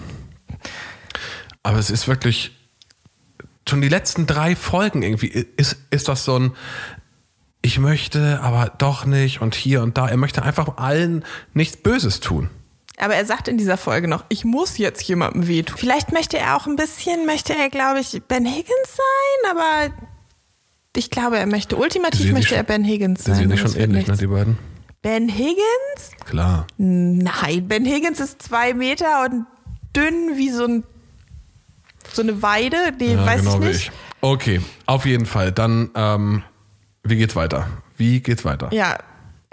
Aber 1.62 1.78
es 1.78 1.90
ist 1.90 2.08
wirklich, 2.08 2.52
schon 3.68 3.80
die 3.80 3.88
letzten 3.88 4.26
drei 4.26 4.56
Folgen 4.56 5.02
irgendwie, 5.02 5.28
ist, 5.28 5.76
ist 5.90 6.08
das 6.08 6.24
so 6.24 6.38
ein, 6.38 6.52
ich 7.64 7.78
möchte, 7.78 8.40
aber 8.42 8.70
doch 8.76 9.06
nicht 9.06 9.40
und 9.40 9.54
hier 9.54 9.82
und 9.82 9.96
da. 9.96 10.06
Er 10.06 10.18
möchte 10.18 10.42
einfach 10.42 10.76
allen 10.76 11.24
nichts 11.54 11.78
Böses 11.78 12.20
tun. 12.20 12.50
Aber 12.98 13.14
er 13.14 13.24
sagt 13.24 13.48
in 13.48 13.56
dieser 13.56 13.78
Folge 13.78 14.06
noch, 14.06 14.24
ich 14.28 14.44
muss 14.44 14.76
jetzt 14.76 15.02
jemandem 15.02 15.48
wehtun. 15.48 15.78
Vielleicht 15.78 16.12
möchte 16.12 16.38
er 16.38 16.56
auch 16.56 16.66
ein 16.66 16.76
bisschen, 16.76 17.24
möchte 17.24 17.54
er, 17.54 17.70
glaube 17.70 18.00
ich, 18.00 18.22
Ben 18.28 18.44
Higgins 18.44 18.68
sein, 18.86 19.50
aber 19.50 19.94
ich 20.94 21.08
glaube, 21.08 21.38
er 21.38 21.46
möchte, 21.46 21.76
ultimativ 21.76 22.32
möchte 22.32 22.54
er 22.54 22.64
Ben 22.64 22.84
Higgins 22.84 23.24
sein. 23.24 23.34
Die 23.34 23.40
sehen 23.40 23.50
sich 23.50 23.60
schon 23.60 23.76
ähnlich, 23.76 24.06
ne, 24.06 24.16
die 24.18 24.26
beiden. 24.26 24.58
Ben 25.00 25.28
Higgins? 25.30 26.12
Klar. 26.26 26.66
Nein, 26.76 27.66
Ben 27.66 27.86
Higgins 27.86 28.20
ist 28.20 28.42
zwei 28.42 28.74
Meter 28.74 29.24
und 29.24 29.46
dünn 29.96 30.36
wie 30.36 30.50
so, 30.50 30.66
ein, 30.66 30.84
so 32.12 32.20
eine 32.20 32.42
Weide. 32.42 32.92
Die 33.00 33.06
ja, 33.06 33.24
weiß 33.24 33.40
genau 33.40 33.54
ich 33.54 33.60
nicht. 33.60 33.76
Ich. 33.76 33.90
Okay, 34.20 34.60
auf 34.84 35.06
jeden 35.06 35.26
Fall. 35.26 35.50
Dann 35.50 35.90
ähm, 35.94 36.42
wie 37.04 37.16
geht's 37.16 37.36
weiter? 37.36 37.68
Wie 37.96 38.20
geht's 38.20 38.44
weiter? 38.44 38.70
Ja, 38.72 38.98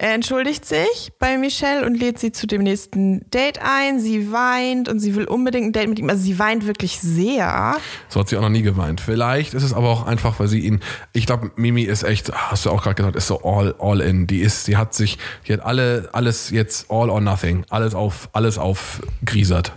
er 0.01 0.15
entschuldigt 0.15 0.65
sich 0.65 1.13
bei 1.19 1.37
Michelle 1.37 1.85
und 1.85 1.93
lädt 1.93 2.17
sie 2.17 2.31
zu 2.31 2.47
dem 2.47 2.63
nächsten 2.63 3.29
Date 3.29 3.59
ein. 3.61 3.99
Sie 3.99 4.31
weint 4.31 4.89
und 4.89 4.99
sie 4.99 5.13
will 5.13 5.25
unbedingt 5.25 5.67
ein 5.67 5.73
Date 5.73 5.89
mit 5.89 5.99
ihm. 5.99 6.09
Also 6.09 6.23
sie 6.23 6.39
weint 6.39 6.65
wirklich 6.65 6.99
sehr. 6.99 7.75
So 8.09 8.19
hat 8.19 8.27
sie 8.27 8.35
auch 8.35 8.41
noch 8.41 8.49
nie 8.49 8.63
geweint. 8.63 8.99
Vielleicht 8.99 9.53
ist 9.53 9.61
es 9.61 9.73
aber 9.73 9.89
auch 9.89 10.07
einfach, 10.07 10.39
weil 10.39 10.47
sie 10.47 10.57
ihn. 10.57 10.79
Ich 11.13 11.27
glaube, 11.27 11.51
Mimi 11.55 11.83
ist 11.83 12.01
echt, 12.01 12.31
hast 12.33 12.65
du 12.65 12.71
auch 12.71 12.81
gerade 12.81 12.95
gesagt, 12.95 13.15
ist 13.15 13.27
so 13.27 13.43
all, 13.43 13.75
all 13.77 14.01
in. 14.01 14.25
Die 14.25 14.39
ist, 14.39 14.65
sie 14.65 14.75
hat 14.75 14.95
sich, 14.95 15.19
die 15.47 15.53
hat 15.53 15.59
alle, 15.59 16.09
alles 16.13 16.49
jetzt 16.49 16.89
all 16.89 17.11
or 17.11 17.21
nothing. 17.21 17.63
Alles 17.69 17.93
auf, 17.93 18.29
alles 18.33 18.57
auf 18.57 19.03
Griesert. 19.23 19.71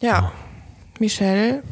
Ja. 0.00 0.32
Michelle 0.98 1.62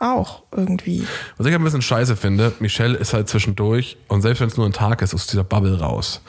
auch 0.00 0.42
irgendwie. 0.56 1.06
Was 1.36 1.46
ich 1.46 1.54
ein 1.54 1.62
bisschen 1.62 1.82
scheiße 1.82 2.16
finde, 2.16 2.52
Michelle 2.58 2.96
ist 2.96 3.12
halt 3.12 3.28
zwischendurch 3.28 3.96
und 4.08 4.22
selbst 4.22 4.40
wenn 4.40 4.48
es 4.48 4.56
nur 4.56 4.66
ein 4.66 4.72
Tag 4.72 5.02
ist, 5.02 5.14
aus 5.14 5.26
dieser 5.26 5.44
Bubble 5.44 5.78
raus. 5.78 6.22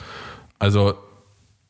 Also, 0.58 0.94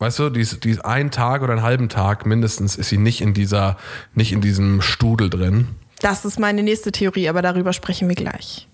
weißt 0.01 0.19
du, 0.19 0.31
die 0.31 0.41
ist, 0.41 0.65
die 0.65 0.71
ist 0.71 0.85
einen 0.85 1.11
Tag 1.11 1.43
oder 1.43 1.53
einen 1.53 1.63
halben 1.63 1.89
Tag 1.89 2.27
mindestens 2.27 2.77
ist 2.77 2.89
sie 2.89 2.99
nicht 2.99 3.21
in 3.21 3.35
dieser, 3.35 3.77
nicht 4.15 4.33
in 4.33 4.41
diesem 4.41 4.83
Studel 4.83 5.31
drin. 5.31 5.69
Das 6.01 6.25
ist 6.25 6.39
meine 6.39 6.63
nächste 6.63 6.91
Theorie, 6.91 7.29
aber 7.29 7.41
darüber 7.41 7.73
sprechen 7.73 8.09
wir 8.09 8.17
gleich. 8.17 8.69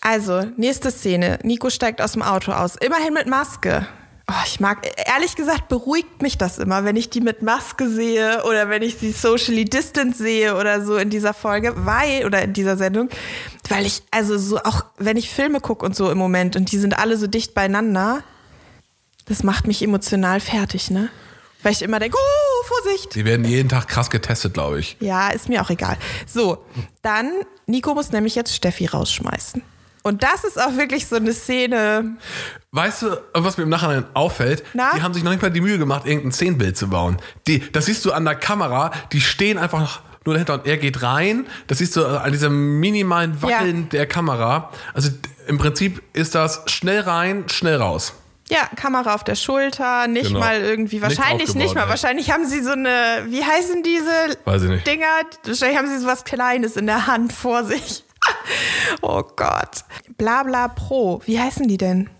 Also, 0.00 0.44
nächste 0.56 0.90
Szene. 0.90 1.38
Nico 1.42 1.70
steigt 1.70 2.00
aus 2.00 2.12
dem 2.12 2.22
Auto 2.22 2.52
aus. 2.52 2.76
Immerhin 2.76 3.14
mit 3.14 3.26
Maske. 3.26 3.86
Oh, 4.26 4.42
ich 4.46 4.58
mag, 4.58 4.90
ehrlich 5.06 5.36
gesagt, 5.36 5.68
beruhigt 5.68 6.22
mich 6.22 6.38
das 6.38 6.58
immer, 6.58 6.84
wenn 6.84 6.96
ich 6.96 7.10
die 7.10 7.20
mit 7.20 7.42
Maske 7.42 7.90
sehe 7.90 8.42
oder 8.44 8.70
wenn 8.70 8.82
ich 8.82 8.96
sie 8.96 9.12
socially 9.12 9.66
distant 9.66 10.16
sehe 10.16 10.56
oder 10.56 10.82
so 10.82 10.96
in 10.96 11.10
dieser 11.10 11.34
Folge, 11.34 11.74
weil, 11.84 12.24
oder 12.24 12.40
in 12.40 12.54
dieser 12.54 12.78
Sendung, 12.78 13.10
weil 13.68 13.84
ich, 13.84 14.02
also 14.10 14.38
so, 14.38 14.58
auch 14.60 14.86
wenn 14.96 15.18
ich 15.18 15.28
Filme 15.28 15.60
gucke 15.60 15.84
und 15.84 15.94
so 15.94 16.10
im 16.10 16.16
Moment 16.16 16.56
und 16.56 16.72
die 16.72 16.78
sind 16.78 16.98
alle 16.98 17.18
so 17.18 17.26
dicht 17.26 17.52
beieinander, 17.52 18.22
das 19.26 19.42
macht 19.42 19.66
mich 19.66 19.82
emotional 19.82 20.40
fertig, 20.40 20.90
ne? 20.90 21.10
Weil 21.62 21.72
ich 21.72 21.82
immer 21.82 21.98
denke, 21.98 22.16
oh, 22.18 22.66
Vorsicht! 22.66 23.14
Die 23.14 23.24
werden 23.26 23.44
jeden 23.44 23.68
Tag 23.68 23.88
krass 23.88 24.10
getestet, 24.10 24.54
glaube 24.54 24.80
ich. 24.80 24.96
Ja, 25.00 25.30
ist 25.30 25.48
mir 25.48 25.62
auch 25.62 25.70
egal. 25.70 25.98
So, 26.26 26.64
dann, 27.02 27.30
Nico 27.66 27.94
muss 27.94 28.10
nämlich 28.12 28.34
jetzt 28.34 28.54
Steffi 28.54 28.86
rausschmeißen. 28.86 29.62
Und 30.02 30.22
das 30.22 30.44
ist 30.44 30.60
auch 30.60 30.76
wirklich 30.76 31.06
so 31.06 31.16
eine 31.16 31.32
Szene. 31.32 32.18
Weißt 32.74 33.02
du, 33.02 33.16
was 33.34 33.56
mir 33.56 33.62
im 33.62 33.68
Nachhinein 33.68 34.04
auffällt? 34.14 34.64
Na? 34.72 34.90
Die 34.96 35.02
haben 35.02 35.14
sich 35.14 35.22
noch 35.22 35.30
nicht 35.30 35.40
mal 35.40 35.48
die 35.48 35.60
Mühe 35.60 35.78
gemacht, 35.78 36.06
irgendein 36.06 36.32
Szenenbild 36.32 36.76
zu 36.76 36.88
bauen. 36.88 37.18
Die, 37.46 37.60
das 37.70 37.86
siehst 37.86 38.04
du 38.04 38.10
an 38.10 38.24
der 38.24 38.34
Kamera, 38.34 38.90
die 39.12 39.20
stehen 39.20 39.58
einfach 39.58 40.00
nur 40.24 40.34
dahinter 40.34 40.54
und 40.54 40.66
er 40.66 40.76
geht 40.76 41.00
rein. 41.00 41.46
Das 41.68 41.78
siehst 41.78 41.94
du 41.94 42.04
an 42.04 42.32
diesem 42.32 42.80
minimalen 42.80 43.40
Wackeln 43.40 43.82
ja. 43.82 43.88
der 43.90 44.06
Kamera. 44.08 44.72
Also 44.92 45.10
im 45.46 45.56
Prinzip 45.56 46.02
ist 46.14 46.34
das 46.34 46.64
schnell 46.66 47.02
rein, 47.02 47.44
schnell 47.48 47.76
raus. 47.76 48.14
Ja, 48.48 48.68
Kamera 48.74 49.14
auf 49.14 49.22
der 49.22 49.36
Schulter, 49.36 50.08
nicht 50.08 50.26
genau. 50.26 50.40
mal 50.40 50.60
irgendwie, 50.60 51.00
wahrscheinlich 51.00 51.54
nicht, 51.54 51.66
nicht 51.66 51.74
mal. 51.76 51.84
Nee. 51.84 51.90
Wahrscheinlich 51.90 52.32
haben 52.32 52.44
sie 52.44 52.60
so 52.60 52.72
eine, 52.72 53.22
wie 53.28 53.44
heißen 53.44 53.84
diese 53.84 54.36
Weiß 54.46 54.64
ich 54.64 54.70
nicht. 54.70 54.84
Dinger? 54.84 55.06
Wahrscheinlich 55.44 55.78
haben 55.78 55.88
sie 55.88 55.98
so 55.98 56.08
was 56.08 56.24
Kleines 56.24 56.76
in 56.76 56.86
der 56.86 57.06
Hand 57.06 57.32
vor 57.32 57.62
sich. 57.62 58.02
oh 59.00 59.22
Gott. 59.36 59.84
Blabla 60.18 60.66
Pro. 60.66 61.22
Wie 61.24 61.38
heißen 61.38 61.68
die 61.68 61.76
denn? 61.76 62.10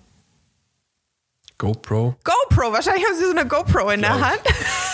GoPro? 1.59 2.17
GoPro. 2.25 2.73
Wahrscheinlich 2.73 3.05
haben 3.05 3.17
sie 3.17 3.25
so 3.25 3.31
eine 3.31 3.47
GoPro 3.47 3.90
in 3.90 4.01
Glaub 4.01 4.19
der 4.19 4.29
Hand. 4.29 4.40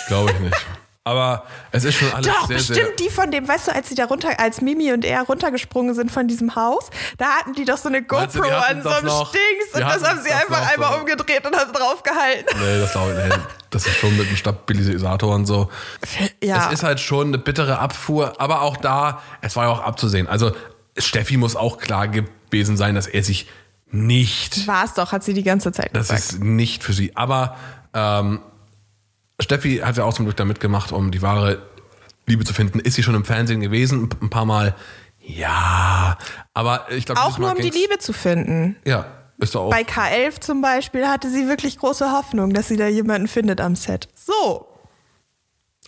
Glaube 0.08 0.30
ich 0.32 0.38
nicht. 0.40 0.66
Aber 1.02 1.44
es 1.72 1.84
ist 1.84 1.94
schon 1.96 2.12
alles 2.12 2.26
Doch, 2.26 2.46
sehr, 2.46 2.56
bestimmt 2.58 2.76
sehr 2.76 2.96
die 2.96 3.08
von 3.08 3.30
dem, 3.30 3.48
weißt 3.48 3.68
du, 3.68 3.74
als 3.74 3.88
sie 3.88 3.94
da 3.94 4.04
runter, 4.04 4.38
als 4.38 4.60
Mimi 4.60 4.92
und 4.92 5.04
er 5.04 5.22
runtergesprungen 5.22 5.94
sind 5.94 6.10
von 6.12 6.28
diesem 6.28 6.54
Haus, 6.56 6.90
da 7.16 7.26
hatten 7.30 7.54
die 7.54 7.64
doch 7.64 7.78
so 7.78 7.88
eine 7.88 8.02
GoPro 8.02 8.42
du, 8.42 8.56
an 8.56 8.82
so 8.82 8.90
einem 8.90 9.06
noch, 9.06 9.30
Stings 9.30 9.74
und 9.74 9.80
das 9.80 10.04
haben 10.04 10.20
sie 10.20 10.30
einfach 10.30 10.70
einmal 10.70 10.92
so. 10.92 10.98
umgedreht 11.00 11.46
und 11.46 11.56
haben 11.56 11.72
draufgehalten. 11.72 12.60
Nee, 12.60 12.80
das 12.80 12.92
glaube 12.92 13.16
ich 13.18 13.24
nicht. 13.24 13.46
Das 13.70 13.86
ist 13.86 13.96
schon 13.96 14.14
mit 14.18 14.26
einem 14.26 14.36
Stabilisator 14.36 15.34
und 15.34 15.46
so. 15.46 15.70
Ja. 16.42 16.66
Es 16.66 16.74
ist 16.74 16.82
halt 16.82 17.00
schon 17.00 17.28
eine 17.28 17.38
bittere 17.38 17.78
Abfuhr, 17.78 18.38
aber 18.38 18.60
auch 18.60 18.76
da, 18.76 19.22
es 19.40 19.56
war 19.56 19.64
ja 19.64 19.70
auch 19.70 19.80
abzusehen. 19.80 20.26
Also 20.26 20.52
Steffi 20.98 21.38
muss 21.38 21.56
auch 21.56 21.78
klar 21.78 22.08
gewesen 22.08 22.76
sein, 22.76 22.94
dass 22.94 23.06
er 23.06 23.22
sich 23.22 23.48
nicht. 23.92 24.66
War 24.66 24.84
es 24.84 24.94
doch, 24.94 25.12
hat 25.12 25.24
sie 25.24 25.34
die 25.34 25.42
ganze 25.42 25.72
Zeit 25.72 25.90
das 25.92 26.08
gesagt. 26.08 26.20
Das 26.20 26.32
ist 26.32 26.42
nicht 26.42 26.82
für 26.82 26.92
sie. 26.92 27.16
Aber 27.16 27.56
ähm, 27.94 28.40
Steffi 29.40 29.78
hat 29.78 29.96
ja 29.96 30.04
auch 30.04 30.14
zum 30.14 30.26
Glück 30.26 30.36
da 30.36 30.44
mitgemacht, 30.44 30.92
um 30.92 31.10
die 31.10 31.22
wahre 31.22 31.62
Liebe 32.26 32.44
zu 32.44 32.54
finden. 32.54 32.80
Ist 32.80 32.94
sie 32.94 33.02
schon 33.02 33.14
im 33.14 33.24
Fernsehen 33.24 33.60
gewesen, 33.60 34.08
ein 34.20 34.30
paar 34.30 34.44
Mal. 34.44 34.74
Ja, 35.18 36.16
aber 36.54 36.90
ich 36.90 37.06
glaube 37.06 37.20
auch 37.20 37.38
nur 37.38 37.50
um 37.50 37.58
die 37.58 37.70
Liebe 37.70 37.98
zu 37.98 38.12
finden. 38.12 38.76
Ja, 38.84 39.06
ist 39.38 39.54
doch 39.54 39.66
auch. 39.66 39.70
Bei 39.70 39.82
K11 39.82 40.40
zum 40.40 40.62
Beispiel 40.62 41.06
hatte 41.06 41.30
sie 41.30 41.48
wirklich 41.48 41.78
große 41.78 42.10
Hoffnung, 42.12 42.54
dass 42.54 42.68
sie 42.68 42.76
da 42.76 42.86
jemanden 42.86 43.28
findet 43.28 43.60
am 43.60 43.76
Set. 43.76 44.08
So. 44.14 44.66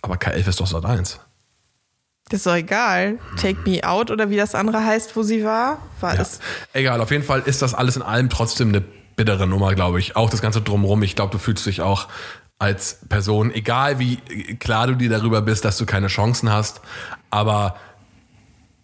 Aber 0.01 0.15
K11 0.15 0.49
ist 0.49 0.59
doch 0.59 0.67
Sat 0.67 0.85
1. 0.85 1.19
Das 2.29 2.39
ist 2.39 2.47
doch 2.47 2.55
egal. 2.55 3.19
Take 3.39 3.69
Me 3.69 3.83
Out 3.83 4.09
oder 4.09 4.29
wie 4.29 4.37
das 4.37 4.55
andere 4.55 4.83
heißt, 4.83 5.15
wo 5.15 5.23
sie 5.23 5.43
war, 5.43 5.79
war 5.99 6.11
ja. 6.11 6.17
das. 6.17 6.39
Egal, 6.73 7.01
auf 7.01 7.11
jeden 7.11 7.23
Fall 7.23 7.41
ist 7.45 7.61
das 7.61 7.73
alles 7.73 7.95
in 7.95 8.01
allem 8.01 8.29
trotzdem 8.29 8.69
eine 8.69 8.81
bittere 9.15 9.45
Nummer, 9.45 9.75
glaube 9.75 9.99
ich. 9.99 10.15
Auch 10.15 10.29
das 10.29 10.41
Ganze 10.41 10.61
drumherum. 10.61 11.03
Ich 11.03 11.15
glaube, 11.15 11.31
du 11.31 11.37
fühlst 11.37 11.65
dich 11.65 11.81
auch 11.81 12.07
als 12.59 12.99
Person, 13.09 13.53
egal 13.53 13.99
wie 13.99 14.17
klar 14.57 14.87
du 14.87 14.95
dir 14.95 15.09
darüber 15.09 15.41
bist, 15.41 15.65
dass 15.65 15.77
du 15.77 15.85
keine 15.85 16.07
Chancen 16.07 16.49
hast, 16.49 16.81
aber 17.29 17.75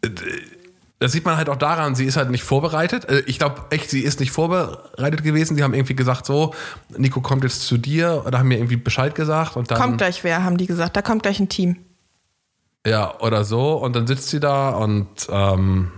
äh, 0.01 0.09
das 0.99 1.13
sieht 1.13 1.23
man 1.23 1.37
halt 1.37 1.47
auch 1.47 1.55
daran, 1.55 1.95
sie 1.95 2.03
ist 2.03 2.17
halt 2.17 2.29
nicht 2.29 2.43
vorbereitet. 2.43 3.05
Äh, 3.05 3.23
ich 3.25 3.39
glaube 3.39 3.61
echt, 3.69 3.89
sie 3.89 4.01
ist 4.01 4.19
nicht 4.19 4.31
vorbereitet 4.31 5.23
gewesen. 5.23 5.55
Die 5.55 5.63
haben 5.63 5.73
irgendwie 5.73 5.95
gesagt, 5.95 6.25
so, 6.25 6.53
Nico 6.97 7.21
kommt 7.21 7.43
jetzt 7.43 7.61
zu 7.61 7.77
dir 7.77 8.23
oder 8.25 8.39
haben 8.39 8.49
mir 8.49 8.57
irgendwie 8.57 8.75
Bescheid 8.75 9.15
gesagt. 9.15 9.55
Und 9.55 9.71
dann, 9.71 9.79
kommt 9.79 9.97
gleich 9.99 10.25
wer, 10.25 10.43
haben 10.43 10.57
die 10.57 10.67
gesagt. 10.67 10.97
Da 10.97 11.01
kommt 11.01 11.23
gleich 11.23 11.39
ein 11.39 11.47
Team. 11.47 11.77
Ja, 12.89 13.19
oder 13.19 13.43
so. 13.43 13.73
Und 13.73 13.95
dann 13.95 14.07
sitzt 14.07 14.29
sie 14.29 14.39
da 14.39 14.69
und 14.71 15.07
ähm, 15.29 15.91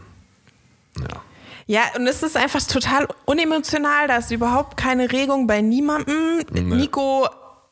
ja. 1.00 1.22
Ja, 1.68 1.82
und 1.96 2.06
es 2.08 2.22
ist 2.22 2.36
einfach 2.36 2.62
total 2.64 3.08
unemotional. 3.26 4.08
Da 4.08 4.18
ist 4.18 4.32
überhaupt 4.32 4.76
keine 4.78 5.12
Regung 5.12 5.48
bei 5.48 5.62
niemandem. 5.62 6.42
Nee. 6.52 6.62
Nico 6.62 7.30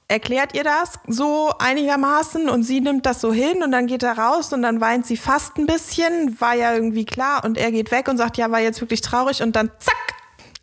erklärt 0.07 0.55
ihr 0.55 0.63
das 0.63 0.93
so 1.07 1.51
einigermaßen 1.59 2.49
und 2.49 2.63
sie 2.63 2.79
nimmt 2.81 3.05
das 3.05 3.19
so 3.21 3.33
hin 3.33 3.61
und 3.61 3.71
dann 3.71 3.87
geht 3.87 4.01
er 4.03 4.17
raus 4.17 4.53
und 4.53 4.61
dann 4.61 4.79
weint 4.79 5.05
sie 5.05 5.17
fast 5.17 5.57
ein 5.57 5.65
bisschen, 5.67 6.39
war 6.39 6.55
ja 6.55 6.73
irgendwie 6.73 7.05
klar 7.05 7.43
und 7.43 7.57
er 7.57 7.71
geht 7.71 7.91
weg 7.91 8.07
und 8.07 8.17
sagt, 8.17 8.37
ja, 8.37 8.49
war 8.51 8.59
jetzt 8.59 8.79
wirklich 8.81 9.01
traurig 9.01 9.43
und 9.43 9.55
dann 9.55 9.69
zack. 9.79 9.95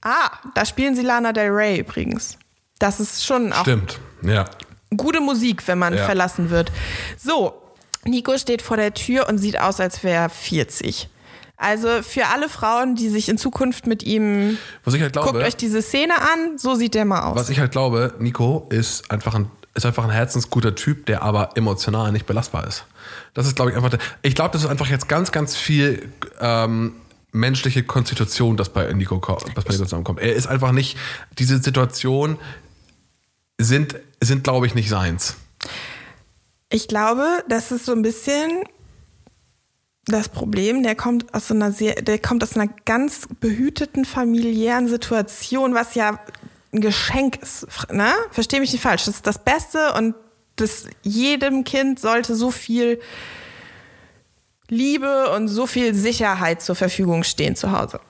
Ah, 0.03 0.31
da 0.55 0.65
spielen 0.65 0.95
sie 0.97 1.03
Lana 1.03 1.33
Del 1.33 1.51
Rey 1.51 1.79
übrigens. 1.79 2.39
Das 2.79 3.01
ist 3.01 3.25
schon 3.25 3.53
auch 3.53 3.63
Stimmt, 3.63 4.01
ja. 4.23 4.47
gute 4.97 5.21
Musik, 5.21 5.67
wenn 5.69 5.79
man 5.79 5.95
Ja. 5.95 6.05
verlassen 6.07 6.51
wird. 6.51 6.73
So, 7.17 7.55
Nico 8.07 8.39
steht 8.39 8.63
vor 8.63 8.77
der 8.77 8.95
Tür 8.95 9.29
und 9.29 9.39
sieht 9.39 9.61
aus, 9.61 9.81
als 9.81 10.03
wäre 10.03 10.23
er 10.25 10.31
40. 10.31 11.09
Also 11.59 11.89
für 12.03 12.27
alle 12.27 12.49
Frauen, 12.49 12.97
die 12.97 13.09
sich 13.09 13.29
in 13.29 13.39
Zukunft 13.39 13.87
mit 13.87 14.03
ihm 14.03 14.59
Was 14.85 14.93
ich 14.93 15.01
halt 15.01 15.15
glaube, 15.15 15.33
guckt 15.33 15.45
euch 15.45 15.57
diese 15.57 15.81
Szene 15.81 16.15
an, 16.21 16.59
so 16.59 16.75
sieht 16.75 16.95
der 16.95 17.07
mal 17.07 17.23
aus. 17.23 17.39
was 17.39 17.49
ich 17.49 17.59
halt 17.59 17.73
glaube, 17.73 18.15
Nico 18.19 18.67
ist 18.71 19.11
einfach 19.11 19.35
ein 19.35 19.51
ist 19.77 19.85
einfach 19.85 20.05
ein 20.05 20.11
herzensguter 20.11 20.75
Typ, 20.75 21.05
der 21.07 21.23
aber 21.23 21.51
emotional 21.55 22.11
nicht 22.11 22.25
belastbar 22.25 22.67
ist. 22.67 22.87
Das 23.35 23.47
ist, 23.47 23.57
glaube 23.57 23.71
ich, 23.71 23.77
einfach. 23.77 23.91
Der, 23.91 23.99
ich 24.23 24.35
glaube, 24.35 24.53
das 24.53 24.65
ist 24.65 24.71
einfach 24.71 24.89
jetzt 24.89 25.07
ganz, 25.07 25.33
ganz 25.33 25.55
viel 25.55 26.09
ähm, 26.41 26.95
menschliche 27.33 27.83
Konstitution, 27.83 28.57
das 28.57 28.71
bei 28.71 28.91
Nico, 28.95 29.19
das 29.55 29.65
bei 29.65 29.73
Nico 29.73 29.85
zusammenkommt. 29.85 30.21
Er 30.21 30.35
ist 30.35 30.47
einfach 30.47 30.73
nicht. 30.73 30.97
Diese 31.39 31.59
Situation 31.59 32.39
sind, 33.59 33.97
sind 34.23 34.45
glaube 34.45 34.67
ich, 34.67 34.75
nicht 34.75 34.89
seins. 34.89 35.37
Ich 36.69 36.89
glaube, 36.89 37.45
das 37.49 37.71
ist 37.71 37.85
so 37.85 37.93
ein 37.93 38.03
bisschen 38.03 38.65
das 40.07 40.29
Problem. 40.29 40.83
Der 40.83 40.95
kommt 40.95 41.33
aus 41.35 41.49
so 41.49 41.55
einer 41.55 41.73
sehr, 41.73 41.97
der 41.97 42.19
kommt 42.19 42.43
aus 42.43 42.57
einer 42.57 42.73
ganz 42.85 43.29
behüteten 43.41 44.05
familiären 44.05 44.89
Situation, 44.89 45.75
was 45.75 45.95
ja 45.95 46.19
ein 46.73 46.81
Geschenk 46.81 47.37
ist. 47.37 47.67
Ne? 47.91 48.13
Versteh 48.31 48.61
mich 48.61 48.73
nicht 48.73 48.83
falsch. 48.83 49.05
Das 49.05 49.17
ist 49.17 49.27
das 49.27 49.43
Beste 49.43 49.93
und 49.95 50.15
das 50.57 50.87
jedem 51.03 51.65
Kind 51.65 52.01
sollte 52.01 52.35
so 52.35 52.51
viel 52.51 53.01
Liebe 54.69 55.31
und 55.31 55.49
so 55.49 55.67
viel 55.67 55.95
Sicherheit 55.95 56.63
zur 56.63 56.75
Verfügung 56.75 57.23
stehen 57.23 57.55
zu 57.55 57.73
Hause. 57.73 58.01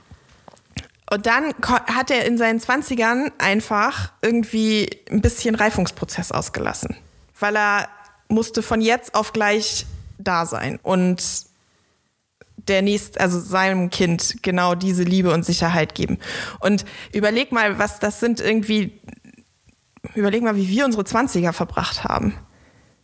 Und 1.10 1.26
dann 1.26 1.54
hat 1.62 2.10
er 2.10 2.24
in 2.24 2.38
seinen 2.38 2.60
20ern 2.60 3.30
einfach 3.38 4.12
irgendwie 4.22 4.88
ein 5.10 5.20
bisschen 5.20 5.54
Reifungsprozess 5.54 6.32
ausgelassen. 6.32 6.96
Weil 7.38 7.56
er 7.56 7.88
musste 8.28 8.62
von 8.62 8.80
jetzt 8.80 9.14
auf 9.14 9.32
gleich 9.32 9.86
da 10.18 10.46
sein 10.46 10.78
und 10.82 11.22
der 12.68 12.82
nächst, 12.82 13.20
also 13.20 13.38
seinem 13.38 13.90
Kind 13.90 14.42
genau 14.42 14.74
diese 14.74 15.04
Liebe 15.04 15.32
und 15.32 15.44
Sicherheit 15.44 15.94
geben. 15.94 16.18
Und 16.60 16.84
überleg 17.12 17.52
mal, 17.52 17.78
was 17.78 18.00
das 18.00 18.18
sind 18.18 18.40
irgendwie, 18.40 19.00
überleg 20.14 20.42
mal, 20.42 20.56
wie 20.56 20.68
wir 20.68 20.84
unsere 20.84 21.04
20er 21.04 21.52
verbracht 21.52 22.04
haben. 22.04 22.34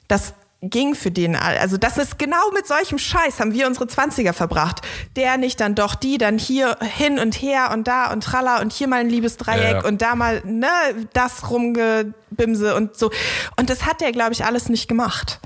Das 0.08 0.34
ging 0.62 0.94
für 0.94 1.10
den. 1.10 1.34
Also 1.34 1.76
das 1.76 1.98
ist 1.98 2.18
genau 2.18 2.50
mit 2.54 2.66
solchem 2.66 2.98
Scheiß 2.98 3.40
haben 3.40 3.52
wir 3.52 3.66
unsere 3.66 3.86
20er 3.86 4.32
verbracht. 4.32 4.80
Der 5.16 5.36
nicht, 5.36 5.60
dann 5.60 5.74
doch 5.74 5.94
die, 5.96 6.18
dann 6.18 6.38
hier 6.38 6.78
hin 6.80 7.18
und 7.18 7.42
her 7.42 7.70
und 7.72 7.88
da 7.88 8.12
und 8.12 8.22
tralla 8.22 8.60
und 8.60 8.72
hier 8.72 8.86
mal 8.86 9.00
ein 9.00 9.08
Liebesdreieck 9.08 9.62
Ja, 9.62 9.70
ja. 9.80 9.84
und 9.84 10.02
da 10.02 10.14
mal 10.14 10.40
ne, 10.44 10.68
das 11.12 11.50
rumgebimse 11.50 12.76
und 12.76 12.96
so. 12.96 13.10
Und 13.56 13.70
das 13.70 13.84
hat 13.84 14.00
er, 14.02 14.12
glaube 14.12 14.32
ich, 14.32 14.44
alles 14.44 14.68
nicht 14.68 14.88
gemacht. 14.88 15.40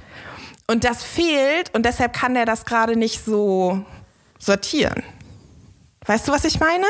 Und 0.67 0.85
das 0.85 1.03
fehlt 1.03 1.75
und 1.75 1.87
deshalb 1.87 2.13
kann 2.13 2.37
er 2.37 2.45
das 2.45 2.65
gerade 2.65 2.97
nicht 2.97 3.25
so 3.25 3.85
sortieren. 4.39 5.03
Weißt 6.05 6.29
du, 6.29 6.33
was 6.33 6.45
ich 6.45 6.61
meine? 6.61 6.87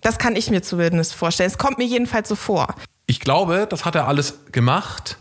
Das 0.00 0.18
kann 0.18 0.36
ich 0.36 0.50
mir 0.50 0.62
zumindest 0.62 1.14
vorstellen. 1.14 1.50
Es 1.50 1.58
kommt 1.58 1.78
mir 1.78 1.86
jedenfalls 1.86 2.28
so 2.28 2.36
vor. 2.36 2.74
Ich 3.06 3.20
glaube, 3.20 3.66
das 3.68 3.84
hat 3.84 3.94
er 3.94 4.08
alles 4.08 4.38
gemacht, 4.52 5.18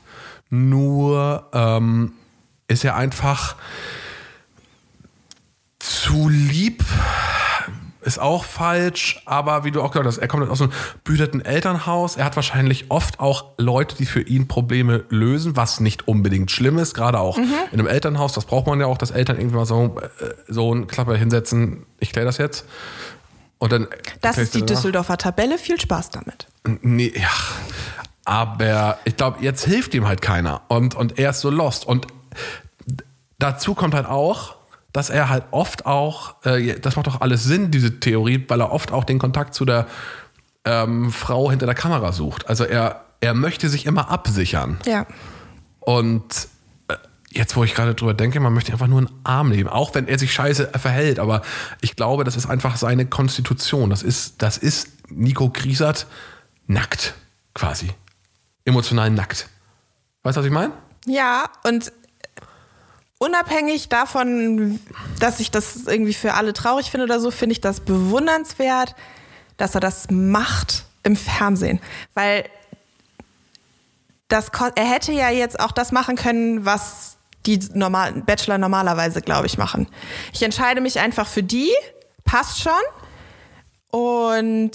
nur 0.53 1.49
ähm, 1.51 2.13
ist 2.67 2.85
er 2.85 2.95
einfach 2.95 3.55
zu 5.79 6.29
lieb. 6.29 6.83
Ist 8.01 8.19
auch 8.19 8.43
falsch, 8.43 9.21
aber 9.25 9.63
wie 9.63 9.71
du 9.71 9.81
auch 9.81 9.91
gesagt 9.91 10.05
hast, 10.05 10.17
er 10.17 10.27
kommt 10.27 10.47
aus 10.49 10.61
einem 10.61 10.71
behüteten 11.05 11.43
Elternhaus. 11.43 12.17
Er 12.17 12.25
hat 12.25 12.35
wahrscheinlich 12.35 12.91
oft 12.91 13.19
auch 13.19 13.45
Leute, 13.57 13.95
die 13.95 14.05
für 14.05 14.21
ihn 14.21 14.47
Probleme 14.47 15.05
lösen, 15.09 15.55
was 15.55 15.79
nicht 15.79 16.07
unbedingt 16.07 16.51
schlimm 16.51 16.77
ist. 16.77 16.93
Gerade 16.93 17.19
auch 17.19 17.37
in 17.37 17.49
einem 17.71 17.87
Elternhaus, 17.87 18.33
das 18.33 18.45
braucht 18.45 18.67
man 18.67 18.79
ja 18.79 18.85
auch, 18.87 18.97
dass 18.97 19.09
Eltern 19.11 19.37
irgendwie 19.37 19.55
mal 19.55 19.65
so, 19.65 19.95
äh, 20.19 20.29
so 20.49 20.71
einen 20.71 20.85
Klapper 20.87 21.15
hinsetzen. 21.15 21.85
Ich 21.99 22.11
kläre 22.11 22.25
das 22.27 22.37
jetzt. 22.37 22.65
Und 23.57 23.71
dann 23.71 23.87
Das 24.21 24.37
ist 24.37 24.53
die 24.53 24.59
danach. 24.59 24.75
Düsseldorfer 24.75 25.17
Tabelle. 25.17 25.57
Viel 25.57 25.79
Spaß 25.79 26.09
damit. 26.09 26.47
Nee, 26.81 27.13
ja. 27.15 27.29
Aber 28.25 28.99
ich 29.03 29.17
glaube, 29.17 29.43
jetzt 29.43 29.65
hilft 29.65 29.93
ihm 29.93 30.07
halt 30.07 30.21
keiner. 30.21 30.61
Und, 30.69 30.95
und 30.95 31.19
er 31.19 31.31
ist 31.31 31.41
so 31.41 31.49
lost. 31.49 31.85
Und 31.85 32.07
dazu 33.37 33.73
kommt 33.73 33.93
halt 33.93 34.05
auch, 34.05 34.55
dass 34.93 35.09
er 35.09 35.29
halt 35.29 35.45
oft 35.51 35.85
auch, 35.85 36.45
äh, 36.45 36.79
das 36.79 36.95
macht 36.95 37.07
doch 37.07 37.21
alles 37.21 37.43
Sinn, 37.43 37.71
diese 37.71 37.99
Theorie, 37.99 38.45
weil 38.47 38.61
er 38.61 38.71
oft 38.71 38.91
auch 38.91 39.03
den 39.03 39.19
Kontakt 39.19 39.55
zu 39.55 39.65
der 39.65 39.87
ähm, 40.65 41.11
Frau 41.11 41.49
hinter 41.49 41.65
der 41.65 41.75
Kamera 41.75 42.11
sucht. 42.11 42.47
Also 42.47 42.63
er, 42.63 43.03
er 43.19 43.33
möchte 43.33 43.69
sich 43.69 43.85
immer 43.85 44.09
absichern. 44.09 44.77
Ja. 44.85 45.05
Und 45.79 46.47
äh, 46.87 46.95
jetzt, 47.31 47.55
wo 47.55 47.63
ich 47.63 47.73
gerade 47.73 47.95
drüber 47.95 48.13
denke, 48.13 48.39
man 48.39 48.53
möchte 48.53 48.71
einfach 48.71 48.87
nur 48.87 48.99
einen 48.99 49.09
Arm 49.23 49.49
nehmen, 49.49 49.67
auch 49.67 49.93
wenn 49.95 50.07
er 50.07 50.19
sich 50.19 50.31
scheiße 50.31 50.69
verhält. 50.77 51.19
Aber 51.19 51.41
ich 51.81 51.95
glaube, 51.95 52.23
das 52.23 52.37
ist 52.37 52.45
einfach 52.45 52.77
seine 52.77 53.05
Konstitution. 53.05 53.89
Das 53.89 54.03
ist, 54.03 54.41
das 54.41 54.57
ist 54.57 54.89
Nico 55.09 55.49
Griesert 55.49 56.07
nackt, 56.67 57.15
quasi. 57.55 57.89
Emotional 58.65 59.09
nackt. 59.09 59.49
Weißt 60.23 60.37
du, 60.37 60.39
was 60.39 60.45
ich 60.45 60.51
meine? 60.51 60.73
Ja, 61.05 61.49
und 61.63 61.91
unabhängig 63.17 63.89
davon, 63.89 64.79
dass 65.19 65.39
ich 65.39 65.51
das 65.51 65.85
irgendwie 65.85 66.13
für 66.13 66.33
alle 66.33 66.53
traurig 66.53 66.91
finde 66.91 67.05
oder 67.05 67.19
so, 67.19 67.31
finde 67.31 67.53
ich 67.53 67.61
das 67.61 67.81
bewundernswert, 67.81 68.95
dass 69.57 69.75
er 69.75 69.81
das 69.81 70.09
macht 70.09 70.85
im 71.03 71.15
Fernsehen. 71.15 71.79
Weil 72.13 72.45
das, 74.27 74.49
er 74.75 74.85
hätte 74.85 75.11
ja 75.11 75.29
jetzt 75.29 75.59
auch 75.59 75.71
das 75.71 75.91
machen 75.91 76.15
können, 76.15 76.65
was 76.65 77.17
die 77.45 77.59
normal, 77.73 78.13
Bachelor 78.13 78.57
normalerweise, 78.57 79.21
glaube 79.21 79.47
ich, 79.47 79.57
machen. 79.57 79.87
Ich 80.33 80.41
entscheide 80.43 80.81
mich 80.81 80.99
einfach 80.99 81.27
für 81.27 81.43
die, 81.43 81.71
passt 82.23 82.61
schon. 82.61 82.71
Und 83.89 84.71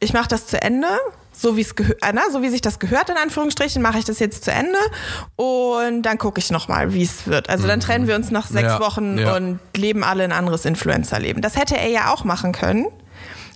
ich 0.00 0.12
mache 0.12 0.28
das 0.28 0.46
zu 0.46 0.62
Ende, 0.62 0.88
so 1.38 1.56
wie 1.56 1.60
es 1.60 1.72
äh, 1.72 2.12
na, 2.12 2.22
so 2.32 2.42
wie 2.42 2.48
sich 2.48 2.60
das 2.60 2.78
gehört 2.78 3.10
in 3.10 3.16
Anführungsstrichen, 3.16 3.80
mache 3.80 3.98
ich 3.98 4.04
das 4.04 4.18
jetzt 4.18 4.44
zu 4.44 4.50
Ende 4.50 4.78
und 5.36 6.02
dann 6.02 6.18
gucke 6.18 6.40
ich 6.40 6.50
noch 6.50 6.66
mal, 6.68 6.92
wie 6.92 7.02
es 7.02 7.26
wird. 7.26 7.48
Also 7.48 7.66
dann 7.66 7.80
trennen 7.80 8.08
wir 8.08 8.16
uns 8.16 8.30
nach 8.30 8.48
sechs 8.48 8.72
Ja, 8.72 8.80
Wochen 8.80 9.18
ja. 9.18 9.36
und 9.36 9.60
leben 9.76 10.02
alle 10.02 10.24
ein 10.24 10.32
anderes 10.32 10.64
Influencer-Leben. 10.64 11.40
Das 11.40 11.56
hätte 11.56 11.76
er 11.76 11.88
ja 11.88 12.12
auch 12.12 12.24
machen 12.24 12.52
können, 12.52 12.86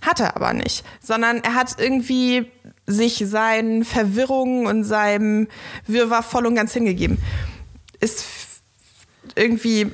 hat 0.01 0.21
er 0.21 0.37
aber 0.37 0.53
nicht, 0.53 0.85
sondern 1.01 1.39
er 1.39 1.55
hat 1.55 1.77
irgendwie 1.79 2.51
sich 2.87 3.25
seinen 3.27 3.85
Verwirrungen 3.85 4.67
und 4.67 4.85
seinem 4.85 5.49
Wirrwarr 5.87 6.23
voll 6.23 6.47
und 6.47 6.55
ganz 6.55 6.73
hingegeben. 6.73 7.19
Ist 8.01 8.25
irgendwie 9.35 9.91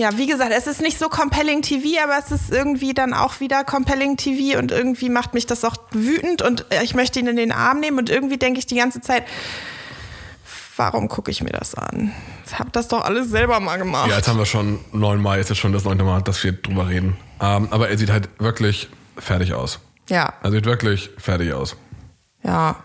ja, 0.00 0.16
wie 0.16 0.26
gesagt, 0.26 0.50
es 0.56 0.66
ist 0.66 0.80
nicht 0.80 0.98
so 0.98 1.08
compelling 1.10 1.60
TV, 1.62 2.02
aber 2.02 2.16
es 2.18 2.32
ist 2.32 2.50
irgendwie 2.50 2.94
dann 2.94 3.12
auch 3.12 3.40
wieder 3.40 3.64
compelling 3.64 4.16
TV 4.16 4.58
und 4.58 4.70
irgendwie 4.72 5.10
macht 5.10 5.34
mich 5.34 5.44
das 5.46 5.62
auch 5.64 5.76
wütend 5.92 6.40
und 6.40 6.64
äh, 6.72 6.82
ich 6.82 6.94
möchte 6.94 7.20
ihn 7.20 7.26
in 7.26 7.36
den 7.36 7.52
Arm 7.52 7.80
nehmen 7.80 7.98
und 7.98 8.08
irgendwie 8.08 8.38
denke 8.38 8.58
ich 8.58 8.66
die 8.66 8.76
ganze 8.76 9.02
Zeit, 9.02 9.24
warum 10.76 11.08
gucke 11.08 11.30
ich 11.30 11.42
mir 11.42 11.50
das 11.50 11.74
an? 11.74 12.12
Ich 12.46 12.58
habe 12.58 12.70
das 12.70 12.88
doch 12.88 13.04
alles 13.04 13.28
selber 13.28 13.60
mal 13.60 13.76
gemacht. 13.76 14.08
Ja, 14.08 14.16
jetzt 14.16 14.28
haben 14.28 14.38
wir 14.38 14.46
schon 14.46 14.80
neunmal, 14.92 15.38
jetzt 15.38 15.50
ist 15.50 15.58
schon 15.58 15.72
das 15.74 15.84
neunte 15.84 16.04
Mal, 16.04 16.22
dass 16.22 16.42
wir 16.42 16.52
drüber 16.52 16.88
reden. 16.88 17.16
Ähm, 17.40 17.68
aber 17.70 17.90
er 17.90 17.98
sieht 17.98 18.10
halt 18.10 18.28
wirklich 18.38 18.88
fertig 19.18 19.52
aus. 19.52 19.80
Ja, 20.08 20.32
Er 20.42 20.50
sieht 20.50 20.64
wirklich 20.64 21.10
fertig 21.18 21.52
aus. 21.52 21.76
ja. 22.42 22.76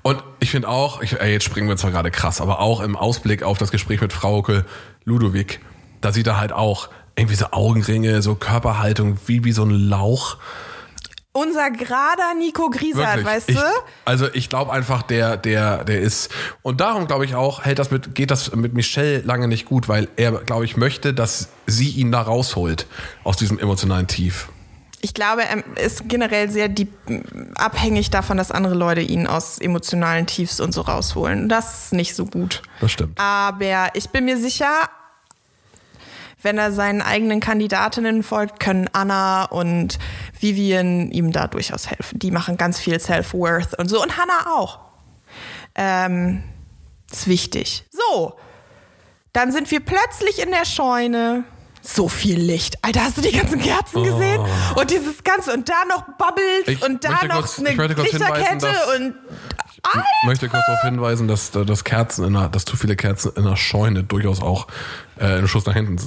Und 0.00 0.22
ich 0.40 0.50
finde 0.50 0.68
auch, 0.68 1.02
ich, 1.02 1.20
ey, 1.20 1.30
jetzt 1.32 1.44
springen 1.44 1.68
wir 1.68 1.76
zwar 1.76 1.90
gerade 1.90 2.10
krass, 2.10 2.40
aber 2.40 2.60
auch 2.60 2.80
im 2.80 2.96
Ausblick 2.96 3.42
auf 3.42 3.58
das 3.58 3.70
Gespräch 3.70 4.00
mit 4.00 4.10
Frauke 4.12 4.64
Ludovic, 5.04 5.60
da 6.02 6.12
sieht 6.12 6.26
er 6.26 6.38
halt 6.38 6.52
auch 6.52 6.88
irgendwie 7.16 7.36
so 7.36 7.46
Augenringe, 7.50 8.22
so 8.22 8.34
Körperhaltung, 8.34 9.18
wie, 9.26 9.44
wie 9.44 9.52
so 9.52 9.64
ein 9.64 9.70
Lauch. 9.70 10.36
Unser 11.34 11.70
gerader 11.70 12.34
Nico 12.38 12.68
Griesert, 12.68 13.24
weißt 13.24 13.48
ich, 13.48 13.56
du? 13.56 13.62
Also 14.04 14.26
ich 14.34 14.50
glaube 14.50 14.70
einfach, 14.70 15.02
der, 15.02 15.38
der, 15.38 15.82
der 15.84 16.00
ist. 16.00 16.30
Und 16.60 16.82
darum 16.82 17.06
glaube 17.06 17.24
ich 17.24 17.34
auch, 17.34 17.64
hält 17.64 17.78
das 17.78 17.90
mit, 17.90 18.14
geht 18.14 18.30
das 18.30 18.54
mit 18.54 18.74
Michelle 18.74 19.20
lange 19.20 19.48
nicht 19.48 19.64
gut, 19.64 19.88
weil 19.88 20.08
er, 20.16 20.32
glaube 20.32 20.66
ich, 20.66 20.76
möchte, 20.76 21.14
dass 21.14 21.48
sie 21.66 21.88
ihn 21.88 22.12
da 22.12 22.20
rausholt 22.20 22.86
aus 23.24 23.38
diesem 23.38 23.58
emotionalen 23.58 24.08
Tief. 24.08 24.48
Ich 25.00 25.14
glaube, 25.14 25.42
er 25.42 25.64
ist 25.84 26.08
generell 26.08 26.50
sehr 26.50 26.68
die, 26.68 26.86
abhängig 27.56 28.10
davon, 28.10 28.36
dass 28.36 28.50
andere 28.50 28.74
Leute 28.74 29.00
ihn 29.00 29.26
aus 29.26 29.58
emotionalen 29.58 30.26
Tiefs 30.26 30.60
und 30.60 30.72
so 30.72 30.82
rausholen. 30.82 31.48
Das 31.48 31.86
ist 31.86 31.92
nicht 31.94 32.14
so 32.14 32.26
gut. 32.26 32.62
Das 32.80 32.92
stimmt. 32.92 33.18
Aber 33.18 33.88
ich 33.94 34.10
bin 34.10 34.26
mir 34.26 34.36
sicher, 34.36 34.88
wenn 36.42 36.58
er 36.58 36.72
seinen 36.72 37.02
eigenen 37.02 37.40
Kandidatinnen 37.40 38.22
folgt, 38.22 38.60
können 38.60 38.88
Anna 38.92 39.44
und 39.44 39.98
Vivian 40.38 41.10
ihm 41.10 41.32
da 41.32 41.46
durchaus 41.46 41.88
helfen. 41.90 42.18
Die 42.18 42.30
machen 42.30 42.56
ganz 42.56 42.78
viel 42.78 42.98
Self-Worth 42.98 43.78
und 43.78 43.88
so. 43.88 44.02
Und 44.02 44.16
Hannah 44.18 44.56
auch. 44.56 44.80
Ähm, 45.74 46.42
ist 47.10 47.26
wichtig. 47.28 47.84
So, 47.90 48.34
dann 49.32 49.52
sind 49.52 49.70
wir 49.70 49.80
plötzlich 49.80 50.40
in 50.42 50.50
der 50.50 50.64
Scheune. 50.64 51.44
So 51.84 52.08
viel 52.08 52.38
Licht. 52.38 52.78
Alter, 52.82 53.02
hast 53.02 53.16
du 53.16 53.22
die 53.22 53.32
ganzen 53.32 53.60
Kerzen 53.60 54.04
gesehen? 54.04 54.40
Und 54.76 54.90
dieses 54.92 55.24
ganze, 55.24 55.52
und 55.52 55.68
da 55.68 55.84
noch 55.88 56.04
Bubbles 56.16 56.64
Oh. 56.66 56.70
Ich 56.70 56.82
und 56.84 57.02
da 57.02 57.24
noch 57.26 57.40
kurz- 57.40 57.58
eine 57.58 57.70
Lichterkette 57.70 58.68
und. 58.96 59.14
Ich 59.84 60.26
möchte 60.28 60.48
kurz 60.48 60.64
darauf 60.64 60.82
hinweisen, 60.82 61.26
dass, 61.26 61.50
dass 61.50 61.82
Kerzen 61.82 62.24
in 62.24 62.36
einer, 62.36 62.48
dass 62.48 62.64
zu 62.64 62.76
viele 62.76 62.94
Kerzen 62.94 63.32
in 63.34 63.44
einer 63.44 63.56
Scheune 63.56 64.04
durchaus 64.04 64.40
auch 64.40 64.68
äh, 65.18 65.38
ein 65.38 65.48
Schuss 65.48 65.66
nach 65.66 65.74
hinten 65.74 65.98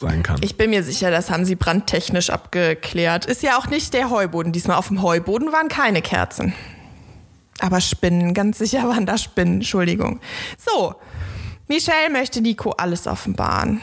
sein 0.00 0.22
kann. 0.22 0.40
Ich 0.42 0.56
bin 0.56 0.70
mir 0.70 0.82
sicher, 0.82 1.10
das 1.10 1.30
haben 1.30 1.44
sie 1.44 1.54
brandtechnisch 1.56 2.30
abgeklärt. 2.30 3.26
Ist 3.26 3.42
ja 3.42 3.58
auch 3.58 3.66
nicht 3.66 3.92
der 3.94 4.10
Heuboden. 4.10 4.52
Diesmal 4.52 4.76
auf 4.78 4.88
dem 4.88 5.02
Heuboden 5.02 5.52
waren 5.52 5.68
keine 5.68 6.02
Kerzen. 6.02 6.54
Aber 7.60 7.80
Spinnen, 7.80 8.32
ganz 8.34 8.58
sicher 8.58 8.88
waren 8.88 9.04
da 9.06 9.18
Spinnen, 9.18 9.56
Entschuldigung. 9.56 10.20
So, 10.56 10.94
Michelle 11.68 12.10
möchte 12.10 12.40
Nico 12.40 12.70
alles 12.70 13.06
offenbaren. 13.06 13.80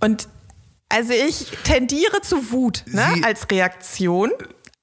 Und 0.00 0.28
also 0.88 1.12
ich 1.12 1.46
tendiere 1.64 2.20
zu 2.22 2.50
Wut 2.50 2.84
ne, 2.86 3.06
Sie- 3.14 3.24
als 3.24 3.46
Reaktion. 3.50 4.30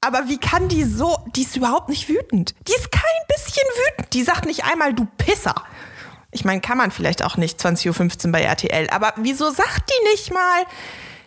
Aber 0.02 0.30
wie 0.30 0.38
kann 0.38 0.70
die 0.70 0.84
so, 0.86 1.18
die 1.36 1.42
ist 1.42 1.58
überhaupt 1.58 1.90
nicht 1.90 2.08
wütend. 2.08 2.56
Die 2.68 2.72
ist 2.72 2.90
kein 2.92 3.02
bisschen 3.28 3.68
wütend. 3.76 4.14
Die 4.14 4.24
sagt 4.24 4.46
nicht 4.46 4.64
einmal, 4.64 4.94
du 4.94 5.06
Pisser. 5.18 5.56
Ich 6.32 6.46
meine, 6.46 6.62
kann 6.62 6.78
man 6.78 6.92
vielleicht 6.92 7.24
auch 7.24 7.38
nicht 7.38 7.60
20.15 7.60 8.26
Uhr 8.28 8.32
bei 8.32 8.42
RTL. 8.42 8.90
Aber 8.92 9.14
wieso 9.18 9.50
sagt 9.50 9.90
die 9.90 10.10
nicht 10.12 10.34
mal, 10.34 10.64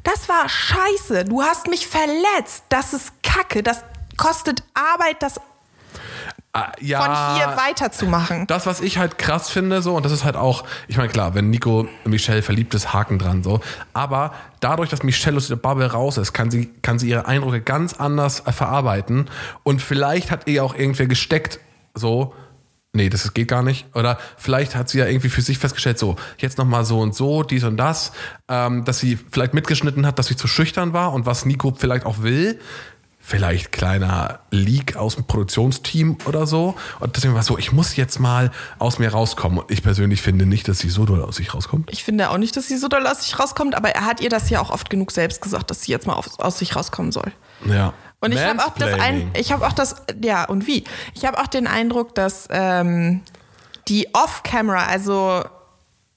das 0.04 0.28
war 0.28 0.48
scheiße, 0.48 1.24
du 1.24 1.42
hast 1.42 1.68
mich 1.68 1.86
verletzt, 1.86 2.64
das 2.68 2.92
ist 2.92 3.22
Kacke, 3.22 3.62
das 3.62 3.82
kostet 4.16 4.62
Arbeit, 4.74 5.22
das 5.22 5.40
Ah, 6.54 6.70
ja, 6.80 7.00
von 7.00 7.36
hier 7.38 7.56
weiterzumachen. 7.56 8.46
das, 8.46 8.66
was 8.66 8.82
ich 8.82 8.98
halt 8.98 9.16
krass 9.16 9.48
finde, 9.48 9.80
so, 9.80 9.96
und 9.96 10.04
das 10.04 10.12
ist 10.12 10.22
halt 10.22 10.36
auch, 10.36 10.64
ich 10.86 10.98
meine, 10.98 11.08
klar, 11.08 11.34
wenn 11.34 11.48
Nico 11.48 11.88
Michelle 12.04 12.42
verliebt 12.42 12.74
ist, 12.74 12.92
Haken 12.92 13.18
dran, 13.18 13.42
so. 13.42 13.60
Aber 13.94 14.34
dadurch, 14.60 14.90
dass 14.90 15.02
Michelle 15.02 15.38
aus 15.38 15.48
der 15.48 15.56
Bubble 15.56 15.90
raus 15.90 16.18
ist, 16.18 16.34
kann 16.34 16.50
sie, 16.50 16.66
kann 16.82 16.98
sie 16.98 17.08
ihre 17.08 17.24
Eindrücke 17.24 17.62
ganz 17.62 17.94
anders 17.94 18.42
verarbeiten. 18.46 19.30
Und 19.62 19.80
vielleicht 19.80 20.30
hat 20.30 20.46
ihr 20.46 20.62
auch 20.62 20.74
irgendwer 20.74 21.06
gesteckt, 21.06 21.58
so, 21.94 22.34
nee, 22.92 23.08
das 23.08 23.32
geht 23.34 23.48
gar 23.48 23.62
nicht. 23.62 23.86
Oder 23.94 24.18
vielleicht 24.36 24.74
hat 24.74 24.88
sie 24.88 24.98
ja 24.98 25.06
irgendwie 25.06 25.28
für 25.28 25.42
sich 25.42 25.58
festgestellt, 25.58 25.98
so, 25.98 26.16
jetzt 26.38 26.58
nochmal 26.58 26.84
so 26.84 27.00
und 27.00 27.14
so, 27.14 27.42
dies 27.42 27.64
und 27.64 27.76
das, 27.76 28.12
ähm, 28.48 28.84
dass 28.84 28.98
sie 28.98 29.18
vielleicht 29.30 29.54
mitgeschnitten 29.54 30.06
hat, 30.06 30.18
dass 30.18 30.26
sie 30.26 30.36
zu 30.36 30.46
schüchtern 30.46 30.92
war 30.92 31.12
und 31.12 31.26
was 31.26 31.46
Nico 31.46 31.74
vielleicht 31.76 32.06
auch 32.06 32.22
will. 32.22 32.60
Vielleicht 33.24 33.70
kleiner 33.70 34.40
Leak 34.50 34.96
aus 34.96 35.14
dem 35.14 35.24
Produktionsteam 35.24 36.18
oder 36.26 36.44
so. 36.44 36.74
Und 36.98 37.14
deswegen 37.14 37.34
war 37.34 37.42
es 37.42 37.46
so, 37.46 37.56
ich 37.56 37.70
muss 37.70 37.94
jetzt 37.94 38.18
mal 38.18 38.50
aus 38.80 38.98
mir 38.98 39.12
rauskommen. 39.12 39.60
Und 39.60 39.70
ich 39.70 39.80
persönlich 39.80 40.20
finde 40.20 40.44
nicht, 40.44 40.66
dass 40.66 40.80
sie 40.80 40.88
so 40.88 41.04
doll 41.04 41.22
aus 41.22 41.36
sich 41.36 41.54
rauskommt. 41.54 41.88
Ich 41.92 42.02
finde 42.02 42.30
auch 42.30 42.36
nicht, 42.36 42.56
dass 42.56 42.66
sie 42.66 42.76
so 42.76 42.88
doll 42.88 43.06
aus 43.06 43.22
sich 43.22 43.38
rauskommt, 43.38 43.76
aber 43.76 43.90
er 43.90 44.06
hat 44.06 44.20
ihr 44.20 44.28
das 44.28 44.50
ja 44.50 44.60
auch 44.60 44.70
oft 44.70 44.90
genug 44.90 45.12
selbst 45.12 45.40
gesagt, 45.40 45.70
dass 45.70 45.82
sie 45.82 45.92
jetzt 45.92 46.08
mal 46.08 46.14
auf, 46.14 46.40
aus 46.40 46.58
sich 46.58 46.74
rauskommen 46.74 47.12
soll. 47.12 47.30
Ja. 47.64 47.94
Und 48.22 48.30
ich 48.30 48.40
habe 48.40 48.64
auch 48.64 48.74
das 48.78 49.00
ein, 49.00 49.32
ich 49.36 49.50
habe 49.50 49.66
auch 49.66 49.72
das, 49.72 49.96
ja, 50.22 50.44
und 50.44 50.68
wie? 50.68 50.84
Ich 51.14 51.24
habe 51.26 51.40
auch 51.40 51.48
den 51.48 51.66
Eindruck, 51.66 52.14
dass 52.14 52.46
ähm, 52.50 53.22
die 53.88 54.14
Off-Camera, 54.14 54.86
also 54.86 55.42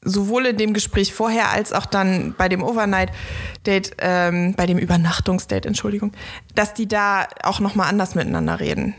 sowohl 0.03 0.45
in 0.45 0.57
dem 0.57 0.75
Gespräch 0.75 1.15
vorher 1.15 1.49
als 1.49 1.73
auch 1.73 1.87
dann 1.87 2.35
bei 2.37 2.47
dem 2.47 2.61
Overnight-Date, 2.61 3.95
ähm, 3.97 4.53
bei 4.53 4.67
dem 4.67 4.77
Übernachtungsdate, 4.77 5.67
Entschuldigung, 5.67 6.11
dass 6.53 6.75
die 6.75 6.87
da 6.87 7.27
auch 7.41 7.59
nochmal 7.59 7.89
anders 7.89 8.13
miteinander 8.13 8.59
reden. 8.59 8.93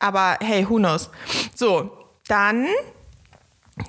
Aber 0.00 0.38
hey, 0.40 0.68
who 0.68 0.78
knows? 0.78 1.08
So, 1.54 1.92
dann 2.26 2.66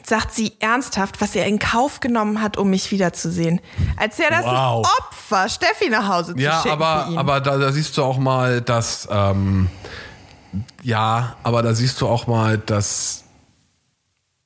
sagt 0.06 0.34
sie 0.34 0.54
ernsthaft, 0.60 1.20
was 1.22 1.36
er 1.36 1.46
in 1.46 1.60
Kauf 1.60 2.00
genommen 2.00 2.42
hat, 2.42 2.58
um 2.58 2.70
mich 2.70 2.92
wiederzusehen. 2.92 3.60
Als 3.98 4.18
wäre 4.18 4.32
das 4.32 4.46
Wow. 4.46 4.86
ein 4.86 4.92
Opfer, 5.06 5.50
Steffi 5.50 5.90
nach 5.90 6.08
Hause 6.08 6.34
zu 6.36 6.42
Ja, 6.42 6.62
schicken 6.62 6.70
aber, 6.82 7.06
für 7.06 7.12
ihn. 7.12 7.18
aber 7.18 7.42
da, 7.42 7.58
da 7.58 7.72
siehst 7.72 7.98
du 7.98 8.04
auch 8.04 8.18
mal, 8.18 8.62
dass, 8.62 9.08
ähm, 9.12 9.70
ja, 10.82 11.36
aber 11.44 11.62
da 11.64 11.74
siehst 11.74 12.00
du 12.02 12.08
auch 12.08 12.28
mal, 12.28 12.58
dass 12.58 13.24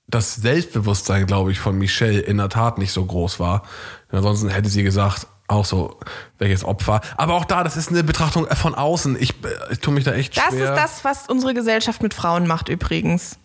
das 0.07 0.35
Selbstbewusstsein, 0.35 1.25
glaube 1.27 1.51
ich, 1.51 1.59
von 1.59 1.77
Michelle 1.77 2.19
in 2.19 2.37
der 2.37 2.49
Tat 2.49 2.77
nicht 2.77 2.91
so 2.93 3.05
groß 3.05 3.39
war. 3.39 3.63
Ansonsten 4.09 4.47
hätte 4.49 4.69
sie 4.69 4.83
gesagt, 4.83 5.27
auch 5.49 5.65
so, 5.65 5.99
welches 6.39 6.63
Opfer. 6.63 7.01
Aber 7.17 7.35
auch 7.35 7.45
da, 7.45 7.63
das 7.63 7.77
ist 7.77 7.89
eine 7.89 8.03
Betrachtung 8.03 8.47
von 8.55 8.73
außen. 8.75 9.17
Ich, 9.21 9.31
äh, 9.43 9.73
ich 9.73 9.79
tue 9.79 9.93
mich 9.93 10.03
da 10.03 10.13
echt 10.13 10.35
das 10.37 10.45
schwer. 10.47 10.73
ist 10.73 10.81
das, 10.81 11.03
was 11.05 11.27
unsere 11.29 11.53
Gesellschaft 11.53 12.01
mit 12.01 12.13
Frauen 12.13 12.47
macht 12.47 12.69
übrigens. 12.69 13.37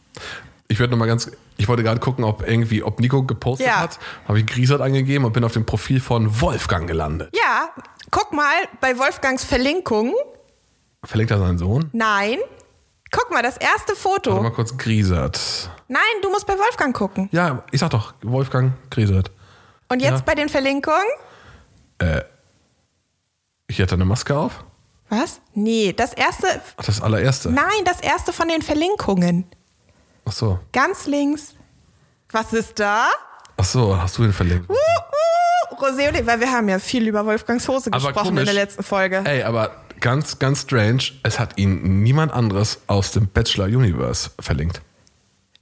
Ich 0.72 0.78
würde 0.78 0.90
noch 0.92 0.98
mal 0.98 1.04
ganz, 1.06 1.30
ich 1.58 1.68
wollte 1.68 1.82
gerade 1.82 2.00
gucken, 2.00 2.24
ob 2.24 2.48
irgendwie, 2.48 2.82
ob 2.82 2.98
Nico 2.98 3.22
gepostet 3.24 3.66
Ja. 3.66 3.80
hat. 3.80 3.98
Habe 4.26 4.40
ich 4.40 4.46
Griesert 4.46 4.80
angegeben 4.80 5.26
und 5.26 5.34
bin 5.34 5.44
auf 5.44 5.52
dem 5.52 5.66
Profil 5.66 6.00
von 6.00 6.40
Wolfgang 6.40 6.86
gelandet. 6.88 7.28
Ja, 7.36 7.68
guck 8.10 8.32
mal 8.32 8.54
bei 8.80 8.98
Wolfgangs 8.98 9.44
Verlinkung. 9.44 10.14
Verlinkt 11.04 11.30
er 11.30 11.38
seinen 11.40 11.58
Sohn? 11.58 11.90
Nein. 11.92 12.38
Guck 13.10 13.30
mal, 13.30 13.42
das 13.42 13.58
erste 13.58 13.88
Warte 13.92 13.96
Foto. 13.96 14.42
mal 14.42 14.50
kurz, 14.50 14.74
Griesert. 14.78 15.68
Nein, 15.88 16.00
du 16.22 16.30
musst 16.30 16.46
bei 16.46 16.54
Wolfgang 16.58 16.96
gucken. 16.96 17.28
Ja, 17.32 17.64
ich 17.70 17.80
sag 17.80 17.90
doch, 17.90 18.14
Wolfgang 18.22 18.72
Griesert. 18.88 19.30
Und 19.90 20.00
jetzt 20.00 20.20
Ja. 20.20 20.22
bei 20.24 20.34
den 20.34 20.48
Verlinkungen? 20.48 21.02
Ich 23.66 23.78
hatte 23.80 23.94
eine 23.94 24.06
Maske 24.06 24.34
auf. 24.38 24.64
Was? 25.10 25.42
Nee, 25.52 25.92
das 25.92 26.14
erste. 26.14 26.46
Ach, 26.78 26.84
das 26.84 27.02
allererste. 27.02 27.50
Nein, 27.50 27.84
das 27.84 28.00
erste 28.00 28.32
von 28.32 28.48
den 28.48 28.62
Verlinkungen. 28.62 29.44
Ach 30.24 30.32
so. 30.32 30.58
Ganz 30.72 31.06
links. 31.06 31.54
Was 32.30 32.52
ist 32.52 32.78
da? 32.78 33.08
Ach 33.56 33.64
so, 33.64 33.96
hast 34.00 34.16
du 34.18 34.22
den 34.22 34.32
verlinkt? 34.32 34.68
Uh, 34.70 34.72
uh, 34.72 35.76
Rosé 35.76 36.08
und 36.08 36.26
weil 36.26 36.40
wir 36.40 36.50
haben 36.50 36.68
ja 36.68 36.78
viel 36.78 37.06
über 37.06 37.26
Wolfgangs 37.26 37.68
Hose 37.68 37.90
Aber 37.92 37.98
gesprochen 38.06 38.28
komisch. 38.28 38.40
in 38.40 38.46
der 38.46 38.54
letzten 38.54 38.82
Folge. 38.82 39.22
Ey, 39.24 39.42
aber 39.42 39.70
ganz, 40.00 40.38
ganz 40.38 40.62
strange, 40.62 41.02
es 41.22 41.38
hat 41.38 41.58
ihn 41.58 42.02
niemand 42.02 42.32
anderes 42.32 42.80
aus 42.86 43.12
dem 43.12 43.28
Bachelor 43.28 43.66
Universe 43.66 44.30
verlinkt. 44.40 44.80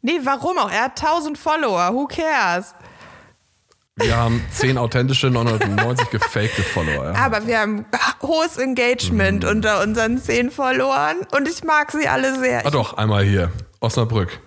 Nee, 0.03 0.21
warum 0.25 0.57
auch? 0.59 0.71
Er 0.71 0.85
hat 0.85 1.03
1000 1.03 1.37
Follower. 1.37 1.93
Who 1.93 2.07
cares? 2.07 2.75
Wir 3.97 4.17
haben 4.17 4.43
10 4.53 4.79
authentische, 4.79 5.29
990 5.29 6.09
gefakte 6.11 6.63
Follower. 6.63 7.13
Ja. 7.13 7.15
Aber 7.17 7.47
wir 7.47 7.59
haben 7.61 7.85
hohes 8.23 8.57
Engagement 8.57 9.43
Mhm. 9.45 9.51
unter 9.51 9.83
unseren 9.83 10.17
10 10.19 10.51
Followern 10.51 11.19
und 11.33 11.49
ich 11.49 11.65
mag 11.65 11.91
sie 11.93 12.09
alle 12.09 12.39
sehr. 12.39 12.65
Ah 12.65 12.71
doch, 12.71 12.95
einmal 12.97 13.25
hier. 13.25 13.51
Osnabrück. 13.81 14.41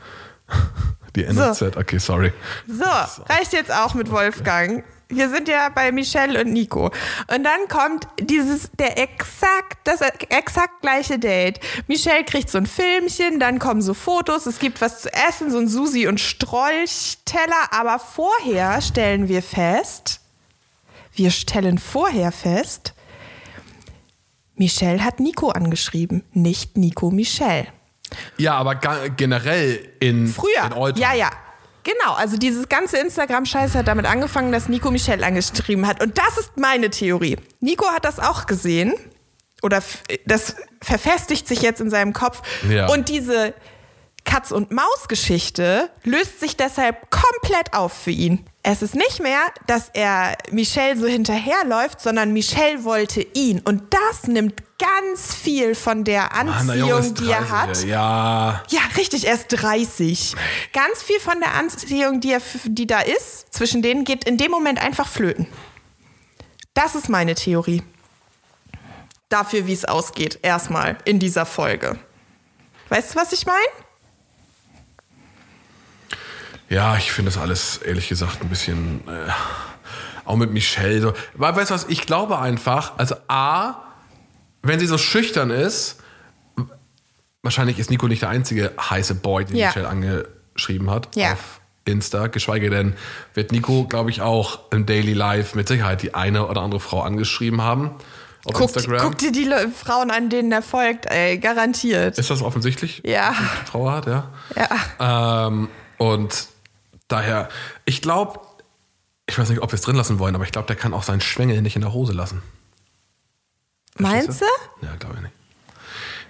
Die 1.16 1.26
NZ, 1.26 1.78
okay, 1.78 1.99
sorry. 1.99 2.34
So, 2.68 2.86
reicht 3.32 3.54
jetzt 3.54 3.72
auch 3.72 3.93
mit 3.93 4.10
Wolfgang. 4.10 4.84
Wir 5.10 5.30
sind 5.30 5.47
ja 5.47 5.70
bei 5.70 5.91
Michelle 5.91 6.41
und 6.41 6.51
Nico. 6.51 6.86
Und 6.86 7.43
dann 7.43 7.68
kommt 7.70 8.08
dieses, 8.20 8.72
der 8.80 8.97
exakt, 8.97 9.78
das 9.84 10.01
exakt 10.01 10.82
gleiche 10.82 11.20
Date. 11.20 11.60
Michelle 11.88 12.24
kriegt 12.24 12.49
so 12.49 12.58
ein 12.58 12.66
Filmchen, 12.66 13.39
dann 13.39 13.60
kommen 13.60 13.84
so 13.84 13.93
Fotos, 13.93 14.47
es 14.47 14.58
gibt 14.58 14.82
was 14.82 15.01
zu 15.01 15.14
essen, 15.14 15.51
so 15.51 15.60
ein 15.60 15.68
Susi- 15.68 16.08
und 16.08 16.20
Strolchteller. 16.20 17.72
Aber 17.72 17.99
vorher 17.99 18.82
stellen 18.82 19.28
wir 19.28 19.43
fest, 19.43 20.20
wir 21.14 21.30
stellen 21.30 21.78
vorher 21.78 22.32
fest, 22.32 22.95
Michelle 24.56 25.04
hat 25.04 25.20
Nico 25.20 25.49
angeschrieben, 25.49 26.24
nicht 26.32 26.78
Nico 26.78 27.12
Michelle. 27.12 27.68
Ja, 28.38 28.55
aber 28.55 28.76
generell 28.76 29.89
in, 29.99 30.28
Früher. 30.28 30.89
in. 30.89 30.95
Ja, 30.97 31.14
ja. 31.14 31.30
Genau, 31.84 32.14
also 32.14 32.38
dieses 32.38 32.70
ganze 32.70 32.97
Instagram-Scheiß 32.97 33.76
hat 33.76 33.89
damit 33.89 34.05
angefangen, 34.05 34.53
dass 34.53 34.70
Nico 34.70 34.89
Michelle 34.89 35.26
angeschrieben 35.26 35.86
hat. 35.86 36.01
Und 36.01 36.18
das 36.18 36.38
ist 36.38 36.57
meine 36.57 36.89
Theorie. 36.89 37.38
Nico 37.59 37.86
hat 37.88 38.05
das 38.05 38.20
auch 38.20 38.45
gesehen. 38.45 38.93
Oder 39.61 39.82
das 40.26 40.55
verfestigt 40.82 41.47
sich 41.47 41.61
jetzt 41.61 41.82
in 41.82 41.89
seinem 41.89 42.14
Kopf. 42.14 42.41
Ja. 42.70 42.88
Und 42.88 43.09
diese 43.09 43.53
Katz- 44.26 44.52
und 44.52 44.72
Maus-Geschichte 44.72 45.90
löst 46.04 46.40
sich 46.40 46.58
deshalb 46.58 47.10
komplett 47.12 47.74
auf 47.74 47.94
für 47.94 48.12
ihn. 48.12 48.46
Es 48.64 48.82
ist 48.82 48.96
nicht 48.96 49.22
mehr, 49.22 49.42
dass 49.68 49.90
er 49.94 50.38
Michelle 50.52 50.98
so 50.98 51.06
hinterherläuft, 51.06 52.00
sondern 52.00 52.32
Michelle 52.32 52.84
wollte 52.86 53.22
ihn. 53.34 53.60
Und 53.60 53.94
das 53.94 54.28
nimmt 54.28 54.64
ganz 54.80 55.36
viel 55.36 55.76
von 55.76 56.04
der 56.04 56.22
Mann, 56.22 56.48
der 56.48 56.56
Anziehung, 56.56 56.90
Junge 56.90 57.02
ist 57.02 57.20
die 57.20 57.30
er 57.30 57.42
30, 57.42 57.52
hat. 57.52 57.84
Ja. 57.86 58.64
Ja, 58.70 58.80
richtig, 58.98 59.28
er 59.28 59.34
ist 59.34 59.48
30. 59.50 60.36
Ganz 60.72 61.04
viel 61.04 61.20
von 61.20 61.40
der 61.40 61.56
Anziehung, 61.56 62.22
die, 62.22 62.32
er, 62.32 62.42
die 62.64 62.88
da 62.88 63.02
ist, 63.02 63.54
zwischen 63.54 63.82
denen 63.82 64.06
geht 64.06 64.24
in 64.24 64.38
dem 64.38 64.52
Moment 64.52 64.82
einfach 64.82 65.08
flöten. 65.08 65.48
Das 66.74 66.96
ist 66.96 67.10
meine 67.10 67.36
Theorie. 67.36 67.84
Dafür, 69.30 69.68
wie 69.68 69.74
es 69.74 69.86
ausgeht, 69.86 70.40
erstmal 70.42 70.98
in 71.06 71.20
dieser 71.20 71.46
Folge. 71.46 72.00
Weißt 72.90 73.14
du, 73.14 73.20
was 73.20 73.34
ich 73.34 73.46
meine? 73.46 73.83
Ja, 76.74 76.98
ich 76.98 77.12
finde 77.12 77.30
das 77.32 77.40
alles, 77.40 77.78
ehrlich 77.78 78.10
gesagt, 78.10 78.42
ein 78.42 78.50
bisschen. 78.50 79.02
Äh, 79.08 79.32
auch 80.26 80.38
mit 80.38 80.52
Michelle. 80.52 81.02
So. 81.02 81.14
Weil, 81.36 81.56
weißt 81.56 81.70
du 81.70 81.76
was, 81.76 81.86
ich 81.90 82.06
glaube 82.06 82.40
einfach, 82.40 82.94
also 82.98 83.16
A, 83.28 83.76
wenn 84.62 84.80
sie 84.80 84.86
so 84.88 84.98
schüchtern 84.98 85.50
ist, 85.50 85.98
wahrscheinlich 87.42 87.78
ist 87.80 87.90
Nico 87.90 88.08
nicht 88.08 88.22
der 88.22 88.30
einzige 88.30 88.72
heiße 88.80 89.16
Boy, 89.16 89.46
den 89.46 89.58
Ja. 89.58 89.68
Michelle 89.68 89.88
angeschrieben 89.90 90.90
hat 90.90 91.16
Ja. 91.16 91.34
auf 91.34 91.60
Insta. 91.86 92.28
Geschweige 92.28 92.70
denn, 92.70 92.96
wird 93.34 93.52
Nico, 93.52 93.84
glaube 93.86 94.10
ich, 94.12 94.22
auch 94.22 94.60
im 94.72 94.86
Daily 94.86 95.12
Life 95.14 95.58
mit 95.58 95.68
Sicherheit 95.68 96.02
die 96.02 96.14
eine 96.16 96.48
oder 96.48 96.62
andere 96.62 96.80
Frau 96.80 97.02
angeschrieben 97.02 97.62
haben. 97.62 97.92
Auf 98.46 98.54
Guck, 98.54 98.76
Instagram. 98.76 99.02
guck 99.02 99.18
dir 99.18 99.32
die 99.34 99.44
Le 99.44 99.70
Frauen 99.70 100.10
an, 100.12 100.30
denen 100.30 100.52
er 100.54 100.62
folgt, 100.62 101.06
ey, 101.08 101.38
garantiert. 101.38 102.18
Ist 102.18 102.30
das 102.30 102.42
offensichtlich? 102.42 103.02
Ja. 103.06 103.32
die 103.32 103.70
Frau 103.70 103.92
hat, 103.92 104.06
ja. 104.08 104.30
Ja. 104.56 105.48
Ähm, 105.48 105.68
und 105.98 106.48
daher, 107.14 107.49
ich 107.86 108.01
glaube, 108.01 108.39
ich 109.28 109.38
weiß 109.39 109.49
nicht, 109.49 109.61
ob 109.61 109.72
wir 109.72 109.76
es 109.76 109.82
drin 109.82 109.95
lassen 109.95 110.20
wollen, 110.20 110.36
aber 110.36 110.43
ich 110.43 110.51
glaube, 110.51 110.68
der 110.68 110.76
kann 110.76 110.93
auch 110.93 111.03
seinen 111.03 111.22
Schwengel 111.22 111.61
nicht 111.61 111.76
in 111.76 111.82
der 111.82 111.93
Hose 111.93 112.11
lassen. 112.14 112.41
Meinst 113.97 114.41
du? 114.41 114.45
Ja, 114.82 114.95
glaube 114.97 115.16
ich 115.18 115.22
nicht. 115.22 115.34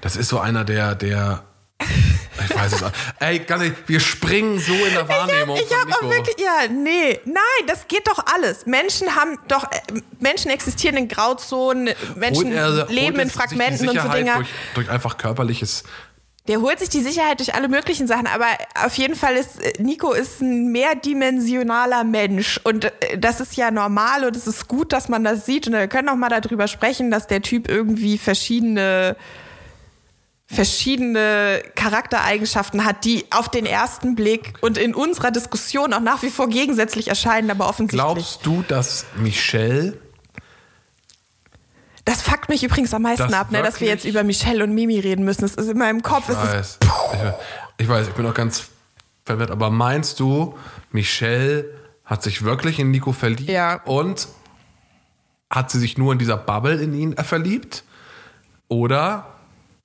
Das 0.02 0.16
ist 0.16 0.30
so 0.30 0.40
einer, 0.40 0.66
der, 0.66 0.96
der. 0.96 1.44
Ich 1.80 2.56
weiß 2.56 2.74
es 2.74 2.84
auch. 2.84 2.92
Ey, 3.20 3.40
ganz 3.40 3.64
ehrlich, 3.64 3.78
wir 3.88 4.00
springen 4.00 4.60
so 4.60 4.74
in 4.74 4.94
der 4.94 5.08
Wahrnehmung. 5.08 5.56
Ich 5.58 5.74
habe 5.74 5.92
auch 5.94 6.02
Nico. 6.02 6.14
wirklich, 6.14 6.36
ja, 6.40 6.68
nee, 6.70 7.20
nein, 7.26 7.68
das 7.68 7.88
geht 7.88 8.08
doch 8.08 8.20
alles. 8.34 8.66
Menschen 8.66 9.16
haben 9.16 9.38
doch, 9.48 9.64
äh, 9.72 10.02
Menschen 10.20 10.52
existieren 10.52 10.98
in 10.98 11.08
Grauzonen, 11.08 11.94
Menschen 12.16 12.52
er- 12.52 12.88
leben 12.88 13.20
in 13.20 13.30
Fragmenten 13.30 13.88
und 13.88 14.00
so 14.00 14.08
Dinger. 14.10 14.36
Durch, 14.36 14.50
durch 14.74 14.90
einfach 14.90 15.18
körperliches. 15.18 15.84
Der 16.50 16.60
holt 16.60 16.80
sich 16.80 16.90
die 16.90 17.02
Sicherheit 17.02 17.40
durch 17.40 17.56
alle 17.56 17.70
möglichen 17.70 18.06
Sachen, 18.06 18.28
aber 18.28 18.48
auf 18.84 18.96
jeden 18.96 19.16
Fall 19.16 19.36
ist 19.36 19.62
äh, 19.62 19.82
Nico 19.82 20.12
ist 20.12 20.42
ein 20.42 20.74
mehrdimensionaler 20.74 22.04
Mensch 22.04 22.60
und 22.66 22.86
äh, 22.86 23.18
das 23.18 23.40
ist 23.40 23.56
ja 23.56 23.72
normal 23.72 24.26
und 24.26 24.36
es 24.36 24.46
ist 24.46 24.68
gut, 24.68 24.92
dass 24.92 25.08
man 25.08 25.24
das 25.24 25.46
sieht 25.46 25.68
und 25.68 25.74
wir 25.74 25.88
können 25.88 26.10
auch 26.10 26.18
mal 26.18 26.28
darüber 26.28 26.68
sprechen, 26.68 27.12
dass 27.12 27.28
der 27.28 27.42
Typ 27.42 27.70
irgendwie 27.70 28.18
verschiedene 28.18 29.16
verschiedene 30.48 31.64
Charaktereigenschaften 31.76 32.84
hat, 32.86 33.06
die 33.06 33.26
auf 33.32 33.50
den 33.50 33.66
ersten 33.66 34.16
Blick 34.16 34.54
und 34.62 34.78
in 34.78 34.94
unserer 34.94 35.32
Diskussion 35.32 35.94
auch 35.94 36.02
nach 36.02 36.22
wie 36.24 36.30
vor 36.30 36.50
gegensätzlich 36.50 37.08
erscheinen, 37.08 37.50
aber 37.50 37.70
offensichtlich. 37.70 38.02
Glaubst 38.02 38.46
du, 38.46 38.64
dass 38.68 39.06
Michelle. 39.16 40.03
Das 42.06 42.22
fuckt 42.22 42.50
mich 42.50 42.64
übrigens 42.64 42.94
am 42.94 43.04
meisten 43.04 43.32
Das 43.32 43.34
ab, 43.34 43.52
ne, 43.52 43.64
dass 43.64 43.80
wir 43.80 43.88
jetzt 43.88 44.06
über 44.06 44.24
Michelle 44.24 44.64
und 44.64 44.74
Mimi 44.74 45.00
reden 45.00 45.24
müssen. 45.24 45.42
Das 45.42 45.56
ist 45.56 45.70
in 45.70 45.78
meinem 45.78 46.02
Kopf. 46.02 46.30
Ich 46.30 46.36
es 46.36 46.44
ist, 46.44 46.54
weiß, 46.54 46.80
ich, 47.78 47.84
ich 47.86 47.90
weiß, 47.90 48.08
ich 48.10 48.14
bin 48.14 48.26
auch 48.26 48.34
ganz 48.34 48.70
verwirrt, 49.26 49.52
aber 49.52 49.70
meinst 49.70 50.20
du, 50.20 50.58
Michelle 50.92 51.66
hat 52.04 52.24
sich 52.24 52.44
wirklich 52.44 52.80
in 52.80 52.92
Nico 52.92 53.14
verliebt? 53.14 53.50
Ja. 53.50 53.82
Und 53.84 54.28
hat 55.50 55.72
sie 55.72 55.80
sich 55.80 55.98
nur 55.98 56.12
in 56.12 56.20
dieser 56.20 56.38
Bubble 56.38 56.82
in 56.82 56.94
ihn 56.94 57.16
verliebt? 57.16 57.84
Oder 58.68 59.28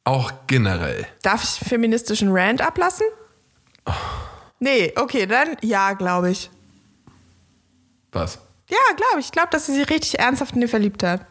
auch 0.04 0.32
generell? 0.46 1.06
Darf 1.22 1.44
ich 1.44 1.68
feministischen 1.68 2.30
Rant 2.32 2.62
ablassen? 2.62 3.06
Nee, 4.60 4.92
okay, 4.96 5.26
dann 5.26 5.56
ja, 5.60 5.92
glaube 5.92 6.30
ich. 6.30 6.50
Was? 8.12 8.38
Ja, 8.68 8.78
glaube 8.96 9.20
ich. 9.20 9.26
Ich 9.26 9.32
glaube, 9.32 9.48
dass 9.50 9.66
sie 9.66 9.74
sich 9.74 9.88
richtig 9.88 10.18
ernsthaft 10.18 10.56
in 10.56 10.62
ihn 10.62 10.68
verliebt 10.68 11.02
hat. 11.02 11.24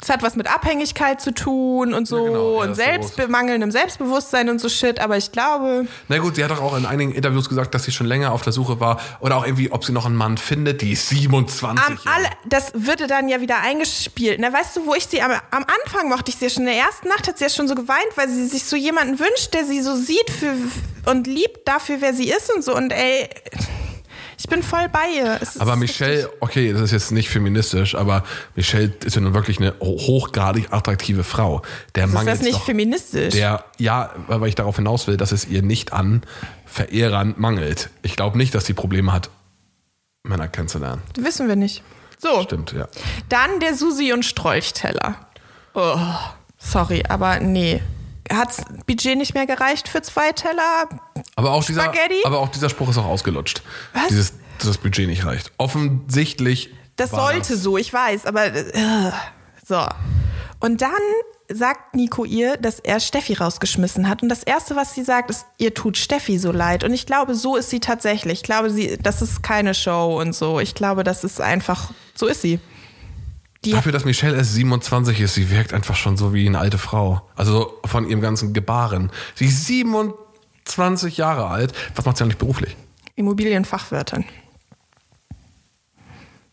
Das 0.00 0.10
hat 0.10 0.22
was 0.22 0.36
mit 0.36 0.46
Abhängigkeit 0.52 1.20
zu 1.20 1.32
tun 1.32 1.92
und 1.92 2.06
so 2.06 2.18
Ja, 2.18 2.24
genau. 2.24 2.54
Ja, 2.54 2.62
und 2.62 2.70
das 2.70 2.78
ist 2.78 2.84
Selbstbe 2.84 3.28
mangelndem 3.28 3.72
Selbstbewusstsein 3.72 4.48
und 4.48 4.60
so 4.60 4.68
Shit, 4.68 5.00
aber 5.00 5.16
ich 5.16 5.32
glaube, 5.32 5.86
Na 6.06 6.18
gut, 6.18 6.36
sie 6.36 6.44
hat 6.44 6.52
doch 6.52 6.60
auch 6.60 6.76
in 6.76 6.86
einigen 6.86 7.12
Interviews 7.12 7.48
gesagt, 7.48 7.74
dass 7.74 7.82
sie 7.82 7.90
schon 7.90 8.06
länger 8.06 8.32
auf 8.32 8.42
der 8.42 8.52
Suche 8.52 8.78
war 8.78 9.00
oder 9.18 9.36
auch 9.36 9.44
irgendwie, 9.44 9.72
ob 9.72 9.84
sie 9.84 9.92
noch 9.92 10.06
einen 10.06 10.14
Mann 10.14 10.38
findet, 10.38 10.82
die 10.82 10.92
ist 10.92 11.08
27. 11.08 11.84
am 11.84 11.98
alle, 12.04 12.28
das 12.46 12.70
würde 12.74 13.08
dann 13.08 13.28
ja 13.28 13.40
wieder 13.40 13.60
eingespielt. 13.60 14.38
Na, 14.40 14.52
weißt 14.52 14.76
du, 14.76 14.86
wo 14.86 14.94
ich 14.94 15.06
sie 15.06 15.20
am, 15.20 15.32
am 15.32 15.64
Anfang 15.84 16.08
mochte 16.08 16.30
ich 16.30 16.36
sie 16.36 16.44
ja 16.44 16.50
schon. 16.50 16.62
In 16.62 16.74
der 16.74 16.78
ersten 16.84 17.08
Nacht 17.08 17.26
hat 17.26 17.38
sie 17.38 17.44
ja 17.44 17.50
schon 17.50 17.66
so 17.66 17.74
geweint, 17.74 17.98
weil 18.14 18.28
sie 18.28 18.46
sich 18.46 18.64
so 18.64 18.76
jemanden 18.76 19.18
wünscht, 19.18 19.52
der 19.52 19.64
sie 19.64 19.80
so 19.82 19.96
sieht 19.96 20.30
für, 20.30 20.54
und 21.10 21.26
liebt 21.26 21.66
dafür, 21.66 21.96
wer 22.00 22.14
sie 22.14 22.30
ist 22.30 22.54
und 22.54 22.62
so. 22.62 22.74
Und 22.74 22.92
ey, 22.92 23.28
ich 24.38 24.48
bin 24.48 24.62
voll 24.62 24.88
bei 24.88 25.10
ihr. 25.16 25.38
Es 25.42 25.58
Aber 25.60 25.72
richtig- 25.72 26.00
Michelle, 26.00 26.30
okay, 26.40 26.72
das 26.72 26.82
ist 26.82 26.90
jetzt 26.92 27.10
nicht 27.12 27.28
feministisch, 27.28 27.94
aber 27.94 28.24
Michelle 28.54 28.92
ist 29.04 29.16
ja 29.16 29.20
nun 29.20 29.34
wirklich 29.34 29.58
eine 29.58 29.74
ho- 29.80 29.98
hochgradig 29.98 30.72
attraktive 30.72 31.24
Frau. 31.24 31.62
Der 31.94 32.04
ist 32.06 32.14
das 32.14 32.40
nicht 32.42 32.54
doch, 32.58 32.64
feministisch? 32.64 33.34
der, 33.34 33.64
ja, 33.78 34.10
weil 34.28 34.48
ich 34.48 34.54
darauf 34.54 34.76
hinaus 34.76 35.06
will, 35.06 35.16
dass 35.16 35.32
es 35.32 35.46
ihr 35.46 35.62
nicht 35.62 35.92
an 35.92 36.22
Verehrern 36.66 37.34
mangelt. 37.36 37.90
Ich 38.02 38.16
glaube 38.16 38.38
nicht, 38.38 38.54
dass 38.54 38.64
sie 38.66 38.74
Probleme 38.74 39.12
hat, 39.12 39.30
Männer 40.22 40.48
kennenzulernen. 40.48 41.02
Wissen 41.16 41.48
wir 41.48 41.56
nicht. 41.56 41.82
So, 42.18 42.42
Stimmt, 42.42 42.72
ja. 42.72 42.88
dann 43.28 43.60
der 43.60 43.74
Susi 43.74 44.12
und 44.12 44.24
Strolchteller. 44.24 45.14
Oh, 45.74 45.98
sorry, 46.58 47.02
aber 47.08 47.40
nee. 47.40 47.80
Hat's 48.30 48.60
Budget 48.86 49.16
nicht 49.16 49.32
mehr 49.34 49.46
gereicht 49.46 49.88
für 49.88 50.02
zwei 50.02 50.32
Teller? 50.32 50.88
Aber 51.38 51.52
auch 51.52 51.64
dieser, 51.64 51.84
Spaghetti? 51.84 52.16
aber 52.24 52.40
auch 52.40 52.48
dieser 52.48 52.68
Spruch 52.68 52.90
ist 52.90 52.98
auch 52.98 53.04
ausgelutscht. 53.04 53.62
Was? 53.92 54.08
Dieses, 54.08 54.32
dass 54.58 54.66
das 54.66 54.78
Budget 54.78 55.06
nicht 55.06 55.24
reicht. 55.24 55.52
Offensichtlich. 55.56 56.70
Das 56.96 57.10
sollte 57.10 57.56
so, 57.56 57.78
ich 57.78 57.92
weiß, 57.92 58.26
aber 58.26 58.46
äh, 58.46 59.12
so. 59.64 59.86
Und 60.58 60.82
dann 60.82 60.90
sagt 61.48 61.94
Nico 61.94 62.24
ihr, 62.24 62.56
dass 62.56 62.80
er 62.80 62.98
Steffi 62.98 63.34
rausgeschmissen 63.34 64.08
hat. 64.08 64.24
Und 64.24 64.30
das 64.30 64.42
Erste, 64.42 64.74
was 64.74 64.96
sie 64.96 65.04
sagt, 65.04 65.30
ist, 65.30 65.46
ihr 65.58 65.74
tut 65.74 65.96
Steffi 65.96 66.38
so 66.38 66.50
leid. 66.50 66.82
Und 66.82 66.92
ich 66.92 67.06
glaube, 67.06 67.36
so 67.36 67.54
ist 67.54 67.70
sie 67.70 67.78
tatsächlich. 67.78 68.40
Ich 68.40 68.42
glaube, 68.42 68.70
sie, 68.70 68.98
das 69.00 69.22
ist 69.22 69.40
keine 69.44 69.74
Show 69.74 70.20
und 70.20 70.34
so. 70.34 70.58
Ich 70.58 70.74
glaube, 70.74 71.04
das 71.04 71.22
ist 71.22 71.40
einfach, 71.40 71.92
so 72.16 72.26
ist 72.26 72.42
sie. 72.42 72.58
Die 73.64 73.70
Dafür, 73.70 73.92
dass 73.92 74.04
Michelle 74.04 74.36
erst 74.36 74.54
27 74.54 75.20
ist, 75.20 75.34
sie 75.34 75.52
wirkt 75.52 75.72
einfach 75.72 75.94
schon 75.94 76.16
so 76.16 76.34
wie 76.34 76.48
eine 76.48 76.58
alte 76.58 76.78
Frau. 76.78 77.22
Also 77.36 77.78
von 77.84 78.08
ihrem 78.08 78.20
ganzen 78.20 78.52
Gebaren. 78.54 79.12
Sie 79.36 79.46
ist 79.46 79.66
27 79.66 80.27
Jahre 81.16 81.46
alt. 81.48 81.72
Was 81.94 82.04
macht 82.04 82.16
sie 82.16 82.24
eigentlich 82.24 82.38
beruflich? 82.38 82.76
Immobilienfachwirtin. 83.16 84.24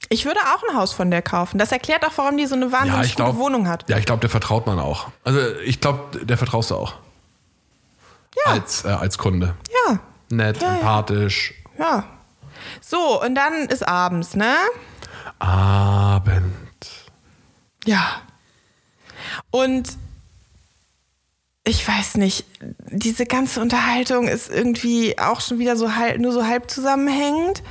Ich 0.10 0.26
würde 0.26 0.40
auch 0.42 0.64
ein 0.70 0.78
Haus 0.78 0.94
von 0.94 1.10
der 1.10 1.22
kaufen. 1.22 1.58
Das 1.58 1.72
erklärt 1.72 2.06
auch, 2.06 2.12
warum 2.18 2.38
die 2.38 2.46
so 2.46 2.56
eine 2.56 2.72
wahnsinnig 2.72 3.16
gute 3.16 3.38
Wohnung 3.38 3.68
hat. 3.68 3.90
Ja, 3.90 3.98
ich 3.98 4.06
glaube, 4.06 4.22
der 4.22 4.30
vertraut 4.30 4.68
man 4.68 4.80
auch. 4.80 5.08
Also 5.24 5.40
ich 5.66 5.82
glaube, 5.82 6.24
der 6.26 6.38
vertraust 6.38 6.70
du 6.72 6.76
auch. 6.76 6.94
Ja. 8.46 8.52
Als, 8.52 8.86
äh, 8.86 8.90
als 8.90 9.18
Kunde. 9.18 9.56
Ja, 9.88 10.00
Nett, 10.30 10.62
Ja, 10.62 10.68
ja. 10.70 10.76
empathisch. 10.76 11.54
ja. 11.80 12.04
So, 12.82 13.22
und 13.22 13.36
dann 13.36 13.54
ist 13.68 13.88
abends, 13.88 14.36
ne? 14.36 14.56
Abend. 15.40 16.54
Ja. 17.86 18.22
Und 19.52 19.98
ich 21.66 21.88
weiß 21.88 22.18
nicht, 22.18 22.46
diese 22.92 23.26
ganze 23.26 23.60
Unterhaltung 23.60 24.28
ist 24.28 24.50
irgendwie 24.50 25.18
auch 25.18 25.42
schon 25.42 25.58
wieder 25.60 25.76
so 25.76 25.96
halb, 25.96 26.20
nur 26.20 26.32
so 26.32 26.46
halb 26.46 26.70
zusammenhängend. 26.70 27.64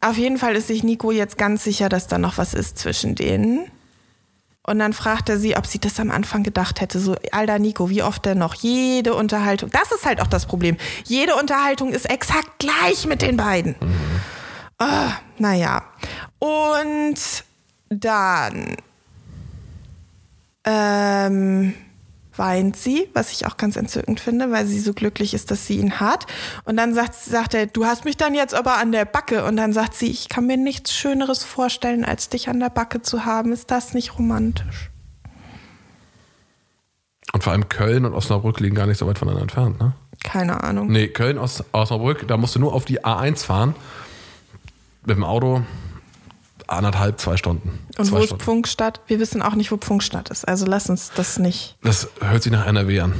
Auf 0.00 0.16
jeden 0.18 0.38
Fall 0.38 0.54
ist 0.54 0.68
sich 0.68 0.84
Nico 0.84 1.10
jetzt 1.10 1.38
ganz 1.38 1.64
sicher, 1.64 1.88
dass 1.88 2.06
da 2.06 2.18
noch 2.18 2.38
was 2.38 2.54
ist 2.54 2.78
zwischen 2.78 3.14
denen. 3.14 3.70
Und 4.62 4.78
dann 4.78 4.92
fragt 4.92 5.30
er 5.30 5.38
sie, 5.38 5.56
ob 5.56 5.66
sie 5.66 5.78
das 5.78 5.98
am 5.98 6.10
Anfang 6.10 6.42
gedacht 6.42 6.82
hätte. 6.82 7.00
So, 7.00 7.16
alter 7.32 7.58
Nico, 7.58 7.88
wie 7.88 8.02
oft 8.02 8.26
denn 8.26 8.36
noch? 8.36 8.54
Jede 8.54 9.14
Unterhaltung. 9.14 9.70
Das 9.70 9.90
ist 9.90 10.04
halt 10.04 10.20
auch 10.20 10.26
das 10.26 10.44
Problem. 10.44 10.76
Jede 11.04 11.34
Unterhaltung 11.36 11.90
ist 11.90 12.08
exakt 12.08 12.58
gleich 12.58 13.06
mit 13.06 13.22
den 13.22 13.38
beiden. 13.38 13.76
Ah, 14.76 15.12
naja. 15.38 15.82
Und 16.38 17.16
dann 17.88 18.76
ähm, 20.64 21.74
weint 22.38 22.76
sie, 22.76 23.08
was 23.14 23.32
ich 23.32 23.46
auch 23.46 23.56
ganz 23.56 23.76
entzückend 23.76 24.20
finde, 24.20 24.50
weil 24.50 24.66
sie 24.66 24.80
so 24.80 24.94
glücklich 24.94 25.34
ist, 25.34 25.50
dass 25.50 25.66
sie 25.66 25.78
ihn 25.78 26.00
hat. 26.00 26.26
Und 26.64 26.76
dann 26.76 26.94
sagt, 26.94 27.14
sagt 27.14 27.54
er, 27.54 27.66
du 27.66 27.84
hast 27.84 28.04
mich 28.04 28.16
dann 28.16 28.34
jetzt 28.34 28.54
aber 28.54 28.78
an 28.78 28.92
der 28.92 29.04
Backe. 29.04 29.44
Und 29.44 29.56
dann 29.56 29.72
sagt 29.72 29.94
sie, 29.94 30.10
ich 30.10 30.28
kann 30.28 30.46
mir 30.46 30.56
nichts 30.56 30.92
Schöneres 30.92 31.44
vorstellen, 31.44 32.04
als 32.04 32.28
dich 32.28 32.48
an 32.48 32.60
der 32.60 32.70
Backe 32.70 33.02
zu 33.02 33.24
haben. 33.24 33.52
Ist 33.52 33.70
das 33.70 33.94
nicht 33.94 34.18
romantisch? 34.18 34.90
Und 37.32 37.44
vor 37.44 37.52
allem 37.52 37.68
Köln 37.68 38.04
und 38.04 38.14
Osnabrück 38.14 38.60
liegen 38.60 38.74
gar 38.74 38.86
nicht 38.86 38.98
so 38.98 39.06
weit 39.06 39.18
voneinander 39.18 39.42
entfernt, 39.42 39.78
ne? 39.78 39.92
Keine 40.24 40.64
Ahnung. 40.64 40.88
Nee, 40.90 41.08
Köln, 41.08 41.38
Os 41.38 41.62
Osnabrück, 41.72 42.26
da 42.26 42.36
musst 42.36 42.56
du 42.56 42.58
nur 42.58 42.74
auf 42.74 42.84
die 42.84 43.04
A1 43.04 43.44
fahren. 43.44 43.74
Mit 45.06 45.16
dem 45.16 45.24
Auto 45.24 45.62
anderthalb, 46.68 47.20
zwei 47.20 47.36
Stunden. 47.36 47.78
Und 47.96 48.04
zwei 48.06 48.16
wo 48.16 48.20
ist 48.20 48.26
Stunden. 48.26 48.44
Pfungstadt? 48.44 49.00
Wir 49.06 49.18
wissen 49.18 49.42
auch 49.42 49.54
nicht, 49.54 49.70
wo 49.72 49.76
Pfungstadt 49.76 50.30
ist. 50.30 50.46
Also 50.46 50.66
lass 50.66 50.88
uns 50.88 51.10
das 51.14 51.38
nicht. 51.38 51.76
Das 51.82 52.08
hört 52.20 52.42
sich 52.42 52.52
nach 52.52 52.66
NRW 52.66 53.00
an. 53.00 53.14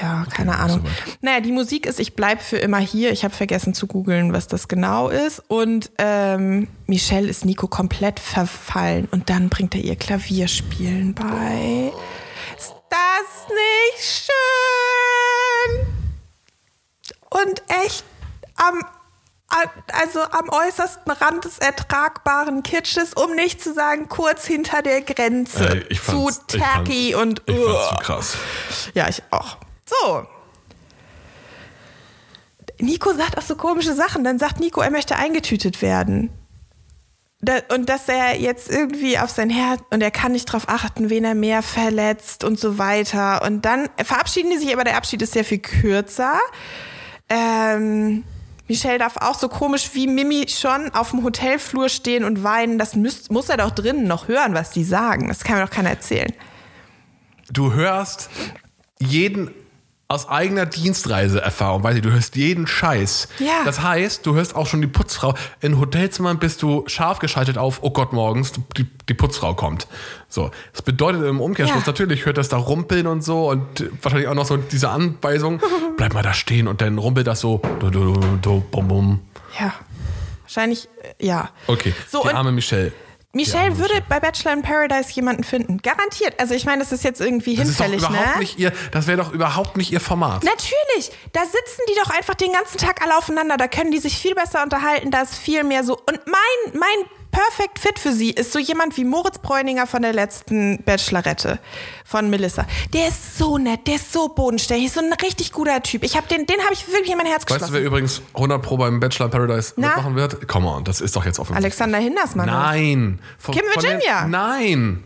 Ja, 0.00 0.26
keine 0.30 0.50
nicht 0.50 0.60
Ahnung. 0.60 0.84
naja, 1.22 1.40
die 1.40 1.50
Musik 1.50 1.86
ist 1.86 1.98
Ich 1.98 2.14
bleib 2.14 2.40
für 2.40 2.58
immer 2.58 2.78
hier. 2.78 3.10
Ich 3.10 3.24
habe 3.24 3.34
vergessen 3.34 3.74
zu 3.74 3.86
googeln, 3.86 4.32
was 4.32 4.46
das 4.46 4.68
genau 4.68 5.08
ist. 5.08 5.42
Und 5.48 5.90
ähm, 5.98 6.68
Michelle 6.86 7.28
ist 7.28 7.44
Nico 7.44 7.66
komplett 7.68 8.20
verfallen. 8.20 9.08
Und 9.10 9.28
dann 9.30 9.48
bringt 9.48 9.74
er 9.74 9.80
ihr 9.80 9.96
Klavierspielen 9.96 11.14
bei. 11.14 11.92
Ist 12.56 12.74
das 12.90 13.48
nicht 13.48 14.26
schön? 14.26 15.86
Und 17.30 17.62
echt 17.84 18.04
am, 18.56 18.82
also 19.92 20.20
am 20.20 20.48
äußersten 20.50 21.10
Rand 21.10 21.44
des 21.44 21.58
ertragbaren 21.58 22.62
Kitsches, 22.62 23.14
um 23.14 23.34
nicht 23.34 23.62
zu 23.62 23.72
sagen 23.72 24.08
kurz 24.08 24.46
hinter 24.46 24.82
der 24.82 25.00
Grenze. 25.00 25.86
Ich 25.88 26.02
zu 26.02 26.28
tacky 26.46 27.14
und 27.14 27.42
Ich 27.46 27.54
fand's 27.54 27.68
Uah. 27.70 27.88
zu 27.88 28.04
krass. 28.04 28.36
Ja, 28.94 29.08
ich 29.08 29.22
auch. 29.30 29.56
So. 29.86 30.26
Nico 32.80 33.12
sagt 33.14 33.38
auch 33.38 33.42
so 33.42 33.56
komische 33.56 33.94
Sachen. 33.94 34.22
Dann 34.22 34.38
sagt 34.38 34.60
Nico, 34.60 34.80
er 34.82 34.90
möchte 34.90 35.16
eingetütet 35.16 35.80
werden. 35.82 36.30
Und 37.72 37.88
dass 37.88 38.08
er 38.08 38.36
jetzt 38.38 38.68
irgendwie 38.68 39.18
auf 39.18 39.30
sein 39.30 39.48
Herz 39.48 39.80
und 39.90 40.02
er 40.02 40.10
kann 40.10 40.32
nicht 40.32 40.46
drauf 40.46 40.64
achten, 40.68 41.08
wen 41.08 41.24
er 41.24 41.36
mehr 41.36 41.62
verletzt 41.62 42.42
und 42.44 42.58
so 42.58 42.78
weiter. 42.78 43.42
Und 43.42 43.64
dann 43.64 43.88
verabschieden 44.04 44.50
die 44.50 44.58
sich, 44.58 44.72
aber 44.72 44.84
der 44.84 44.96
Abschied 44.96 45.22
ist 45.22 45.32
sehr 45.32 45.44
viel 45.44 45.60
kürzer. 45.60 46.38
Ähm, 47.28 48.24
Michelle 48.68 48.98
darf 48.98 49.16
auch 49.16 49.34
so 49.34 49.48
komisch 49.48 49.90
wie 49.94 50.06
Mimi 50.06 50.46
schon 50.48 50.90
auf 50.94 51.10
dem 51.10 51.24
Hotelflur 51.24 51.88
stehen 51.88 52.24
und 52.24 52.44
weinen. 52.44 52.78
Das 52.78 52.94
müsst, 52.94 53.32
muss 53.32 53.48
er 53.48 53.56
doch 53.56 53.70
drinnen 53.70 54.06
noch 54.06 54.28
hören, 54.28 54.54
was 54.54 54.70
die 54.70 54.84
sagen. 54.84 55.28
Das 55.28 55.42
kann 55.42 55.58
mir 55.58 55.64
doch 55.64 55.72
keiner 55.72 55.90
erzählen. 55.90 56.32
Du 57.50 57.72
hörst 57.72 58.28
jeden 59.00 59.50
aus 60.10 60.26
eigener 60.26 60.64
Dienstreiseerfahrung, 60.64 61.82
weil 61.82 62.00
du 62.00 62.10
hörst 62.10 62.34
jeden 62.36 62.66
Scheiß. 62.66 63.28
Ja. 63.40 63.62
Das 63.66 63.82
heißt, 63.82 64.24
du 64.24 64.34
hörst 64.34 64.56
auch 64.56 64.66
schon 64.66 64.80
die 64.80 64.86
Putzfrau. 64.86 65.34
In 65.60 65.78
Hotelzimmern 65.78 66.38
bist 66.38 66.62
du 66.62 66.84
scharf 66.86 67.18
geschaltet 67.18 67.58
auf, 67.58 67.80
oh 67.82 67.90
Gott, 67.90 68.14
morgens 68.14 68.52
die, 68.78 68.86
die 69.08 69.14
Putzfrau 69.14 69.52
kommt. 69.54 69.86
So. 70.30 70.50
Das 70.72 70.80
bedeutet 70.80 71.22
im 71.24 71.40
Umkehrschluss, 71.42 71.82
Ja. 71.84 71.86
natürlich 71.92 72.24
hört 72.24 72.38
das 72.38 72.48
da 72.48 72.56
rumpeln 72.56 73.06
und 73.06 73.22
so 73.22 73.50
und 73.50 73.84
wahrscheinlich 74.02 74.28
auch 74.28 74.34
noch 74.34 74.46
so 74.46 74.56
diese 74.56 74.88
Anweisung, 74.88 75.60
bleib 75.98 76.14
mal 76.14 76.22
da 76.22 76.32
stehen 76.32 76.68
und 76.68 76.80
dann 76.80 76.96
rumpelt 76.96 77.26
das 77.26 77.40
so, 77.40 77.60
du, 77.80 77.90
du, 77.90 78.14
du, 78.14 78.38
du, 78.40 78.60
bum, 78.70 78.88
bum. 78.88 79.20
Ja. 79.60 79.74
Wahrscheinlich, 80.44 80.88
äh, 81.18 81.26
ja. 81.26 81.50
Okay, 81.66 81.94
So, 82.10 82.22
die 82.22 82.30
arme 82.34 82.52
Michelle. 82.52 82.92
Michelle 83.34 83.76
würde 83.76 84.02
bei 84.08 84.20
Bachelor 84.20 84.54
in 84.54 84.62
Paradise 84.62 85.12
jemanden 85.12 85.44
finden. 85.44 85.82
Garantiert. 85.82 86.40
Also 86.40 86.54
ich 86.54 86.64
meine, 86.64 86.78
das 86.82 86.92
ist 86.92 87.04
jetzt 87.04 87.20
irgendwie 87.20 87.56
Das 87.56 87.68
ist 87.68 87.78
doch 87.78 87.84
hinfällig, 87.84 88.08
überhaupt 88.08 88.34
ne? 88.36 88.40
nicht 88.40 88.58
ihr, 88.58 88.72
das 88.90 89.06
wäre 89.06 89.18
doch 89.18 89.32
überhaupt 89.32 89.76
nicht 89.76 89.92
ihr 89.92 90.00
Format. 90.00 90.44
Natürlich, 90.44 91.12
da 91.34 91.42
sitzen 91.44 91.82
die 91.90 91.94
doch 92.02 92.10
einfach 92.10 92.34
den 92.34 92.52
ganzen 92.52 92.78
Tag 92.78 93.02
alle 93.02 93.16
aufeinander. 93.18 93.58
Da 93.58 93.68
können 93.68 93.90
die 93.90 93.98
sich 93.98 94.16
viel 94.16 94.34
besser 94.34 94.62
unterhalten. 94.62 95.10
Da 95.10 95.20
ist 95.20 95.34
viel 95.34 95.62
mehr 95.62 95.84
so. 95.84 95.98
Und 95.98 96.20
mein, 96.26 96.80
mein 96.80 97.06
Perfect 97.38 97.78
Fit 97.78 97.98
für 98.00 98.12
sie 98.12 98.30
ist 98.30 98.52
so 98.52 98.58
jemand 98.58 98.96
wie 98.96 99.04
Moritz 99.04 99.38
Bräuninger 99.38 99.86
von 99.86 100.02
der 100.02 100.12
letzten 100.12 100.82
Bachelorette 100.82 101.60
von 102.04 102.28
Melissa. 102.30 102.66
Der 102.92 103.06
ist 103.08 103.38
so 103.38 103.58
nett, 103.58 103.86
der 103.86 103.94
ist 103.94 104.12
so 104.12 104.28
bodenständig, 104.28 104.86
ist 104.86 104.94
so 104.94 105.00
ein 105.00 105.12
richtig 105.12 105.52
guter 105.52 105.80
Typ. 105.82 106.02
Ich 106.02 106.16
habe 106.16 106.26
den, 106.26 106.46
den 106.46 106.58
habe 106.62 106.72
ich 106.72 106.88
wirklich 106.88 107.10
in 107.12 107.16
mein 107.16 107.26
Herz 107.26 107.42
Weißt 107.42 107.50
du, 107.50 107.54
geschlossen. 107.54 107.74
wer 107.74 107.82
übrigens 107.84 108.22
100 108.34 108.60
Pro 108.60 108.76
beim 108.76 108.98
Bachelor 108.98 109.28
Paradise 109.28 109.74
Na? 109.76 109.88
mitmachen 109.88 110.16
wird? 110.16 110.48
Come 110.48 110.66
on, 110.68 110.82
das 110.82 111.00
ist 111.00 111.14
doch 111.14 111.24
jetzt 111.24 111.38
offensichtlich. 111.38 111.64
Alexander 111.64 111.98
Hindersmann. 111.98 112.46
Nein. 112.46 113.20
Von, 113.38 113.54
Kim 113.54 113.64
von 113.72 113.82
den- 113.84 113.92
Virginia. 113.92 114.26
nein. 114.26 115.04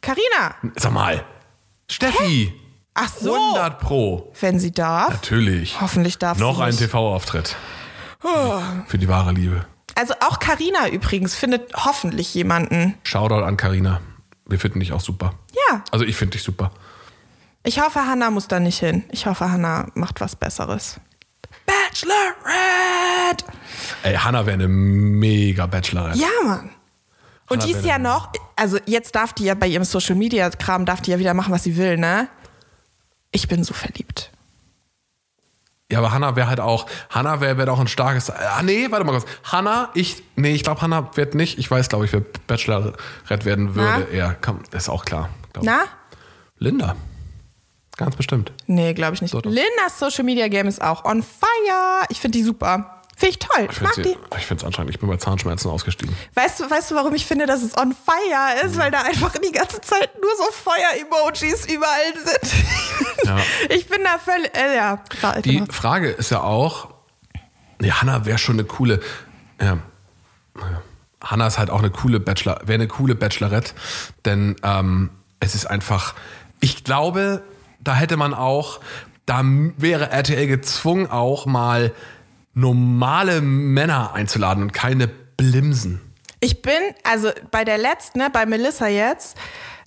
Carina. 0.00 0.54
Sag 0.76 0.92
mal. 0.92 1.24
Steffi. 1.90 2.52
Ach 2.94 3.10
so. 3.20 3.34
100 3.34 3.80
Pro. 3.80 4.32
Wenn 4.40 4.60
sie 4.60 4.70
darf. 4.70 5.10
Natürlich. 5.10 5.80
Hoffentlich 5.80 6.18
darf 6.18 6.38
Noch 6.38 6.56
sie 6.58 6.62
ein 6.62 6.68
nicht. 6.70 6.78
TV-Auftritt. 6.78 7.56
Für 8.86 8.98
die 8.98 9.08
wahre 9.08 9.32
Liebe. 9.32 9.66
Also 9.94 10.14
auch 10.20 10.38
Carina 10.38 10.88
übrigens 10.88 11.34
findet 11.34 11.72
hoffentlich 11.74 12.34
jemanden. 12.34 12.94
Shoutout 13.02 13.44
an 13.44 13.56
Karina. 13.56 14.00
Wir 14.46 14.58
finden 14.58 14.80
dich 14.80 14.92
auch 14.92 15.00
super. 15.00 15.34
Ja. 15.68 15.82
Also 15.90 16.04
ich 16.04 16.16
finde 16.16 16.32
dich 16.32 16.42
super. 16.42 16.72
Ich 17.64 17.80
hoffe, 17.80 18.06
Hannah 18.06 18.30
muss 18.30 18.48
da 18.48 18.58
nicht 18.58 18.80
hin. 18.80 19.04
Ich 19.12 19.26
hoffe, 19.26 19.50
Hannah 19.50 19.86
macht 19.94 20.20
was 20.20 20.34
Besseres. 20.34 20.96
Bachelorette! 21.64 23.44
Ey, 24.02 24.14
Hannah 24.16 24.46
wäre 24.46 24.54
eine 24.54 24.68
mega 24.68 25.66
Bachelorette. 25.66 26.18
Ja, 26.18 26.28
Mann. 26.44 26.70
Und 27.48 27.62
Hannah 27.62 27.64
die 27.64 27.72
ist 27.72 27.84
ja 27.84 27.98
noch, 27.98 28.32
also 28.56 28.78
jetzt 28.86 29.14
darf 29.14 29.32
die 29.32 29.44
ja 29.44 29.54
bei 29.54 29.68
ihrem 29.68 29.84
Social 29.84 30.16
Media 30.16 30.50
Kram, 30.50 30.86
darf 30.86 31.02
die 31.02 31.12
ja 31.12 31.18
wieder 31.18 31.34
machen, 31.34 31.52
was 31.52 31.62
sie 31.62 31.76
will, 31.76 31.98
ne? 31.98 32.28
Ich 33.30 33.46
bin 33.46 33.62
so 33.62 33.74
verliebt. 33.74 34.31
Ja, 35.92 35.98
aber 35.98 36.12
Hannah 36.12 36.36
wäre 36.36 36.48
halt 36.48 36.58
auch, 36.58 36.86
Hannah 37.10 37.42
wäre 37.42 37.58
wär 37.58 37.70
auch 37.70 37.78
ein 37.78 37.86
starkes, 37.86 38.30
ah 38.30 38.62
nee, 38.62 38.86
warte 38.90 39.04
mal 39.04 39.12
kurz. 39.12 39.26
Hannah, 39.44 39.90
ich, 39.92 40.22
nee, 40.36 40.54
ich 40.54 40.62
glaube 40.62 40.80
Hannah 40.80 41.10
wird 41.16 41.34
nicht, 41.34 41.58
ich 41.58 41.70
weiß 41.70 41.90
glaube 41.90 42.06
ich, 42.06 42.14
wer 42.14 42.22
Bachelorette 42.46 42.96
werden 43.44 43.74
würde. 43.74 44.06
Na? 44.10 44.16
eher. 44.16 44.36
komm, 44.40 44.60
ist 44.72 44.88
auch 44.88 45.04
klar. 45.04 45.28
Na? 45.60 45.84
Linda. 46.56 46.96
Ganz 47.98 48.16
bestimmt. 48.16 48.52
Nee, 48.66 48.94
glaube 48.94 49.16
ich 49.16 49.20
nicht. 49.20 49.34
Doch, 49.34 49.42
doch. 49.42 49.50
Lindas 49.50 49.98
Social 49.98 50.24
Media 50.24 50.48
Game 50.48 50.66
ist 50.66 50.80
auch 50.80 51.04
on 51.04 51.22
fire. 51.22 52.06
Ich 52.08 52.20
finde 52.20 52.38
die 52.38 52.44
super. 52.44 53.01
Finde 53.16 53.30
ich 53.30 53.38
toll. 53.38 53.66
Ich 53.70 53.76
Ich 53.76 53.80
mag 53.82 53.94
finde 53.94 54.10
die. 54.10 54.54
es 54.54 54.64
anscheinend, 54.64 54.90
ich 54.90 54.98
bin 54.98 55.08
bei 55.08 55.16
Zahnschmerzen 55.16 55.70
ausgestiegen. 55.70 56.14
Weißt 56.34 56.60
du, 56.60 56.68
weißt 56.70 56.90
du, 56.90 56.94
warum 56.96 57.14
ich 57.14 57.24
finde, 57.26 57.46
dass 57.46 57.62
es 57.62 57.76
on 57.76 57.94
fire 57.94 58.64
ist? 58.66 58.76
Weil 58.78 58.90
da 58.90 59.02
einfach 59.02 59.32
die 59.38 59.52
ganze 59.52 59.80
Zeit 59.80 60.10
nur 60.20 60.30
so 60.36 60.44
Feuer-Emojis 60.52 61.66
überall 61.66 62.14
sind. 62.24 62.52
Ja. 63.24 63.36
Ich 63.68 63.86
bin 63.88 64.02
da 64.02 64.18
völlig, 64.18 64.50
äh, 64.56 64.74
ja. 64.76 64.98
war 65.20 65.30
einfach 65.34 65.42
Die 65.42 65.60
noch- 65.60 65.72
Frage 65.72 66.08
ist 66.10 66.30
ja 66.32 66.40
auch, 66.42 66.88
nee, 67.78 67.92
Hannah 67.92 68.24
wäre 68.24 68.36
schon 68.38 68.56
eine 68.56 68.64
coole, 68.64 69.00
ja, 69.60 69.78
naja. 70.54 70.82
Hannah 71.22 71.46
ist 71.46 71.56
halt 71.56 71.70
auch 71.70 71.78
eine 71.78 71.90
coole 71.90 72.18
Bachelor, 72.18 72.58
wäre 72.64 72.74
eine 72.74 72.88
coole 72.88 73.14
Bachelorette, 73.14 73.74
denn 74.24 74.56
ähm, 74.64 75.10
es 75.38 75.54
ist 75.54 75.66
einfach, 75.66 76.14
ich 76.58 76.82
glaube, 76.82 77.44
da 77.78 77.94
hätte 77.94 78.16
man 78.16 78.34
auch, 78.34 78.80
da 79.24 79.42
wäre 79.44 80.10
RTL 80.10 80.48
gezwungen 80.48 81.08
auch 81.08 81.46
mal 81.46 81.92
normale 82.54 83.40
Männer 83.40 84.12
einzuladen 84.14 84.62
und 84.62 84.72
keine 84.72 85.08
Blimsen. 85.08 86.00
Ich 86.40 86.62
bin, 86.62 86.74
also 87.04 87.30
bei 87.50 87.64
der 87.64 87.78
letzten, 87.78 88.18
ne, 88.18 88.28
bei 88.32 88.46
Melissa 88.46 88.88
jetzt, 88.88 89.36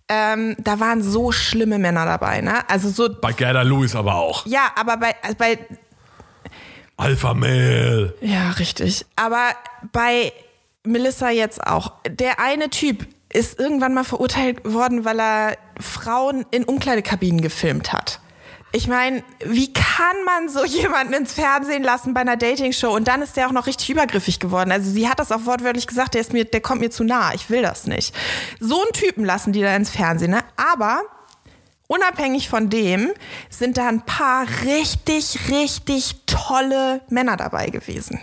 ähm, 0.07 0.55
da 0.59 0.80
waren 0.80 1.01
so 1.01 1.32
schlimme 1.32 1.80
Männer 1.80 2.05
dabei, 2.05 2.41
ne? 2.41 2.68
Also 2.70 2.89
so, 2.89 3.09
Bei 3.20 3.34
Gerda 3.34 3.63
Lewis 3.63 3.95
aber 3.95 4.16
auch. 4.16 4.45
ja, 4.45 4.72
aber 4.76 4.97
bei, 4.97 5.16
also 5.22 5.36
bei, 5.38 5.59
Alpha 6.97 7.34
Male. 7.34 8.13
ja, 8.22 8.51
richtig. 8.51 9.05
Aber 9.16 9.49
bei 9.91 10.32
Melissa 10.84 11.30
jetzt 11.30 11.66
auch. 11.66 11.91
Der 12.07 12.39
eine 12.39 12.70
Typ 12.70 13.05
ist 13.34 13.59
irgendwann 13.59 13.93
mal 13.93 14.05
verurteilt 14.05 14.63
worden, 14.63 15.03
weil 15.03 15.20
er 15.20 15.57
Frauen 15.80 16.45
in 16.51 16.63
Umkleidekabinen 16.63 17.41
gefilmt 17.41 17.91
hat. 17.91 18.22
Ich 18.76 18.90
meine, 18.90 19.24
wie 19.40 19.72
kann 19.72 20.24
man 20.26 20.50
so 20.50 20.66
jemanden 20.66 21.14
ins 21.14 21.32
Fernsehen 21.32 21.82
lassen 21.82 22.14
bei 22.14 22.20
einer 22.20 22.36
Dating-Show 22.36 22.94
und 22.94 23.08
dann 23.08 23.22
ist 23.22 23.38
der 23.38 23.48
auch 23.48 23.54
noch 23.54 23.68
richtig 23.68 23.90
übergriffig 23.90 24.42
geworden. 24.42 24.70
Also 24.70 24.92
sie 24.92 25.08
hat 25.08 25.18
das 25.20 25.32
auch 25.32 25.46
wortwörtlich 25.46 25.88
gesagt, 25.88 26.14
der, 26.14 26.20
ist 26.20 26.34
mir, 26.34 26.44
der 26.44 26.60
kommt 26.60 26.82
mir 26.82 26.92
zu 26.92 27.06
nah, 27.06 27.34
ich 27.34 27.50
will 27.50 27.62
das 27.62 27.88
nicht. 27.88 28.14
So 28.60 28.82
einen 28.82 28.92
Typen 28.92 29.24
lassen 29.24 29.54
die 29.54 29.62
da 29.62 29.74
ins 29.74 29.92
Fernsehen, 29.92 30.32
ne? 30.32 30.44
Aber 30.58 31.04
unabhängig 31.88 32.50
von 32.50 32.70
dem 32.70 33.12
sind 33.50 33.78
da 33.78 33.88
ein 33.88 34.06
paar 34.06 34.46
richtig, 34.66 35.50
richtig 35.50 36.26
tolle 36.26 37.00
Männer 37.08 37.38
dabei 37.38 37.70
gewesen. 37.70 38.20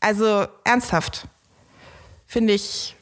Also 0.00 0.46
ernsthaft, 0.64 1.26
finde 2.26 2.54
ich, 2.54 2.96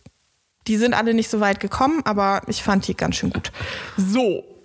die 0.67 0.77
sind 0.77 0.95
alle 0.95 1.15
nicht 1.15 1.31
so 1.31 1.39
weit 1.39 1.61
gekommen, 1.61 2.03
aber 2.05 2.43
ich 2.49 2.65
fand 2.65 2.89
die 2.89 2.97
ganz 2.97 3.15
schön 3.15 3.31
gut. 3.31 3.53
So. 3.97 4.58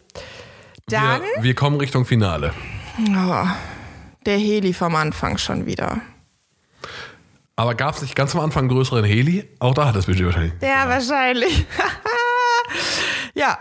Dann 0.88 1.22
Wir, 1.22 1.44
wir 1.44 1.56
kommen 1.56 1.78
Richtung 1.80 2.06
Finale. 2.06 2.54
oh, 3.00 3.48
der 4.26 4.38
Heli 4.38 4.74
vom 4.74 4.96
Anfang 4.96 5.38
schon 5.38 5.66
wieder. 5.66 6.02
Aber 7.56 7.76
gab 7.76 7.96
es 7.96 8.02
nicht 8.02 8.16
ganz 8.16 8.34
am 8.36 8.42
Anfang 8.42 8.62
einen 8.62 8.70
größeren 8.70 9.06
Heli? 9.06 9.48
Auch 9.60 9.74
da 9.74 9.88
hat 9.88 9.96
das 9.96 10.08
Budget 10.08 10.26
wahrscheinlich. 10.26 10.54
Ja, 10.62 10.90
wahrscheinlich. 10.90 11.66
ja. 13.34 13.58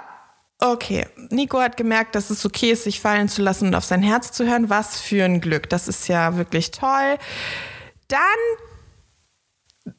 Okay, 0.58 1.06
Nico 1.30 1.60
hat 1.60 1.76
gemerkt, 1.76 2.14
dass 2.14 2.30
es 2.30 2.46
okay 2.46 2.70
ist, 2.70 2.84
sich 2.84 3.00
fallen 3.00 3.28
zu 3.28 3.42
lassen 3.42 3.66
und 3.66 3.74
auf 3.74 3.84
sein 3.84 4.02
Herz 4.02 4.30
zu 4.30 4.46
hören. 4.46 4.70
Was 4.70 5.00
für 5.00 5.24
ein 5.24 5.40
Glück. 5.40 5.68
Das 5.68 5.88
ist 5.88 6.06
ja 6.06 6.36
wirklich 6.36 6.70
toll. 6.70 7.18
Dann 8.06 8.20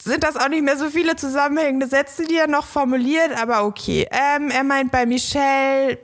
sind 0.01 0.23
das 0.23 0.37
auch 0.37 0.47
nicht 0.47 0.63
mehr 0.63 0.77
so 0.77 0.89
viele 0.89 1.17
zusammenhängende 1.17 1.87
Sätze, 1.87 2.25
die 2.25 2.37
er 2.37 2.47
noch 2.47 2.65
formuliert, 2.65 3.31
aber 3.39 3.65
okay. 3.65 4.07
Ähm, 4.09 4.49
er 4.49 4.63
meint 4.63 4.91
bei 4.91 5.05
Michelle 5.05 5.99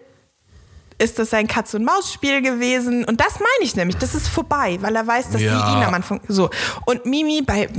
ist 1.00 1.18
das 1.18 1.34
ein 1.34 1.47
Katz-und-Maus-Spiel 1.47 2.41
gewesen. 2.41 3.06
Und 3.06 3.20
das 3.20 3.36
meine 3.39 3.64
ich 3.64 3.76
nämlich. 3.76 3.97
Das 3.97 4.14
ist 4.14 4.28
vorbei, 4.28 4.78
weil 4.82 4.95
er 4.95 5.08
weiß, 5.08 5.30
dass 5.32 5.41
Ja. 5.41 5.52
sie 5.68 5.78
ihn 5.78 5.84
am 5.84 5.93
Anfang. 5.93 6.22
So. 6.28 6.50
Und 6.86 7.06
Mimi, 7.06 7.41
bei 7.41 7.70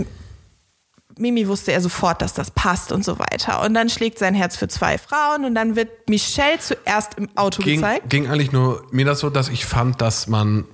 Mimi 1.18 1.46
wusste 1.46 1.72
er 1.72 1.80
sofort, 1.82 2.22
dass 2.22 2.32
das 2.32 2.50
passt 2.50 2.92
und 2.92 3.04
so 3.04 3.18
weiter. 3.18 3.62
Und 3.62 3.74
dann 3.74 3.90
schlägt 3.90 4.18
sein 4.18 4.34
Herz 4.34 4.56
für 4.56 4.68
zwei 4.68 4.96
Frauen 4.96 5.44
und 5.44 5.54
dann 5.54 5.76
wird 5.76 6.08
Michelle 6.08 6.58
zuerst 6.60 7.14
im 7.18 7.28
Auto 7.36 7.62
Ging, 7.62 7.80
gezeigt. 7.80 8.08
ging 8.08 8.26
eigentlich 8.30 8.52
nur 8.52 8.84
mir 8.90 9.04
das 9.04 9.20
so, 9.20 9.28
dass 9.28 9.48
ich 9.48 9.66
fand, 9.66 10.00
dass 10.00 10.26
man 10.28 10.64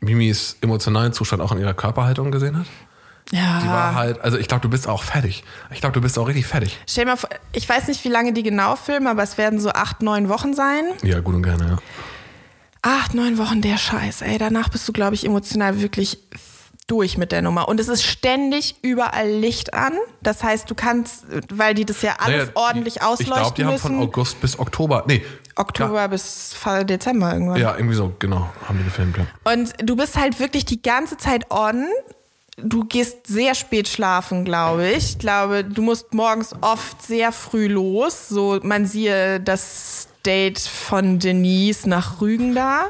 Mimis 0.00 0.56
emotionalen 0.62 1.12
Zustand 1.12 1.42
auch 1.42 1.52
in 1.52 1.58
ihrer 1.58 1.74
Körperhaltung 1.74 2.30
gesehen 2.30 2.58
hat. 2.58 2.66
Ja. 3.32 3.60
Die 3.62 3.68
war 3.68 3.94
halt, 3.94 4.20
also 4.20 4.38
ich 4.38 4.48
glaube, 4.48 4.62
du 4.62 4.68
bist 4.68 4.88
auch 4.88 5.02
fertig. 5.02 5.44
Ich 5.72 5.80
glaube, 5.80 5.92
du 5.92 6.00
bist 6.00 6.18
auch 6.18 6.26
richtig 6.26 6.46
fertig. 6.46 6.76
Stell 6.88 7.04
dir 7.04 7.12
mal 7.12 7.16
vor, 7.16 7.30
ich 7.52 7.68
weiß 7.68 7.88
nicht, 7.88 8.04
wie 8.04 8.08
lange 8.08 8.32
die 8.32 8.42
genau 8.42 8.76
filmen, 8.76 9.06
aber 9.06 9.22
es 9.22 9.38
werden 9.38 9.60
so 9.60 9.70
acht, 9.70 10.02
neun 10.02 10.28
Wochen 10.28 10.54
sein. 10.54 10.84
Ja, 11.02 11.20
gut 11.20 11.34
und 11.34 11.42
gerne, 11.42 11.64
ja. 11.68 11.76
Acht, 12.82 13.14
neun 13.14 13.38
Wochen 13.38 13.60
der 13.60 13.76
Scheiß, 13.76 14.22
ey. 14.22 14.38
Danach 14.38 14.68
bist 14.70 14.88
du, 14.88 14.92
glaube 14.92 15.14
ich, 15.14 15.24
emotional 15.24 15.80
wirklich 15.80 16.18
durch 16.86 17.16
mit 17.18 17.30
der 17.30 17.42
Nummer. 17.42 17.68
Und 17.68 17.78
es 17.78 17.88
ist 17.88 18.02
ständig 18.02 18.74
überall 18.82 19.28
Licht 19.28 19.74
an. 19.74 19.92
Das 20.22 20.42
heißt, 20.42 20.68
du 20.68 20.74
kannst, 20.74 21.24
weil 21.52 21.74
die 21.74 21.84
das 21.84 22.02
ja 22.02 22.16
alles 22.18 22.46
Naja, 22.48 22.50
ordentlich 22.54 23.02
ausleuchten 23.02 23.26
Ich 23.26 23.40
glaube, 23.40 23.54
die 23.56 23.64
haben 23.64 23.72
müssen. 23.74 23.82
von 23.82 24.00
August 24.00 24.40
bis 24.40 24.58
Oktober. 24.58 25.04
Nee. 25.06 25.24
Oktober 25.54 26.08
bis 26.08 26.56
Dezember 26.84 27.32
irgendwann. 27.32 27.60
Ja, 27.60 27.76
irgendwie 27.76 27.94
so, 27.94 28.12
genau, 28.18 28.48
haben 28.66 28.78
die 28.78 28.84
gefilmt, 28.84 29.16
ja. 29.18 29.26
Und 29.52 29.72
du 29.82 29.94
bist 29.94 30.16
halt 30.16 30.40
wirklich 30.40 30.64
die 30.64 30.82
ganze 30.82 31.16
Zeit 31.16 31.50
on. 31.50 31.86
Du 32.62 32.84
gehst 32.84 33.26
sehr 33.26 33.54
spät 33.54 33.88
schlafen, 33.88 34.44
glaube 34.44 34.88
ich. 34.88 35.10
Ich 35.12 35.18
glaube, 35.18 35.64
du 35.64 35.82
musst 35.82 36.14
morgens 36.14 36.54
oft 36.60 37.02
sehr 37.02 37.32
früh 37.32 37.66
los. 37.68 38.28
So, 38.28 38.60
man 38.62 38.86
siehe 38.86 39.40
das 39.40 40.08
Date 40.24 40.58
von 40.60 41.18
Denise 41.18 41.88
nach 41.88 42.20
Rügen 42.20 42.54
da. 42.54 42.86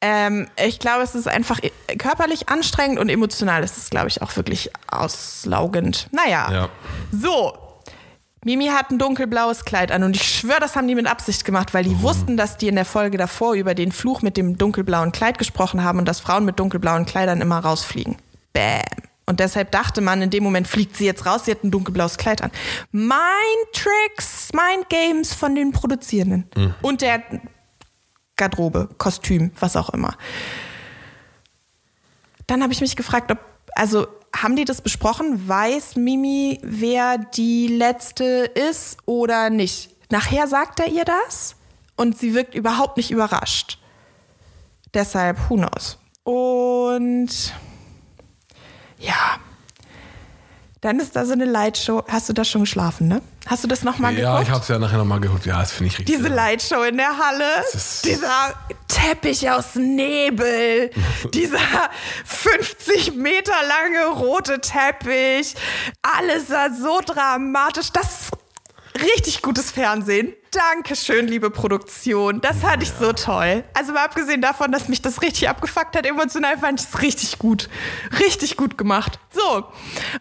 Ähm, 0.00 0.48
ich 0.64 0.78
glaube, 0.78 1.02
es 1.02 1.14
ist 1.14 1.26
einfach 1.26 1.58
körperlich 1.98 2.48
anstrengend 2.48 2.98
und 3.00 3.08
emotional 3.08 3.64
ist 3.64 3.76
es, 3.78 3.90
glaube 3.90 4.08
ich, 4.08 4.22
auch 4.22 4.36
wirklich 4.36 4.70
auslaugend. 4.90 6.08
Naja, 6.12 6.50
Ja. 6.52 6.68
so. 7.10 7.52
Mimi 8.44 8.66
hat 8.68 8.90
ein 8.92 9.00
dunkelblaues 9.00 9.64
Kleid 9.64 9.90
an 9.90 10.04
und 10.04 10.14
ich 10.14 10.22
schwöre, 10.22 10.60
das 10.60 10.76
haben 10.76 10.86
die 10.86 10.94
mit 10.94 11.08
Absicht 11.08 11.44
gemacht, 11.44 11.74
weil 11.74 11.82
die 11.82 12.00
wussten, 12.02 12.36
dass 12.36 12.56
die 12.56 12.68
in 12.68 12.76
der 12.76 12.84
Folge 12.84 13.18
davor 13.18 13.54
über 13.54 13.74
den 13.74 13.90
Fluch 13.90 14.22
mit 14.22 14.36
dem 14.36 14.56
dunkelblauen 14.56 15.10
Kleid 15.10 15.38
gesprochen 15.38 15.82
haben 15.82 15.98
und 15.98 16.04
dass 16.06 16.20
Frauen 16.20 16.44
mit 16.44 16.60
dunkelblauen 16.60 17.04
Kleidern 17.04 17.40
immer 17.40 17.58
rausfliegen. 17.58 18.16
Bam. 18.52 18.82
Und 19.26 19.40
deshalb 19.40 19.70
dachte 19.72 20.00
man, 20.00 20.22
in 20.22 20.30
dem 20.30 20.42
Moment 20.42 20.66
fliegt 20.66 20.96
sie 20.96 21.04
jetzt 21.04 21.26
raus, 21.26 21.44
sie 21.44 21.50
hat 21.50 21.62
ein 21.62 21.70
dunkelblaues 21.70 22.16
Kleid 22.16 22.42
an. 22.42 22.50
Mein 22.92 23.28
Tricks, 23.74 24.48
mein 24.54 24.84
Games 24.88 25.34
von 25.34 25.54
den 25.54 25.72
Produzierenden. 25.72 26.48
Und 26.80 27.02
der 27.02 27.22
Garderobe, 28.36 28.88
Kostüm, 28.96 29.50
was 29.60 29.76
auch 29.76 29.90
immer. 29.90 30.16
Dann 32.46 32.62
habe 32.62 32.72
ich 32.72 32.80
mich 32.80 32.96
gefragt, 32.96 33.30
ob, 33.30 33.38
also 33.74 34.06
haben 34.34 34.56
die 34.56 34.64
das 34.64 34.80
besprochen? 34.80 35.46
Weiß 35.46 35.96
Mimi, 35.96 36.58
wer 36.62 37.18
die 37.18 37.66
letzte 37.66 38.24
ist 38.24 38.96
oder 39.04 39.50
nicht? 39.50 39.90
Nachher 40.10 40.46
sagt 40.46 40.80
er 40.80 40.88
ihr 40.88 41.04
das 41.04 41.56
und 41.96 42.18
sie 42.18 42.34
wirkt 42.34 42.54
überhaupt 42.54 42.96
nicht 42.96 43.10
überrascht. 43.10 43.78
Deshalb, 44.94 45.50
who 45.50 45.56
knows? 45.56 45.98
Und 46.22 47.52
ja, 48.98 49.36
dann 50.80 51.00
ist 51.00 51.16
da 51.16 51.24
so 51.26 51.32
eine 51.32 51.44
Lightshow. 51.44 52.04
Hast 52.08 52.28
du 52.28 52.32
da 52.32 52.44
schon 52.44 52.60
geschlafen, 52.62 53.08
ne? 53.08 53.20
Hast 53.46 53.64
du 53.64 53.68
das 53.68 53.82
nochmal 53.82 54.16
Ja, 54.16 54.30
geguckt? 54.32 54.46
ich 54.48 54.50
habe 54.54 54.62
es 54.62 54.68
ja 54.68 54.78
nachher 54.78 54.98
nochmal 54.98 55.18
geguckt. 55.18 55.44
Ja, 55.44 55.58
das 55.58 55.72
finde 55.72 55.92
ich 55.92 55.98
richtig. 55.98 56.14
Diese 56.16 56.28
Lightshow 56.28 56.82
in 56.84 56.96
der 56.96 57.18
Halle, 57.18 57.44
dieser 58.04 58.54
Teppich 58.86 59.50
aus 59.50 59.74
Nebel, 59.74 60.90
dieser 61.34 61.58
50 62.24 63.14
Meter 63.14 63.54
lange 63.66 64.06
rote 64.20 64.60
Teppich, 64.60 65.54
alles 66.02 66.48
war 66.50 66.72
so 66.72 67.00
dramatisch. 67.04 67.90
Das 67.92 68.04
ist 68.04 69.02
richtig 69.02 69.42
gutes 69.42 69.72
Fernsehen. 69.72 70.32
Dankeschön, 70.50 71.28
liebe 71.28 71.50
Produktion. 71.50 72.40
Das 72.40 72.60
fand 72.60 72.82
ich 72.82 72.90
so 72.90 73.12
toll. 73.12 73.64
Also 73.74 73.92
mal 73.92 74.04
abgesehen 74.04 74.40
davon, 74.40 74.72
dass 74.72 74.88
mich 74.88 75.02
das 75.02 75.20
richtig 75.20 75.48
abgefuckt 75.48 75.94
hat, 75.94 76.06
emotional 76.06 76.56
fand 76.56 76.80
ich 76.80 76.86
es 76.86 77.02
richtig 77.02 77.38
gut. 77.38 77.68
Richtig 78.18 78.56
gut 78.56 78.78
gemacht. 78.78 79.18
So. 79.30 79.66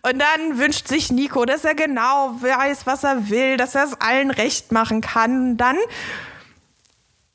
Und 0.04 0.20
dann 0.20 0.58
wünscht 0.58 0.88
sich 0.88 1.12
Nico, 1.12 1.46
dass 1.46 1.64
er 1.64 1.76
genau 1.76 2.36
weiß, 2.42 2.86
was 2.86 3.06
er 3.06 3.30
will, 3.30 3.56
dass 3.56 3.76
er 3.76 3.86
es 3.86 4.02
allen 4.02 4.32
recht 4.32 4.72
machen 4.74 5.00
kann. 5.02 5.56
Dann 5.56 5.78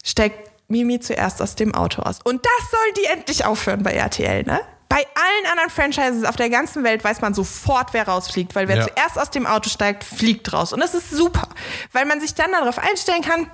steigt 0.05 0.51
Mimi 0.69 1.01
zuerst 1.01 1.41
aus 1.41 1.55
dem 1.55 1.75
Auto 1.75 2.03
aus. 2.03 2.19
Und 2.23 2.45
das 2.45 2.71
soll 2.71 3.03
die 3.03 3.07
endlich 3.07 3.45
aufhören 3.45 3.83
bei 3.83 3.93
RTL, 3.93 4.43
ne? 4.43 4.61
Bei 4.93 5.07
allen 5.15 5.47
anderen 5.51 5.71
Franchises 5.71 6.25
auf 6.25 6.37
der 6.37 6.51
ganzen 6.51 6.85
Welt 6.85 7.03
weiß 7.03 7.23
man 7.23 7.33
sofort, 7.33 7.95
wer 7.95 8.07
rausfliegt, 8.07 8.55
weil 8.55 8.69
wer 8.69 8.77
Ja. 8.77 8.83
zuerst 8.89 9.19
aus 9.19 9.31
dem 9.31 9.47
Auto 9.47 9.71
steigt, 9.71 10.05
fliegt 10.05 10.53
raus. 10.53 10.75
Und 10.75 10.81
das 10.81 10.93
ist 10.93 11.11
super, 11.11 11.49
weil 11.93 12.05
man 12.05 12.21
sich 12.21 12.35
dann 12.35 12.53
darauf 12.53 12.79
einstellen 12.79 13.23
kann, 13.23 13.51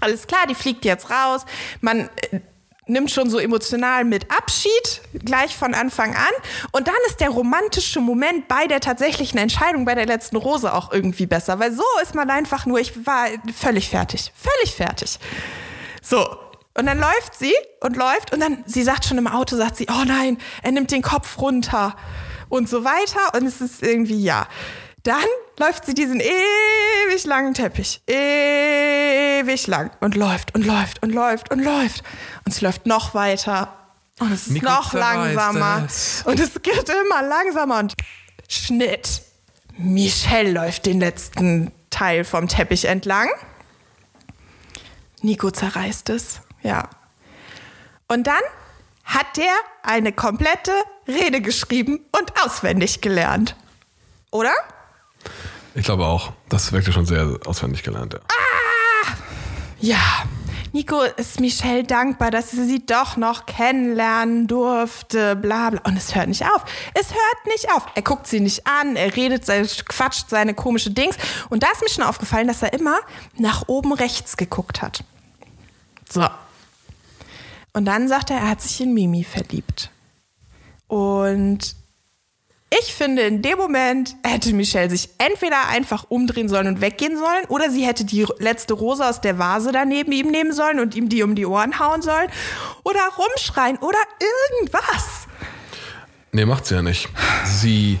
alles 0.00 0.26
klar, 0.26 0.40
die 0.48 0.56
fliegt 0.56 0.84
jetzt 0.84 1.08
raus. 1.08 1.42
Man 1.80 2.10
äh, 2.32 2.40
nimmt 2.86 3.12
schon 3.12 3.30
so 3.30 3.38
emotional 3.38 4.04
mit 4.04 4.28
Abschied 4.36 5.02
gleich 5.24 5.56
von 5.56 5.72
Anfang 5.72 6.16
an. 6.16 6.32
Und 6.72 6.88
dann 6.88 6.96
ist 7.06 7.20
der 7.20 7.28
romantische 7.30 8.00
Moment 8.00 8.48
bei 8.48 8.66
der 8.66 8.80
tatsächlichen 8.80 9.38
Entscheidung, 9.38 9.84
bei 9.84 9.94
der 9.94 10.06
letzten 10.06 10.34
Rose 10.34 10.74
auch 10.74 10.92
irgendwie 10.92 11.26
besser, 11.26 11.60
weil 11.60 11.72
so 11.72 11.84
ist 12.02 12.16
man 12.16 12.28
einfach 12.28 12.66
nur, 12.66 12.80
ich 12.80 13.06
war 13.06 13.28
völlig 13.56 13.88
fertig, 13.88 14.32
völlig 14.34 14.74
fertig. 14.74 15.20
So. 16.02 16.26
Und 16.74 16.86
dann 16.86 16.98
läuft 16.98 17.34
sie 17.38 17.52
und 17.80 17.96
läuft 17.96 18.32
und 18.32 18.40
dann, 18.40 18.64
sie 18.66 18.82
sagt 18.82 19.04
schon 19.04 19.18
im 19.18 19.26
Auto, 19.26 19.56
sagt 19.56 19.76
sie, 19.76 19.86
oh 19.90 20.04
nein, 20.06 20.38
er 20.62 20.72
nimmt 20.72 20.90
den 20.90 21.02
Kopf 21.02 21.38
runter 21.38 21.96
und 22.48 22.68
so 22.68 22.84
weiter. 22.84 23.34
Und 23.34 23.46
es 23.46 23.60
ist 23.60 23.82
irgendwie, 23.82 24.22
ja. 24.22 24.46
Dann 25.02 25.24
läuft 25.58 25.84
sie 25.84 25.94
diesen 25.94 26.20
ewig 26.20 27.24
langen 27.26 27.54
Teppich, 27.54 28.00
ewig 28.06 29.66
lang 29.66 29.90
und 30.00 30.14
läuft 30.14 30.54
und 30.54 30.64
läuft 30.64 31.02
und 31.02 31.12
läuft 31.12 31.50
und 31.50 31.58
läuft. 31.58 32.04
Und 32.44 32.54
sie 32.54 32.64
läuft 32.64 32.86
noch 32.86 33.12
weiter 33.12 33.76
und 34.20 34.30
es 34.32 34.46
ist 34.46 34.52
Nico 34.52 34.66
noch 34.66 34.92
langsamer. 34.92 35.84
es. 35.86 36.22
Und 36.24 36.38
es 36.38 36.54
geht 36.62 36.88
immer 36.88 37.22
langsamer 37.22 37.80
und 37.80 37.94
Schnitt. 38.48 39.22
Michelle 39.76 40.52
läuft 40.52 40.86
den 40.86 41.00
letzten 41.00 41.72
Teil 41.90 42.24
vom 42.24 42.46
Teppich 42.46 42.84
entlang. 42.84 43.28
Nico 45.22 45.50
zerreißt 45.50 46.10
es, 46.10 46.40
ja. 46.62 46.88
Und 48.08 48.26
dann 48.26 48.42
hat 49.04 49.36
der 49.36 49.52
eine 49.82 50.12
komplette 50.12 50.72
Rede 51.06 51.40
geschrieben 51.40 52.00
und 52.16 52.44
auswendig 52.44 53.00
gelernt. 53.00 53.56
Oder? 54.30 54.52
Ich 55.74 55.84
glaube 55.84 56.06
auch. 56.06 56.32
Das 56.48 56.72
wirkte 56.72 56.92
schon 56.92 57.06
sehr 57.06 57.38
auswendig 57.46 57.82
gelernt. 57.82 58.14
Ja. 58.14 58.20
Ja. 59.80 60.24
Nico 60.74 61.02
ist 61.02 61.38
Michelle 61.38 61.84
dankbar, 61.84 62.30
dass 62.30 62.52
sie 62.52 62.64
sie 62.64 62.86
doch 62.86 63.18
noch 63.18 63.44
kennenlernen 63.44 64.46
durfte, 64.46 65.36
bla 65.36 65.68
bla. 65.68 65.82
Und 65.84 65.98
es 65.98 66.14
hört 66.14 66.28
nicht 66.28 66.44
auf. 66.46 66.64
Es 66.94 67.10
hört 67.10 67.46
nicht 67.46 67.70
auf. 67.72 67.86
Er 67.94 68.00
guckt 68.00 68.26
sie 68.26 68.40
nicht 68.40 68.66
an, 68.66 68.96
er 68.96 69.14
redet, 69.14 69.46
er 69.50 69.66
quatscht 69.66 70.30
seine 70.30 70.54
komische 70.54 70.90
Dings. 70.90 71.16
Und 71.50 71.62
da 71.62 71.70
ist 71.72 71.82
mir 71.82 71.90
schon 71.90 72.04
aufgefallen, 72.04 72.48
dass 72.48 72.62
er 72.62 72.72
immer 72.72 73.00
nach 73.36 73.64
oben 73.66 73.92
rechts 73.92 74.38
geguckt 74.38 74.80
hat. 74.80 75.04
So. 76.10 76.26
Und 77.72 77.86
dann 77.86 78.08
sagt 78.08 78.30
er, 78.30 78.36
er 78.36 78.50
hat 78.50 78.60
sich 78.60 78.80
in 78.80 78.92
Mimi 78.92 79.24
verliebt. 79.24 79.90
Und 80.86 81.74
ich 82.80 82.94
finde, 82.94 83.22
in 83.22 83.42
dem 83.42 83.58
Moment 83.58 84.16
hätte 84.24 84.52
Michelle 84.54 84.88
sich 84.88 85.10
entweder 85.18 85.68
einfach 85.68 86.06
umdrehen 86.08 86.48
sollen 86.48 86.66
und 86.68 86.80
weggehen 86.80 87.18
sollen, 87.18 87.44
oder 87.48 87.70
sie 87.70 87.86
hätte 87.86 88.04
die 88.04 88.26
letzte 88.38 88.74
Rose 88.74 89.06
aus 89.06 89.20
der 89.20 89.38
Vase 89.38 89.72
daneben 89.72 90.12
ihm 90.12 90.30
nehmen 90.30 90.52
sollen 90.52 90.80
und 90.80 90.94
ihm 90.94 91.08
die 91.08 91.22
um 91.22 91.34
die 91.34 91.44
Ohren 91.44 91.78
hauen 91.78 92.00
sollen, 92.00 92.28
oder 92.82 93.00
rumschreien 93.18 93.76
oder 93.78 93.98
irgendwas. 94.58 95.26
Nee, 96.32 96.46
macht 96.46 96.64
sie 96.64 96.76
ja 96.76 96.82
nicht. 96.82 97.10
Sie 97.44 98.00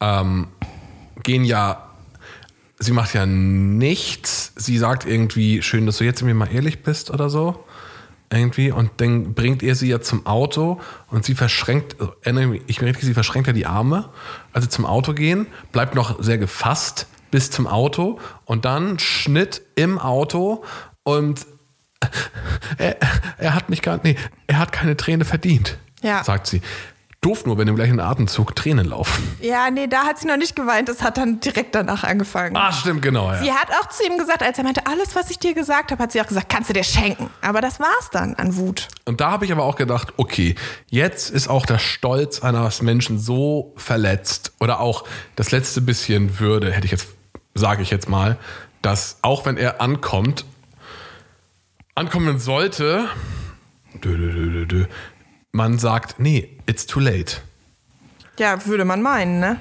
ähm, 0.00 0.48
gehen 1.22 1.44
ja. 1.44 1.88
Sie 2.78 2.92
macht 2.92 3.14
ja 3.14 3.26
nichts. 3.26 4.52
Sie 4.56 4.78
sagt 4.78 5.04
irgendwie, 5.04 5.62
schön, 5.62 5.86
dass 5.86 5.98
du 5.98 6.04
jetzt 6.04 6.22
mir 6.22 6.34
mal 6.34 6.52
ehrlich 6.52 6.82
bist 6.82 7.10
oder 7.10 7.28
so. 7.28 7.64
Irgendwie. 8.32 8.72
Und 8.72 8.90
dann 8.96 9.34
bringt 9.34 9.62
er 9.62 9.74
sie 9.74 9.88
ja 9.88 10.00
zum 10.00 10.26
Auto 10.26 10.80
und 11.10 11.24
sie 11.24 11.34
verschränkt, 11.34 11.96
also, 12.24 12.54
ich 12.66 12.80
merke, 12.80 13.04
sie 13.04 13.14
verschränkt 13.14 13.46
ja 13.46 13.52
die 13.52 13.66
Arme, 13.66 14.08
als 14.52 14.64
sie 14.64 14.70
zum 14.70 14.86
Auto 14.86 15.12
gehen, 15.12 15.46
bleibt 15.70 15.94
noch 15.94 16.22
sehr 16.22 16.38
gefasst 16.38 17.06
bis 17.30 17.50
zum 17.50 17.66
Auto 17.66 18.18
und 18.44 18.64
dann 18.64 18.98
Schnitt 18.98 19.62
im 19.74 19.98
Auto 19.98 20.64
und 21.02 21.46
er, 22.78 22.96
er 23.38 23.54
hat 23.54 23.70
mich 23.70 23.82
gar 23.82 24.00
nee, 24.02 24.16
er 24.46 24.58
hat 24.58 24.72
keine 24.72 24.96
Träne 24.96 25.24
verdient, 25.24 25.78
Ja. 26.02 26.24
sagt 26.24 26.46
sie. 26.46 26.60
Doof 27.22 27.46
nur, 27.46 27.56
wenn 27.56 27.68
im 27.68 27.76
gleichen 27.76 28.00
Atemzug 28.00 28.56
Tränen 28.56 28.84
laufen. 28.88 29.22
Ja, 29.40 29.70
nee, 29.70 29.86
da 29.86 30.02
hat 30.02 30.18
sie 30.18 30.26
noch 30.26 30.36
nicht 30.36 30.56
geweint, 30.56 30.88
das 30.88 31.02
hat 31.02 31.18
dann 31.18 31.38
direkt 31.38 31.72
danach 31.76 32.02
angefangen. 32.02 32.56
Ah, 32.56 32.72
stimmt, 32.72 33.00
genau, 33.00 33.30
ja. 33.30 33.38
Sie 33.38 33.52
hat 33.52 33.68
auch 33.80 33.88
zu 33.90 34.04
ihm 34.04 34.18
gesagt, 34.18 34.42
als 34.42 34.58
er 34.58 34.64
meinte, 34.64 34.88
alles, 34.88 35.14
was 35.14 35.30
ich 35.30 35.38
dir 35.38 35.54
gesagt 35.54 35.92
habe, 35.92 36.02
hat 36.02 36.10
sie 36.10 36.20
auch 36.20 36.26
gesagt, 36.26 36.48
kannst 36.48 36.70
du 36.70 36.74
dir 36.74 36.82
schenken. 36.82 37.30
Aber 37.40 37.60
das 37.60 37.78
war's 37.78 38.10
dann 38.10 38.34
an 38.34 38.56
Wut. 38.56 38.88
Und 39.04 39.20
da 39.20 39.30
habe 39.30 39.44
ich 39.44 39.52
aber 39.52 39.62
auch 39.62 39.76
gedacht, 39.76 40.14
okay, 40.16 40.56
jetzt 40.90 41.30
ist 41.30 41.46
auch 41.46 41.64
der 41.64 41.78
Stolz 41.78 42.40
eines 42.42 42.82
Menschen 42.82 43.20
so 43.20 43.72
verletzt 43.76 44.52
oder 44.58 44.80
auch 44.80 45.04
das 45.36 45.52
letzte 45.52 45.80
bisschen 45.80 46.40
Würde, 46.40 46.72
hätte 46.72 46.86
ich 46.86 46.90
jetzt, 46.90 47.06
sage 47.54 47.82
ich 47.82 47.90
jetzt 47.90 48.08
mal, 48.08 48.36
dass 48.82 49.18
auch 49.22 49.46
wenn 49.46 49.58
er 49.58 49.80
ankommt, 49.80 50.44
ankommen 51.94 52.40
sollte, 52.40 53.04
dö, 54.02 54.16
dö, 54.16 54.66
dö, 54.66 54.86
man 55.52 55.78
sagt, 55.78 56.18
nee, 56.18 56.58
it's 56.66 56.86
too 56.86 57.00
late. 57.00 57.36
Ja, 58.38 58.64
würde 58.66 58.84
man 58.84 59.02
meinen, 59.02 59.38
ne? 59.40 59.58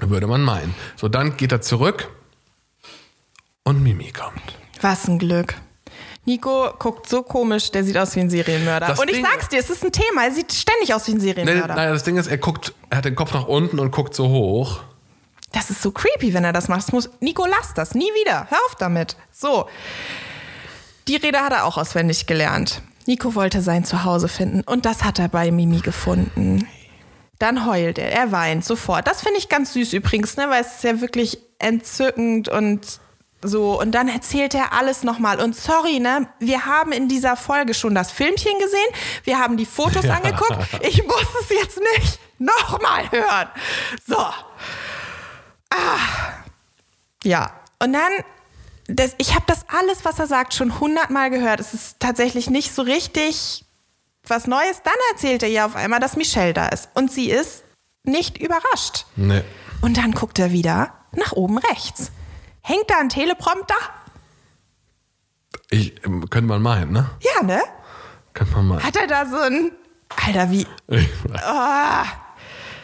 Würde 0.00 0.26
man 0.28 0.42
meinen. 0.42 0.74
So, 0.96 1.08
dann 1.08 1.36
geht 1.36 1.50
er 1.52 1.60
zurück 1.60 2.08
und 3.64 3.82
Mimi 3.82 4.12
kommt. 4.12 4.40
Was 4.80 5.08
ein 5.08 5.18
Glück. 5.18 5.54
Nico 6.24 6.72
guckt 6.78 7.08
so 7.08 7.22
komisch, 7.22 7.70
der 7.72 7.82
sieht 7.84 7.96
aus 7.96 8.14
wie 8.14 8.20
ein 8.20 8.30
Serienmörder. 8.30 8.88
Das 8.88 9.00
und 9.00 9.08
ich 9.08 9.16
Ding- 9.16 9.24
sag's 9.24 9.48
dir, 9.48 9.58
es 9.58 9.70
ist 9.70 9.82
ein 9.84 9.90
Thema. 9.92 10.24
Er 10.24 10.30
sieht 10.32 10.52
ständig 10.52 10.94
aus 10.94 11.06
wie 11.08 11.12
ein 11.12 11.16
Nee, 11.16 11.24
Serienmörder. 11.24 11.74
naja, 11.74 11.90
das 11.92 12.04
Ding 12.04 12.16
ist, 12.18 12.26
er 12.28 12.38
guckt, 12.38 12.74
er 12.90 12.98
hat 12.98 13.04
den 13.06 13.16
Kopf 13.16 13.32
nach 13.32 13.46
unten 13.48 13.78
und 13.80 13.90
guckt 13.90 14.14
so 14.14 14.28
hoch. 14.28 14.82
Das 15.52 15.70
ist 15.70 15.80
so 15.82 15.90
creepy, 15.90 16.34
wenn 16.34 16.44
er 16.44 16.52
das 16.52 16.68
macht. 16.68 16.82
Das 16.82 16.92
muss, 16.92 17.08
Nico, 17.20 17.46
lass 17.46 17.72
das. 17.74 17.94
Nie 17.94 18.10
wieder. 18.22 18.46
Hör 18.50 18.58
auf 18.66 18.74
damit. 18.76 19.16
So. 19.32 19.68
Die 21.08 21.16
Rede 21.16 21.40
hat 21.40 21.52
er 21.52 21.64
auch 21.64 21.78
auswendig 21.78 22.26
gelernt. 22.26 22.82
Nico 23.08 23.34
wollte 23.34 23.62
sein 23.62 23.84
Zuhause 23.84 24.28
finden 24.28 24.60
und 24.66 24.84
das 24.84 25.02
hat 25.02 25.18
er 25.18 25.28
bei 25.28 25.50
Mimi 25.50 25.80
gefunden. 25.80 26.68
Dann 27.38 27.64
heult 27.66 27.96
er, 27.96 28.12
er 28.12 28.32
weint 28.32 28.66
sofort. 28.66 29.06
Das 29.06 29.22
finde 29.22 29.38
ich 29.38 29.48
ganz 29.48 29.72
süß 29.72 29.94
übrigens, 29.94 30.36
ne, 30.36 30.50
weil 30.50 30.60
es 30.60 30.74
ist 30.74 30.84
ja 30.84 31.00
wirklich 31.00 31.38
entzückend 31.58 32.50
und 32.50 33.00
so. 33.40 33.80
Und 33.80 33.92
dann 33.92 34.08
erzählt 34.08 34.54
er 34.54 34.74
alles 34.74 35.04
nochmal. 35.04 35.40
Und 35.40 35.56
sorry, 35.56 36.00
ne, 36.00 36.28
wir 36.38 36.66
haben 36.66 36.92
in 36.92 37.08
dieser 37.08 37.36
Folge 37.36 37.72
schon 37.72 37.94
das 37.94 38.12
Filmchen 38.12 38.58
gesehen, 38.58 38.90
wir 39.24 39.38
haben 39.38 39.56
die 39.56 39.66
Fotos 39.66 40.06
angeguckt. 40.06 40.58
Ich 40.82 41.02
muss 41.04 41.26
es 41.42 41.48
jetzt 41.48 41.80
nicht 41.96 42.18
nochmal 42.38 43.10
hören. 43.10 43.48
So. 44.06 44.22
Ja, 47.24 47.52
und 47.78 47.94
dann, 47.94 48.12
das, 48.88 49.14
ich 49.18 49.34
habe 49.34 49.44
das 49.46 49.66
alles, 49.68 50.04
was 50.04 50.18
er 50.18 50.26
sagt, 50.26 50.54
schon 50.54 50.80
hundertmal 50.80 51.30
gehört. 51.30 51.60
Es 51.60 51.74
ist 51.74 52.00
tatsächlich 52.00 52.50
nicht 52.50 52.74
so 52.74 52.82
richtig 52.82 53.64
was 54.26 54.46
Neues. 54.46 54.82
Dann 54.82 54.94
erzählt 55.12 55.42
er 55.42 55.48
ja 55.50 55.66
auf 55.66 55.76
einmal, 55.76 56.00
dass 56.00 56.16
Michelle 56.16 56.54
da 56.54 56.68
ist. 56.68 56.88
Und 56.94 57.12
sie 57.12 57.30
ist 57.30 57.64
nicht 58.02 58.38
überrascht. 58.38 59.06
Nee. 59.16 59.42
Und 59.82 59.98
dann 59.98 60.12
guckt 60.12 60.38
er 60.38 60.52
wieder 60.52 60.94
nach 61.12 61.32
oben 61.32 61.58
rechts. 61.58 62.10
Hängt 62.62 62.88
da 62.88 62.98
ein 62.98 63.10
Teleprompter? 63.10 63.76
Ich, 65.70 66.00
könnte 66.02 66.42
man 66.42 66.62
meinen, 66.62 66.92
ne? 66.92 67.10
Ja, 67.20 67.42
ne? 67.42 67.60
Könnte 68.32 68.54
man 68.54 68.68
meinen. 68.68 68.82
Hat 68.84 68.96
er 68.96 69.06
da 69.06 69.26
so 69.26 69.36
ein. 69.36 69.72
Alter, 70.26 70.50
wie. 70.50 70.66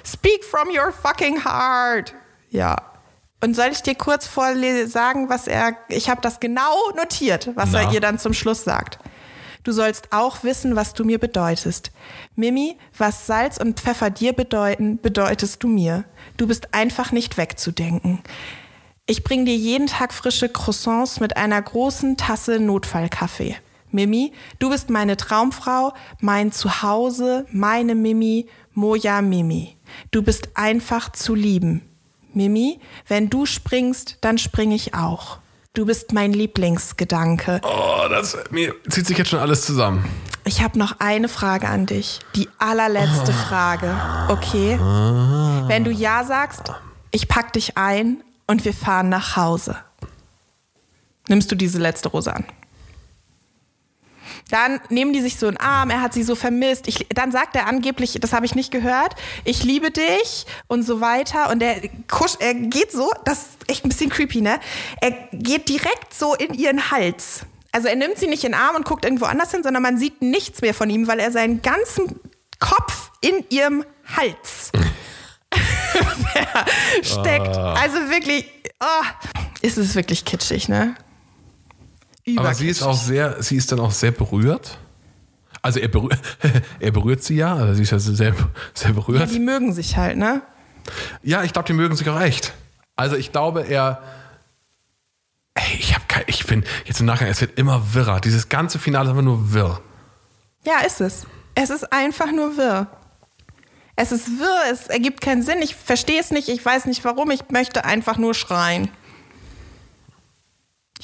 Speak 0.04 0.44
from 0.44 0.68
your 0.68 0.92
fucking 0.92 1.44
heart. 1.44 2.14
Ja. 2.50 2.76
Und 3.44 3.54
soll 3.54 3.68
ich 3.72 3.82
dir 3.82 3.94
kurz 3.94 4.26
vorlesen, 4.26 4.90
sagen, 4.90 5.28
was 5.28 5.46
er. 5.46 5.76
Ich 5.90 6.08
habe 6.08 6.22
das 6.22 6.40
genau 6.40 6.74
notiert, 6.96 7.50
was 7.54 7.72
Na? 7.72 7.82
er 7.82 7.92
ihr 7.92 8.00
dann 8.00 8.18
zum 8.18 8.32
Schluss 8.32 8.64
sagt. 8.64 8.98
Du 9.64 9.72
sollst 9.72 10.14
auch 10.14 10.44
wissen, 10.44 10.76
was 10.76 10.94
du 10.94 11.04
mir 11.04 11.18
bedeutest. 11.18 11.90
Mimi, 12.36 12.78
was 12.96 13.26
Salz 13.26 13.58
und 13.58 13.78
Pfeffer 13.78 14.08
dir 14.08 14.32
bedeuten, 14.32 14.98
bedeutest 14.98 15.62
du 15.62 15.68
mir. 15.68 16.04
Du 16.38 16.46
bist 16.46 16.72
einfach 16.72 17.12
nicht 17.12 17.36
wegzudenken. 17.36 18.20
Ich 19.04 19.24
bring 19.24 19.44
dir 19.44 19.56
jeden 19.56 19.88
Tag 19.88 20.14
frische 20.14 20.48
Croissants 20.48 21.20
mit 21.20 21.36
einer 21.36 21.60
großen 21.60 22.16
Tasse 22.16 22.58
Notfallkaffee. 22.58 23.56
Mimi, 23.90 24.32
du 24.58 24.70
bist 24.70 24.88
meine 24.88 25.18
Traumfrau, 25.18 25.92
mein 26.18 26.50
Zuhause, 26.50 27.44
meine 27.52 27.94
Mimi, 27.94 28.48
Moja 28.72 29.20
Mimi. 29.20 29.76
Du 30.12 30.22
bist 30.22 30.56
einfach 30.56 31.12
zu 31.12 31.34
lieben. 31.34 31.82
Mimi, 32.34 32.80
wenn 33.08 33.30
du 33.30 33.46
springst, 33.46 34.18
dann 34.20 34.38
spring 34.38 34.72
ich 34.72 34.94
auch. 34.94 35.38
Du 35.74 35.86
bist 35.86 36.12
mein 36.12 36.32
Lieblingsgedanke. 36.32 37.60
Oh, 37.64 38.08
das 38.08 38.36
mir 38.50 38.74
zieht 38.88 39.06
sich 39.06 39.18
jetzt 39.18 39.30
schon 39.30 39.40
alles 39.40 39.66
zusammen. 39.66 40.08
Ich 40.44 40.62
habe 40.62 40.78
noch 40.78 41.00
eine 41.00 41.28
Frage 41.28 41.68
an 41.68 41.86
dich. 41.86 42.20
Die 42.36 42.48
allerletzte 42.58 43.32
Frage. 43.32 43.96
Okay? 44.28 44.78
Wenn 45.68 45.84
du 45.84 45.90
Ja 45.90 46.22
sagst, 46.24 46.72
ich 47.10 47.28
pack 47.28 47.52
dich 47.54 47.76
ein 47.76 48.22
und 48.46 48.64
wir 48.64 48.74
fahren 48.74 49.08
nach 49.08 49.36
Hause. 49.36 49.76
Nimmst 51.28 51.50
du 51.50 51.54
diese 51.56 51.78
letzte 51.78 52.10
Rose 52.10 52.34
an? 52.34 52.44
Dann 54.50 54.80
nehmen 54.90 55.12
die 55.12 55.20
sich 55.20 55.36
so 55.36 55.46
einen 55.46 55.56
Arm, 55.56 55.90
er 55.90 56.02
hat 56.02 56.12
sie 56.12 56.22
so 56.22 56.34
vermisst. 56.34 56.86
Ich, 56.86 57.06
dann 57.14 57.32
sagt 57.32 57.56
er 57.56 57.66
angeblich, 57.66 58.18
das 58.20 58.32
habe 58.32 58.46
ich 58.46 58.54
nicht 58.54 58.70
gehört, 58.70 59.14
ich 59.44 59.64
liebe 59.64 59.90
dich 59.90 60.46
und 60.66 60.82
so 60.82 61.00
weiter. 61.00 61.50
Und 61.50 61.62
er, 61.62 61.76
kusch, 62.10 62.34
er 62.38 62.54
geht 62.54 62.92
so, 62.92 63.10
das 63.24 63.38
ist 63.38 63.70
echt 63.70 63.84
ein 63.84 63.88
bisschen 63.88 64.10
creepy, 64.10 64.40
ne? 64.42 64.60
Er 65.00 65.12
geht 65.32 65.68
direkt 65.68 66.12
so 66.12 66.34
in 66.34 66.54
ihren 66.54 66.90
Hals. 66.90 67.46
Also 67.72 67.88
er 67.88 67.96
nimmt 67.96 68.18
sie 68.18 68.28
nicht 68.28 68.44
in 68.44 68.52
den 68.52 68.60
Arm 68.60 68.76
und 68.76 68.84
guckt 68.84 69.04
irgendwo 69.04 69.24
anders 69.24 69.50
hin, 69.50 69.62
sondern 69.62 69.82
man 69.82 69.98
sieht 69.98 70.22
nichts 70.22 70.60
mehr 70.60 70.74
von 70.74 70.88
ihm, 70.90 71.08
weil 71.08 71.18
er 71.18 71.32
seinen 71.32 71.60
ganzen 71.60 72.20
Kopf 72.60 73.10
in 73.20 73.44
ihrem 73.48 73.84
Hals 74.16 74.70
steckt. 77.02 77.56
Also 77.56 77.96
wirklich, 78.10 78.46
oh, 78.80 79.04
ist 79.62 79.78
es 79.78 79.94
wirklich 79.94 80.24
kitschig, 80.24 80.68
ne? 80.68 80.94
Aber 82.36 82.54
sie 82.54 82.68
ist 82.68 82.82
auch 82.82 82.96
sehr, 82.96 83.42
sie 83.42 83.56
ist 83.56 83.70
dann 83.70 83.80
auch 83.80 83.90
sehr 83.90 84.10
berührt. 84.10 84.78
Also 85.62 85.78
er, 85.80 85.88
berührt, 85.88 86.18
er 86.80 86.90
berührt 86.90 87.22
sie 87.22 87.36
ja, 87.36 87.54
also 87.54 87.74
sie 87.74 87.82
ist 87.82 87.90
ja 87.90 87.98
sehr, 87.98 88.34
sehr 88.74 88.90
Ja, 88.90 88.92
berührt. 88.94 89.30
die 89.30 89.38
mögen 89.38 89.72
sich 89.72 89.96
halt, 89.96 90.16
ne? 90.16 90.42
Ja, 91.22 91.42
ich 91.42 91.52
glaube, 91.52 91.66
die 91.66 91.72
mögen 91.72 91.96
sich 91.96 92.08
auch 92.08 92.20
echt. 92.20 92.52
Also 92.96 93.16
ich 93.16 93.32
glaube, 93.32 93.62
er. 93.66 94.02
Ey, 95.54 95.76
ich 95.78 95.94
habe 95.94 96.04
ich 96.26 96.46
bin 96.46 96.64
jetzt 96.84 97.00
im 97.00 97.06
Nachgang, 97.06 97.28
es 97.28 97.40
wird 97.40 97.58
immer 97.58 97.94
wirrer. 97.94 98.20
Dieses 98.20 98.48
ganze 98.48 98.78
Finale 98.78 99.06
ist 99.06 99.10
einfach 99.10 99.22
nur 99.22 99.52
wirr. 99.52 99.80
Ja, 100.64 100.80
ist 100.86 101.00
es. 101.00 101.26
Es 101.54 101.70
ist 101.70 101.92
einfach 101.92 102.32
nur 102.32 102.56
wirr. 102.56 102.86
Es 103.96 104.12
ist 104.12 104.26
wirr, 104.38 104.72
es 104.72 104.88
ergibt 104.88 105.20
keinen 105.20 105.42
Sinn. 105.42 105.62
Ich 105.62 105.74
verstehe 105.76 106.20
es 106.20 106.30
nicht, 106.30 106.48
ich 106.48 106.64
weiß 106.64 106.86
nicht 106.86 107.04
warum. 107.04 107.30
Ich 107.30 107.48
möchte 107.50 107.84
einfach 107.84 108.16
nur 108.16 108.34
schreien. 108.34 108.90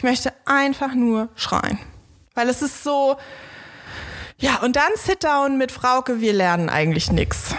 Ich 0.01 0.05
möchte 0.05 0.33
einfach 0.47 0.95
nur 0.95 1.29
schreien. 1.37 1.79
Weil 2.35 2.49
es 2.49 2.63
ist 2.63 2.83
so. 2.83 3.19
Ja, 4.39 4.61
und 4.63 4.75
dann 4.75 4.93
Sit-Down 4.97 5.59
mit 5.59 5.71
Frauke, 5.71 6.23
wir 6.23 6.33
lernen 6.33 6.71
eigentlich 6.71 7.13
nichts. 7.13 7.55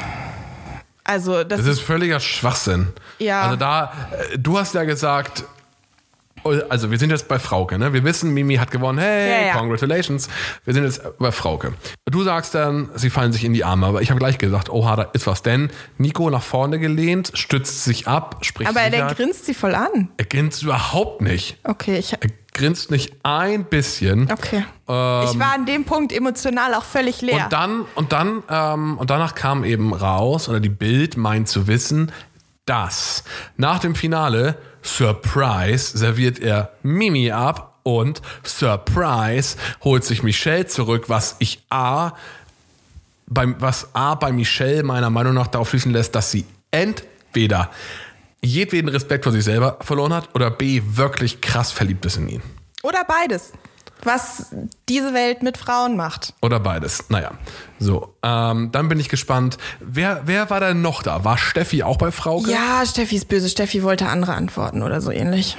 Also, 1.04 1.44
das 1.44 1.60
Das 1.60 1.68
ist 1.68 1.82
völliger 1.82 2.20
Schwachsinn. 2.20 2.88
Ja. 3.20 3.44
Also 3.44 3.58
da, 3.58 3.94
äh, 4.32 4.40
du 4.40 4.58
hast 4.58 4.74
ja 4.74 4.86
gesagt, 4.86 5.44
also 6.70 6.92
wir 6.92 6.98
sind 6.98 7.10
jetzt 7.10 7.28
bei 7.28 7.40
Frauke, 7.40 7.78
ne? 7.78 7.94
Wir 7.94 8.04
wissen, 8.04 8.34
Mimi 8.34 8.56
hat 8.56 8.72
gewonnen. 8.72 8.98
Hey, 9.00 9.30
Ja, 9.42 9.48
ja. 9.48 9.58
congratulations. 9.58 10.28
Wir 10.66 10.74
sind 10.74 10.84
jetzt 10.84 11.02
bei 11.20 11.32
Frauke. 11.32 11.74
Du 12.06 12.24
sagst 12.24 12.56
dann, 12.56 12.90
sie 12.96 13.10
fallen 13.10 13.32
sich 13.34 13.44
in 13.44 13.54
die 13.54 13.64
Arme, 13.64 13.88
aber 13.88 14.02
ich 14.02 14.10
habe 14.10 14.20
gleich 14.20 14.38
gesagt, 14.38 14.70
oha, 14.70 14.96
da 14.96 15.04
ist 15.14 15.28
was. 15.28 15.42
Denn 15.44 15.70
Nico 15.98 16.30
nach 16.30 16.44
vorne 16.44 16.80
gelehnt, 16.80 17.32
stützt 17.36 17.84
sich 17.84 18.08
ab, 18.08 18.38
spricht 18.42 18.70
aber 18.70 18.82
Sicherheit. 18.90 19.16
grinst 19.18 19.46
sie 19.46 19.54
voll 19.54 19.76
an. 19.76 20.10
Er 20.18 20.26
grinst 20.26 20.64
überhaupt 20.64 21.22
nicht. 21.22 21.58
Okay, 21.64 21.98
ich, 22.00 22.14
Er 22.14 22.30
grinst 22.54 22.92
nicht 22.92 23.14
ein 23.24 23.64
bisschen. 23.66 24.30
okay. 24.32 24.66
ich 24.86 25.40
war 25.40 25.54
an 25.56 25.66
dem 25.66 25.86
Punkt 25.86 26.12
emotional 26.12 26.74
auch 26.74 26.84
völlig 26.84 27.22
leer. 27.22 27.36
Ähm. 27.38 27.44
Und 27.46 27.54
dann, 27.54 27.86
und 27.96 28.12
dann, 28.12 28.44
ähm, 28.50 28.98
und 28.98 29.10
danach 29.10 29.36
kam 29.36 29.64
eben 29.64 29.94
raus, 29.94 30.50
oder 30.50 30.60
die 30.60 30.70
Bild 30.70 31.16
meint 31.18 31.48
zu 31.48 31.68
wissen, 31.68 32.12
dass 32.66 33.24
nach 33.58 33.80
dem 33.80 33.96
Finale, 33.96 34.58
Surprise, 34.82 35.98
serviert 35.98 36.40
er 36.40 36.72
Mimi 36.84 37.32
ab 37.32 37.80
und 37.84 38.22
Surprise 38.44 39.58
holt 39.84 40.04
sich 40.04 40.24
Michelle 40.24 40.68
zurück, 40.68 41.06
was 41.08 41.36
ich 41.40 41.64
A, 41.70 42.12
beim, 43.28 43.56
was 43.60 43.94
A 43.94 44.16
bei 44.16 44.32
Michelle 44.32 44.84
meiner 44.84 45.10
Meinung 45.10 45.34
nach 45.34 45.48
darauf 45.48 45.70
schließen 45.70 45.92
lässt, 45.92 46.16
dass 46.16 46.32
sie 46.32 46.46
entweder 46.72 47.72
jedweden 48.42 48.90
Respekt 48.90 49.24
vor 49.24 49.34
sich 49.34 49.44
selber 49.44 49.78
verloren 49.82 50.14
hat 50.14 50.30
oder 50.36 50.52
B, 50.52 50.82
wirklich 50.86 51.42
krass 51.42 51.72
verliebt 51.72 52.06
ist 52.06 52.18
in 52.18 52.28
ihn. 52.28 52.42
Oder 52.84 53.04
beides. 53.08 53.54
Was 54.04 54.54
diese 54.90 55.14
Welt 55.14 55.44
mit 55.44 55.58
Frauen 55.58 55.96
macht. 55.96 56.34
Oder 56.42 56.60
beides. 56.60 57.10
Naja, 57.10 57.32
so. 57.80 58.16
Ähm, 58.24 58.72
dann 58.72 58.90
bin 58.90 59.00
ich 59.00 59.10
gespannt. 59.10 59.58
Wer, 59.80 60.22
wer 60.26 60.50
war 60.50 60.60
denn 60.60 60.82
noch 60.82 61.04
da? 61.04 61.24
War 61.24 61.38
Steffi 61.38 61.84
auch 61.84 61.98
bei 61.98 62.12
Frauke? 62.12 62.50
Ja, 62.52 62.86
Steffi 62.86 63.16
ist 63.16 63.28
böse. 63.28 63.50
Steffi 63.50 63.84
wollte 63.84 64.08
andere 64.08 64.34
antworten 64.34 64.82
oder 64.84 65.02
so 65.02 65.12
ähnlich. 65.12 65.58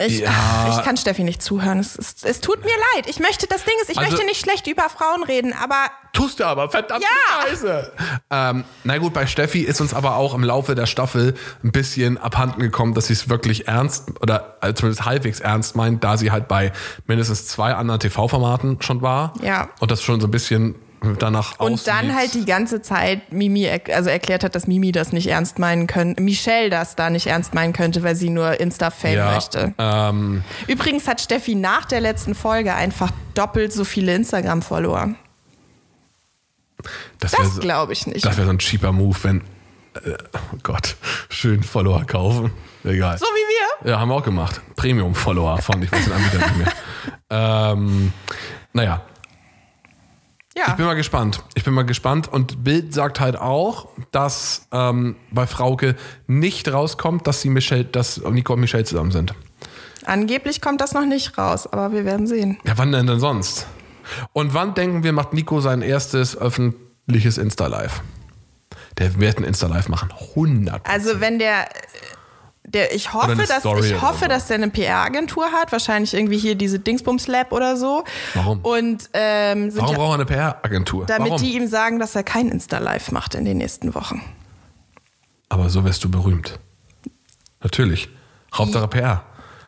Ich, 0.00 0.20
Ja. 0.20 0.30
ich 0.78 0.84
kann 0.84 0.96
Steffi 0.96 1.24
nicht 1.24 1.42
zuhören. 1.42 1.80
Es, 1.80 1.96
es, 1.98 2.22
es 2.22 2.40
tut 2.40 2.60
mir 2.64 2.70
leid. 2.94 3.06
Ich 3.08 3.18
möchte, 3.18 3.48
das 3.48 3.64
Ding 3.64 3.74
ist, 3.82 3.90
ich 3.90 3.98
Also- 3.98 4.10
möchte 4.12 4.24
nicht 4.26 4.40
schlecht 4.40 4.66
über 4.68 4.88
Frauen 4.88 5.24
reden, 5.24 5.52
aber 5.52 5.86
Tust 6.12 6.38
du 6.40 6.44
aber, 6.44 6.70
verdammt 6.70 7.02
Ja. 7.04 7.48
Scheiße. 7.48 7.92
Ähm, 8.30 8.64
na 8.84 8.98
gut, 8.98 9.12
bei 9.12 9.26
Steffi 9.26 9.60
ist 9.60 9.80
uns 9.80 9.94
aber 9.94 10.16
auch 10.16 10.34
im 10.34 10.42
Laufe 10.44 10.74
der 10.74 10.86
Staffel 10.86 11.34
ein 11.62 11.70
bisschen 11.72 12.16
abhanden 12.16 12.60
gekommen, 12.60 12.94
dass 12.94 13.08
sie 13.08 13.12
es 13.12 13.28
wirklich 13.28 13.68
ernst 13.68 14.04
oder 14.22 14.56
äh, 14.62 14.72
zumindest 14.72 15.04
halbwegs 15.04 15.40
ernst 15.40 15.76
meint, 15.76 16.02
da 16.04 16.16
sie 16.16 16.30
halt 16.30 16.48
bei 16.48 16.72
mindestens 17.06 17.46
zwei 17.46 17.74
anderen 17.74 18.00
TV-Formaten 18.00 18.80
schon 18.82 19.02
war. 19.02 19.34
Ja. 19.42 19.68
Und 19.80 19.90
das 19.90 20.02
schon 20.02 20.20
so 20.20 20.26
ein 20.28 20.30
bisschen 20.30 20.76
danach 21.18 21.58
und 21.60 21.74
aussieht. 21.74 21.86
dann 21.88 22.14
halt 22.14 22.34
die 22.34 22.44
ganze 22.44 22.82
Zeit 22.82 23.32
Mimi 23.32 23.68
also 23.92 24.10
erklärt 24.10 24.44
hat, 24.44 24.54
dass 24.54 24.66
Mimi 24.66 24.92
das 24.92 25.12
nicht 25.12 25.26
ernst 25.28 25.58
meinen 25.58 25.86
könnte, 25.86 26.22
Michelle 26.22 26.70
das 26.70 26.96
da 26.96 27.10
nicht 27.10 27.26
ernst 27.26 27.54
meinen 27.54 27.72
könnte, 27.72 28.02
weil 28.02 28.16
sie 28.16 28.30
nur 28.30 28.58
Insta-Fame 28.60 29.14
ja, 29.14 29.34
möchte. 29.34 29.74
ähm, 29.78 30.42
Übrigens 30.66 31.06
hat 31.06 31.20
Steffi 31.20 31.54
nach 31.54 31.84
der 31.84 32.00
letzten 32.00 32.34
Folge 32.34 32.74
einfach 32.74 33.10
doppelt 33.34 33.72
so 33.72 33.84
viele 33.84 34.14
Instagram-Follower. 34.14 35.14
das 37.20 37.32
wäre 37.32 37.42
Das 37.44 37.54
so, 37.54 37.60
glaube 37.60 37.92
ich 37.92 38.06
nicht. 38.06 38.24
das 38.24 38.36
wär 38.36 38.44
so 38.44 38.50
ein 38.50 38.58
cheaper 38.58 38.92
Move, 38.92 39.16
wenn. 39.22 39.40
Äh, 40.04 40.12
oh 40.34 40.56
Gott, 40.62 40.96
schön 41.28 41.62
Follower 41.62 42.04
kaufen. 42.04 42.50
Egal. 42.84 43.18
So 43.18 43.24
wie 43.26 43.84
wir. 43.84 43.90
Ja, 43.92 44.00
haben 44.00 44.08
wir 44.08 44.14
auch 44.14 44.22
gemacht. 44.24 44.60
Premium-Follower 44.76 45.58
fand 45.58 45.84
ich, 45.84 45.92
was 45.92 46.04
den 46.04 46.12
Anbieter 46.12 46.38
nicht 46.38 46.56
mehr. 46.58 46.72
Ähm, 47.30 48.10
Naja, 48.72 49.02
Ja. 50.58 50.64
ich 50.70 50.74
bin 50.74 50.86
mal 50.86 50.94
gespannt. 50.94 51.42
Ich 51.54 51.64
bin 51.64 51.72
mal 51.72 51.84
gespannt. 51.84 52.26
Und 52.26 52.64
Bild 52.64 52.92
sagt 52.92 53.20
halt 53.20 53.36
auch, 53.36 53.88
dass 54.10 54.66
ähm, 54.72 55.16
bei 55.30 55.46
Frauke 55.46 55.94
nicht 56.26 56.72
rauskommt, 56.72 57.26
dass 57.26 57.40
sie 57.40 57.48
Michelle, 57.48 57.84
dass 57.84 58.20
Nico 58.22 58.54
und 58.54 58.60
Michelle 58.60 58.84
zusammen 58.84 59.12
sind. 59.12 59.34
Angeblich 60.04 60.60
kommt 60.60 60.80
das 60.80 60.94
noch 60.94 61.04
nicht 61.04 61.38
raus, 61.38 61.66
aber 61.66 61.92
wir 61.92 62.04
werden 62.04 62.26
sehen. 62.26 62.58
Ja, 62.64 62.72
wann 62.76 62.90
denn 62.92 63.06
denn 63.06 63.20
sonst? 63.20 63.66
Und 64.32 64.54
wann 64.54 64.74
denken 64.74 65.04
wir, 65.04 65.12
macht 65.12 65.32
Nico 65.32 65.60
sein 65.60 65.82
erstes 65.82 66.36
öffentliches 66.36 67.38
Insta-Live? 67.38 68.02
Der 68.96 69.20
wird 69.20 69.38
ein 69.38 69.44
Insta-Live 69.44 69.88
machen. 69.88 70.12
100. 70.30 70.88
Also 70.88 71.20
wenn 71.20 71.38
der, 71.38 71.68
der 72.74 72.94
ich 72.94 73.12
hoffe, 73.12 73.34
dass 73.34 73.64
ich 73.64 74.02
hoffe, 74.02 74.24
so. 74.24 74.28
dass 74.28 74.46
der 74.46 74.56
eine 74.56 74.68
PR-Agentur 74.68 75.46
hat, 75.52 75.72
wahrscheinlich 75.72 76.14
irgendwie 76.14 76.38
hier 76.38 76.54
diese 76.54 76.78
Dingsbums 76.78 77.26
Lab 77.26 77.52
oder 77.52 77.76
so. 77.76 78.04
Warum? 78.34 78.60
Und 78.60 79.08
ähm, 79.14 79.70
Warum 79.74 79.90
ja, 79.92 79.98
braucht 79.98 80.10
er 80.10 80.14
eine 80.14 80.26
PR-Agentur? 80.26 81.06
damit 81.06 81.30
Warum? 81.30 81.42
die 81.42 81.56
ihm 81.56 81.66
sagen, 81.66 81.98
dass 81.98 82.14
er 82.14 82.22
kein 82.22 82.48
Insta 82.48 82.78
Live 82.78 83.10
macht 83.10 83.34
in 83.34 83.44
den 83.44 83.58
nächsten 83.58 83.94
Wochen. 83.94 84.22
Aber 85.48 85.70
so 85.70 85.84
wirst 85.84 86.04
du 86.04 86.10
berühmt. 86.10 86.58
Natürlich. 87.62 88.08
Hauptsache 88.52 88.88
PR. 88.88 89.24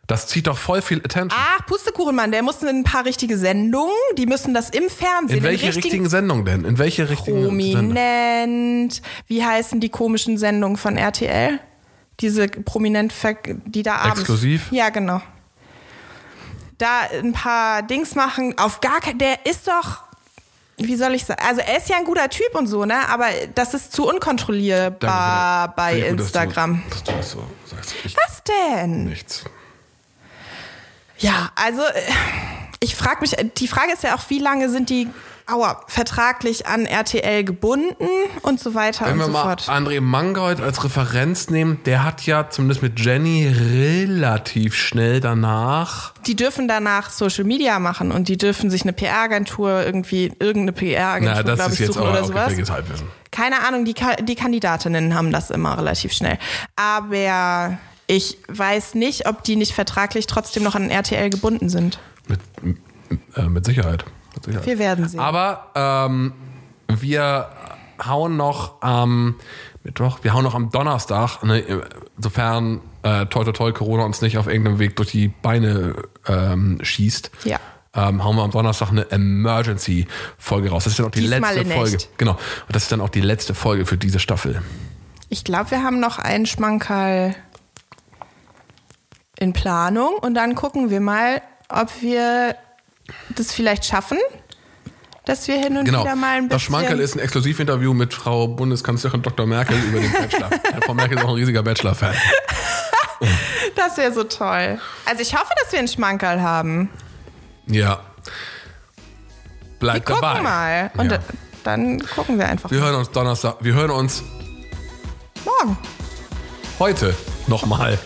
Das 0.06 0.26
zieht 0.26 0.48
doch 0.48 0.58
voll 0.58 0.82
viel 0.82 0.98
Attention. 0.98 1.30
Ach, 1.32 1.64
Pustekuchenmann, 1.66 2.32
der 2.32 2.42
muss 2.42 2.60
in 2.62 2.68
ein 2.68 2.82
paar 2.82 3.04
richtige 3.04 3.38
Sendungen, 3.38 3.94
die 4.18 4.26
müssen 4.26 4.52
das 4.54 4.68
im 4.70 4.90
Fernsehen. 4.90 5.38
In 5.38 5.44
welche 5.44 5.66
richtigen 5.68 5.84
richtigen 5.84 6.08
Sendungen 6.08 6.44
denn? 6.44 6.64
In 6.64 6.78
welche 6.78 7.08
richtigen 7.08 7.42
Sendungen? 7.42 7.72
Prominent. 7.72 9.02
Wie 9.28 9.44
heißen 9.44 9.78
die 9.78 9.88
komischen 9.88 10.36
Sendungen 10.36 10.76
von 10.76 10.96
RTL? 10.96 11.60
Diese 12.20 12.48
prominent, 12.48 13.12
die 13.66 13.82
da 13.82 13.96
abends. 13.96 14.20
Exklusiv? 14.20 14.70
Ja, 14.70 14.90
genau. 14.90 15.22
Da 16.78 17.02
ein 17.12 17.32
paar 17.32 17.82
Dings 17.82 18.14
machen. 18.14 18.56
Auf 18.58 18.80
gar 18.80 19.00
kein. 19.00 19.18
Der 19.18 19.46
ist 19.46 19.66
doch. 19.66 20.02
Wie 20.76 20.96
soll 20.96 21.14
ich 21.14 21.24
sagen? 21.26 21.42
Also, 21.46 21.60
er 21.60 21.76
ist 21.76 21.88
ja 21.90 21.96
ein 21.98 22.04
guter 22.04 22.28
Typ 22.30 22.54
und 22.54 22.66
so, 22.66 22.86
ne? 22.86 23.08
Aber 23.08 23.26
das 23.54 23.74
ist 23.74 23.92
zu 23.92 24.08
unkontrollierbar 24.08 25.68
Danke, 25.68 25.74
bei 25.76 25.98
ich 25.98 26.08
gut, 26.10 26.20
Instagram. 26.20 26.82
Dass 26.88 27.02
du, 27.02 27.12
dass 27.12 27.12
du 27.12 27.12
das 27.12 27.30
so 27.32 27.44
sagst. 27.76 27.94
Ich, 28.04 28.16
Was 28.16 28.42
denn? 28.44 29.04
nichts. 29.04 29.44
Ja, 31.18 31.50
also 31.54 31.82
äh, 31.82 32.00
ich 32.80 32.96
frage 32.96 33.20
mich, 33.20 33.36
die 33.58 33.68
Frage 33.68 33.92
ist 33.92 34.02
ja 34.02 34.14
auch, 34.16 34.22
wie 34.28 34.38
lange 34.38 34.70
sind 34.70 34.88
die 34.88 35.08
aua, 35.52 35.82
vertraglich 35.86 36.66
an 36.66 36.86
RTL 36.86 37.44
gebunden 37.44 38.08
und 38.42 38.60
so 38.60 38.74
weiter 38.74 39.06
Wenn 39.06 39.14
und 39.14 39.18
wir 39.18 39.26
so 39.26 39.32
mal 39.32 39.42
fort. 39.42 39.68
André 39.68 40.00
Mangold 40.00 40.60
als 40.60 40.82
Referenz 40.84 41.50
nehmen, 41.50 41.80
der 41.84 42.04
hat 42.04 42.26
ja 42.26 42.50
zumindest 42.50 42.82
mit 42.82 43.00
Jenny 43.00 43.48
relativ 43.48 44.74
schnell 44.74 45.20
danach. 45.20 46.14
Die 46.26 46.36
dürfen 46.36 46.68
danach 46.68 47.10
Social 47.10 47.44
Media 47.44 47.78
machen 47.78 48.12
und 48.12 48.28
die 48.28 48.36
dürfen 48.36 48.70
sich 48.70 48.82
eine 48.82 48.92
PR-Agentur 48.92 49.84
irgendwie, 49.84 50.32
irgendeine 50.38 50.72
PR-Agentur, 50.72 51.42
glaube 51.42 51.72
ich, 51.72 51.78
jetzt 51.80 51.94
suchen 51.94 52.08
oder 52.08 52.24
sowas. 52.24 52.52
Keine 53.30 53.62
Ahnung, 53.66 53.84
die, 53.84 53.94
Ka 53.94 54.16
die 54.16 54.34
Kandidatinnen 54.34 55.14
haben 55.14 55.30
das 55.30 55.50
immer 55.50 55.78
relativ 55.78 56.12
schnell. 56.12 56.38
Aber 56.76 57.78
ich 58.06 58.38
weiß 58.48 58.94
nicht, 58.94 59.28
ob 59.28 59.44
die 59.44 59.54
nicht 59.54 59.72
vertraglich 59.72 60.26
trotzdem 60.26 60.64
noch 60.64 60.74
an 60.74 60.90
RTL 60.90 61.30
gebunden 61.30 61.68
sind. 61.68 62.00
Mit, 62.26 62.40
äh, 63.36 63.42
mit 63.42 63.64
Sicherheit. 63.64 64.04
Wir 64.46 64.78
werden 64.78 65.08
sehen. 65.08 65.20
Aber 65.20 65.66
ähm, 65.74 66.32
wir 66.88 67.48
hauen 68.04 68.36
noch 68.36 68.80
am 68.82 69.36
Mittwoch, 69.82 70.18
wir 70.22 70.34
hauen 70.34 70.44
noch 70.44 70.54
am 70.54 70.70
Donnerstag, 70.70 71.42
ne, 71.42 71.82
sofern 72.18 72.80
äh, 73.02 73.26
toi 73.26 73.44
toi 73.44 73.52
toi 73.52 73.72
Corona 73.72 74.04
uns 74.04 74.20
nicht 74.20 74.38
auf 74.38 74.46
irgendeinem 74.46 74.78
Weg 74.78 74.96
durch 74.96 75.10
die 75.10 75.28
Beine 75.28 75.94
ähm, 76.26 76.78
schießt. 76.82 77.30
Ja. 77.44 77.58
Ähm, 77.92 78.22
hauen 78.22 78.36
wir 78.36 78.42
am 78.42 78.52
Donnerstag 78.52 78.90
eine 78.90 79.10
Emergency-Folge 79.10 80.70
raus. 80.70 80.84
Das 80.84 80.92
ist 80.92 80.98
dann 81.00 81.06
auch 81.06 81.10
die 81.10 81.20
Diesmal 81.20 81.54
letzte 81.54 81.74
Folge. 81.74 81.96
echt. 81.96 82.18
Genau. 82.18 82.32
Und 82.32 82.76
das 82.76 82.84
ist 82.84 82.92
dann 82.92 83.00
auch 83.00 83.08
die 83.08 83.20
letzte 83.20 83.52
Folge 83.54 83.84
für 83.84 83.96
diese 83.96 84.20
Staffel. 84.20 84.62
Ich 85.28 85.42
glaube, 85.42 85.72
wir 85.72 85.82
haben 85.82 85.98
noch 85.98 86.18
einen 86.18 86.46
Schmankerl 86.46 87.34
in 89.38 89.52
Planung 89.52 90.14
und 90.20 90.34
dann 90.34 90.54
gucken 90.54 90.90
wir 90.90 91.00
mal, 91.00 91.42
ob 91.68 91.88
wir 92.00 92.54
das 93.30 93.52
vielleicht 93.52 93.84
schaffen, 93.84 94.18
dass 95.26 95.46
wir 95.48 95.56
hin 95.56 95.76
und 95.76 95.84
Genau. 95.84 96.02
wieder 96.02 96.16
mal 96.16 96.36
ein 96.38 96.48
bisschen. 96.48 96.48
Das 96.50 96.62
Schmankerl 96.62 97.00
ist 97.00 97.14
ein 97.14 97.20
Exklusivinterview 97.20 97.92
mit 97.94 98.12
Frau 98.14 98.48
Bundeskanzlerin 98.48 99.22
Dr. 99.22 99.46
Merkel 99.46 99.76
über 99.78 100.00
den 100.00 100.12
Bachelor. 100.12 100.50
Frau 100.86 100.94
Merkel 100.94 101.18
ist 101.18 101.24
auch 101.24 101.28
ein 101.28 101.34
riesiger 101.34 101.62
Bachelor-Fan. 101.62 102.14
Das 103.76 103.96
wäre 103.96 104.12
so 104.12 104.24
toll. 104.24 104.80
Also 105.04 105.22
ich 105.22 105.34
hoffe, 105.34 105.52
dass 105.62 105.72
wir 105.72 105.78
einen 105.78 105.88
Schmankerl 105.88 106.40
haben. 106.42 106.88
Ja. 107.66 108.00
Wir 108.24 109.78
Bleibt 109.78 110.06
gucken 110.06 110.22
dabei. 110.22 110.40
mal. 110.42 110.90
Und 110.96 111.10
ja. 111.12 111.18
da- 111.18 111.24
dann 111.64 112.00
gucken 112.00 112.38
wir 112.38 112.48
einfach 112.48 112.70
Wir 112.70 112.80
hören 112.80 112.94
uns 112.94 113.10
Donnerstag, 113.10 113.56
wir 113.60 113.74
hören 113.74 113.90
uns 113.90 114.22
morgen. 115.44 115.76
heute 116.78 117.14
nochmal. 117.46 117.98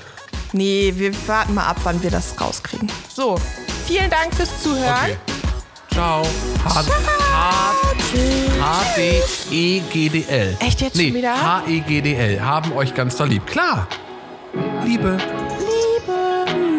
Nee, 0.52 0.92
wir 0.96 1.12
warten 1.28 1.54
mal 1.54 1.66
ab, 1.66 1.76
wann 1.84 2.02
wir 2.02 2.10
das 2.10 2.40
rauskriegen. 2.40 2.90
So, 3.12 3.36
Vielen 3.86 4.10
Dank 4.10 4.34
fürs 4.34 4.62
Zuhören. 4.62 4.94
Okay. 5.02 5.16
Ciao. 5.92 6.22
Hart, 6.64 6.86
H-D-E-G-D-L. 8.60 10.56
Echt 10.60 10.80
jetzt 10.80 10.96
nee, 10.96 11.08
schon 11.08 11.16
wieder? 11.16 11.34
H-E-G-D-L. 11.34 12.40
Haben 12.40 12.72
euch 12.72 12.94
ganz 12.94 13.16
doll 13.16 13.28
lieb. 13.28 13.46
Klar. 13.46 13.86
Liebe. 14.84 15.18
Liebe. 15.58 16.73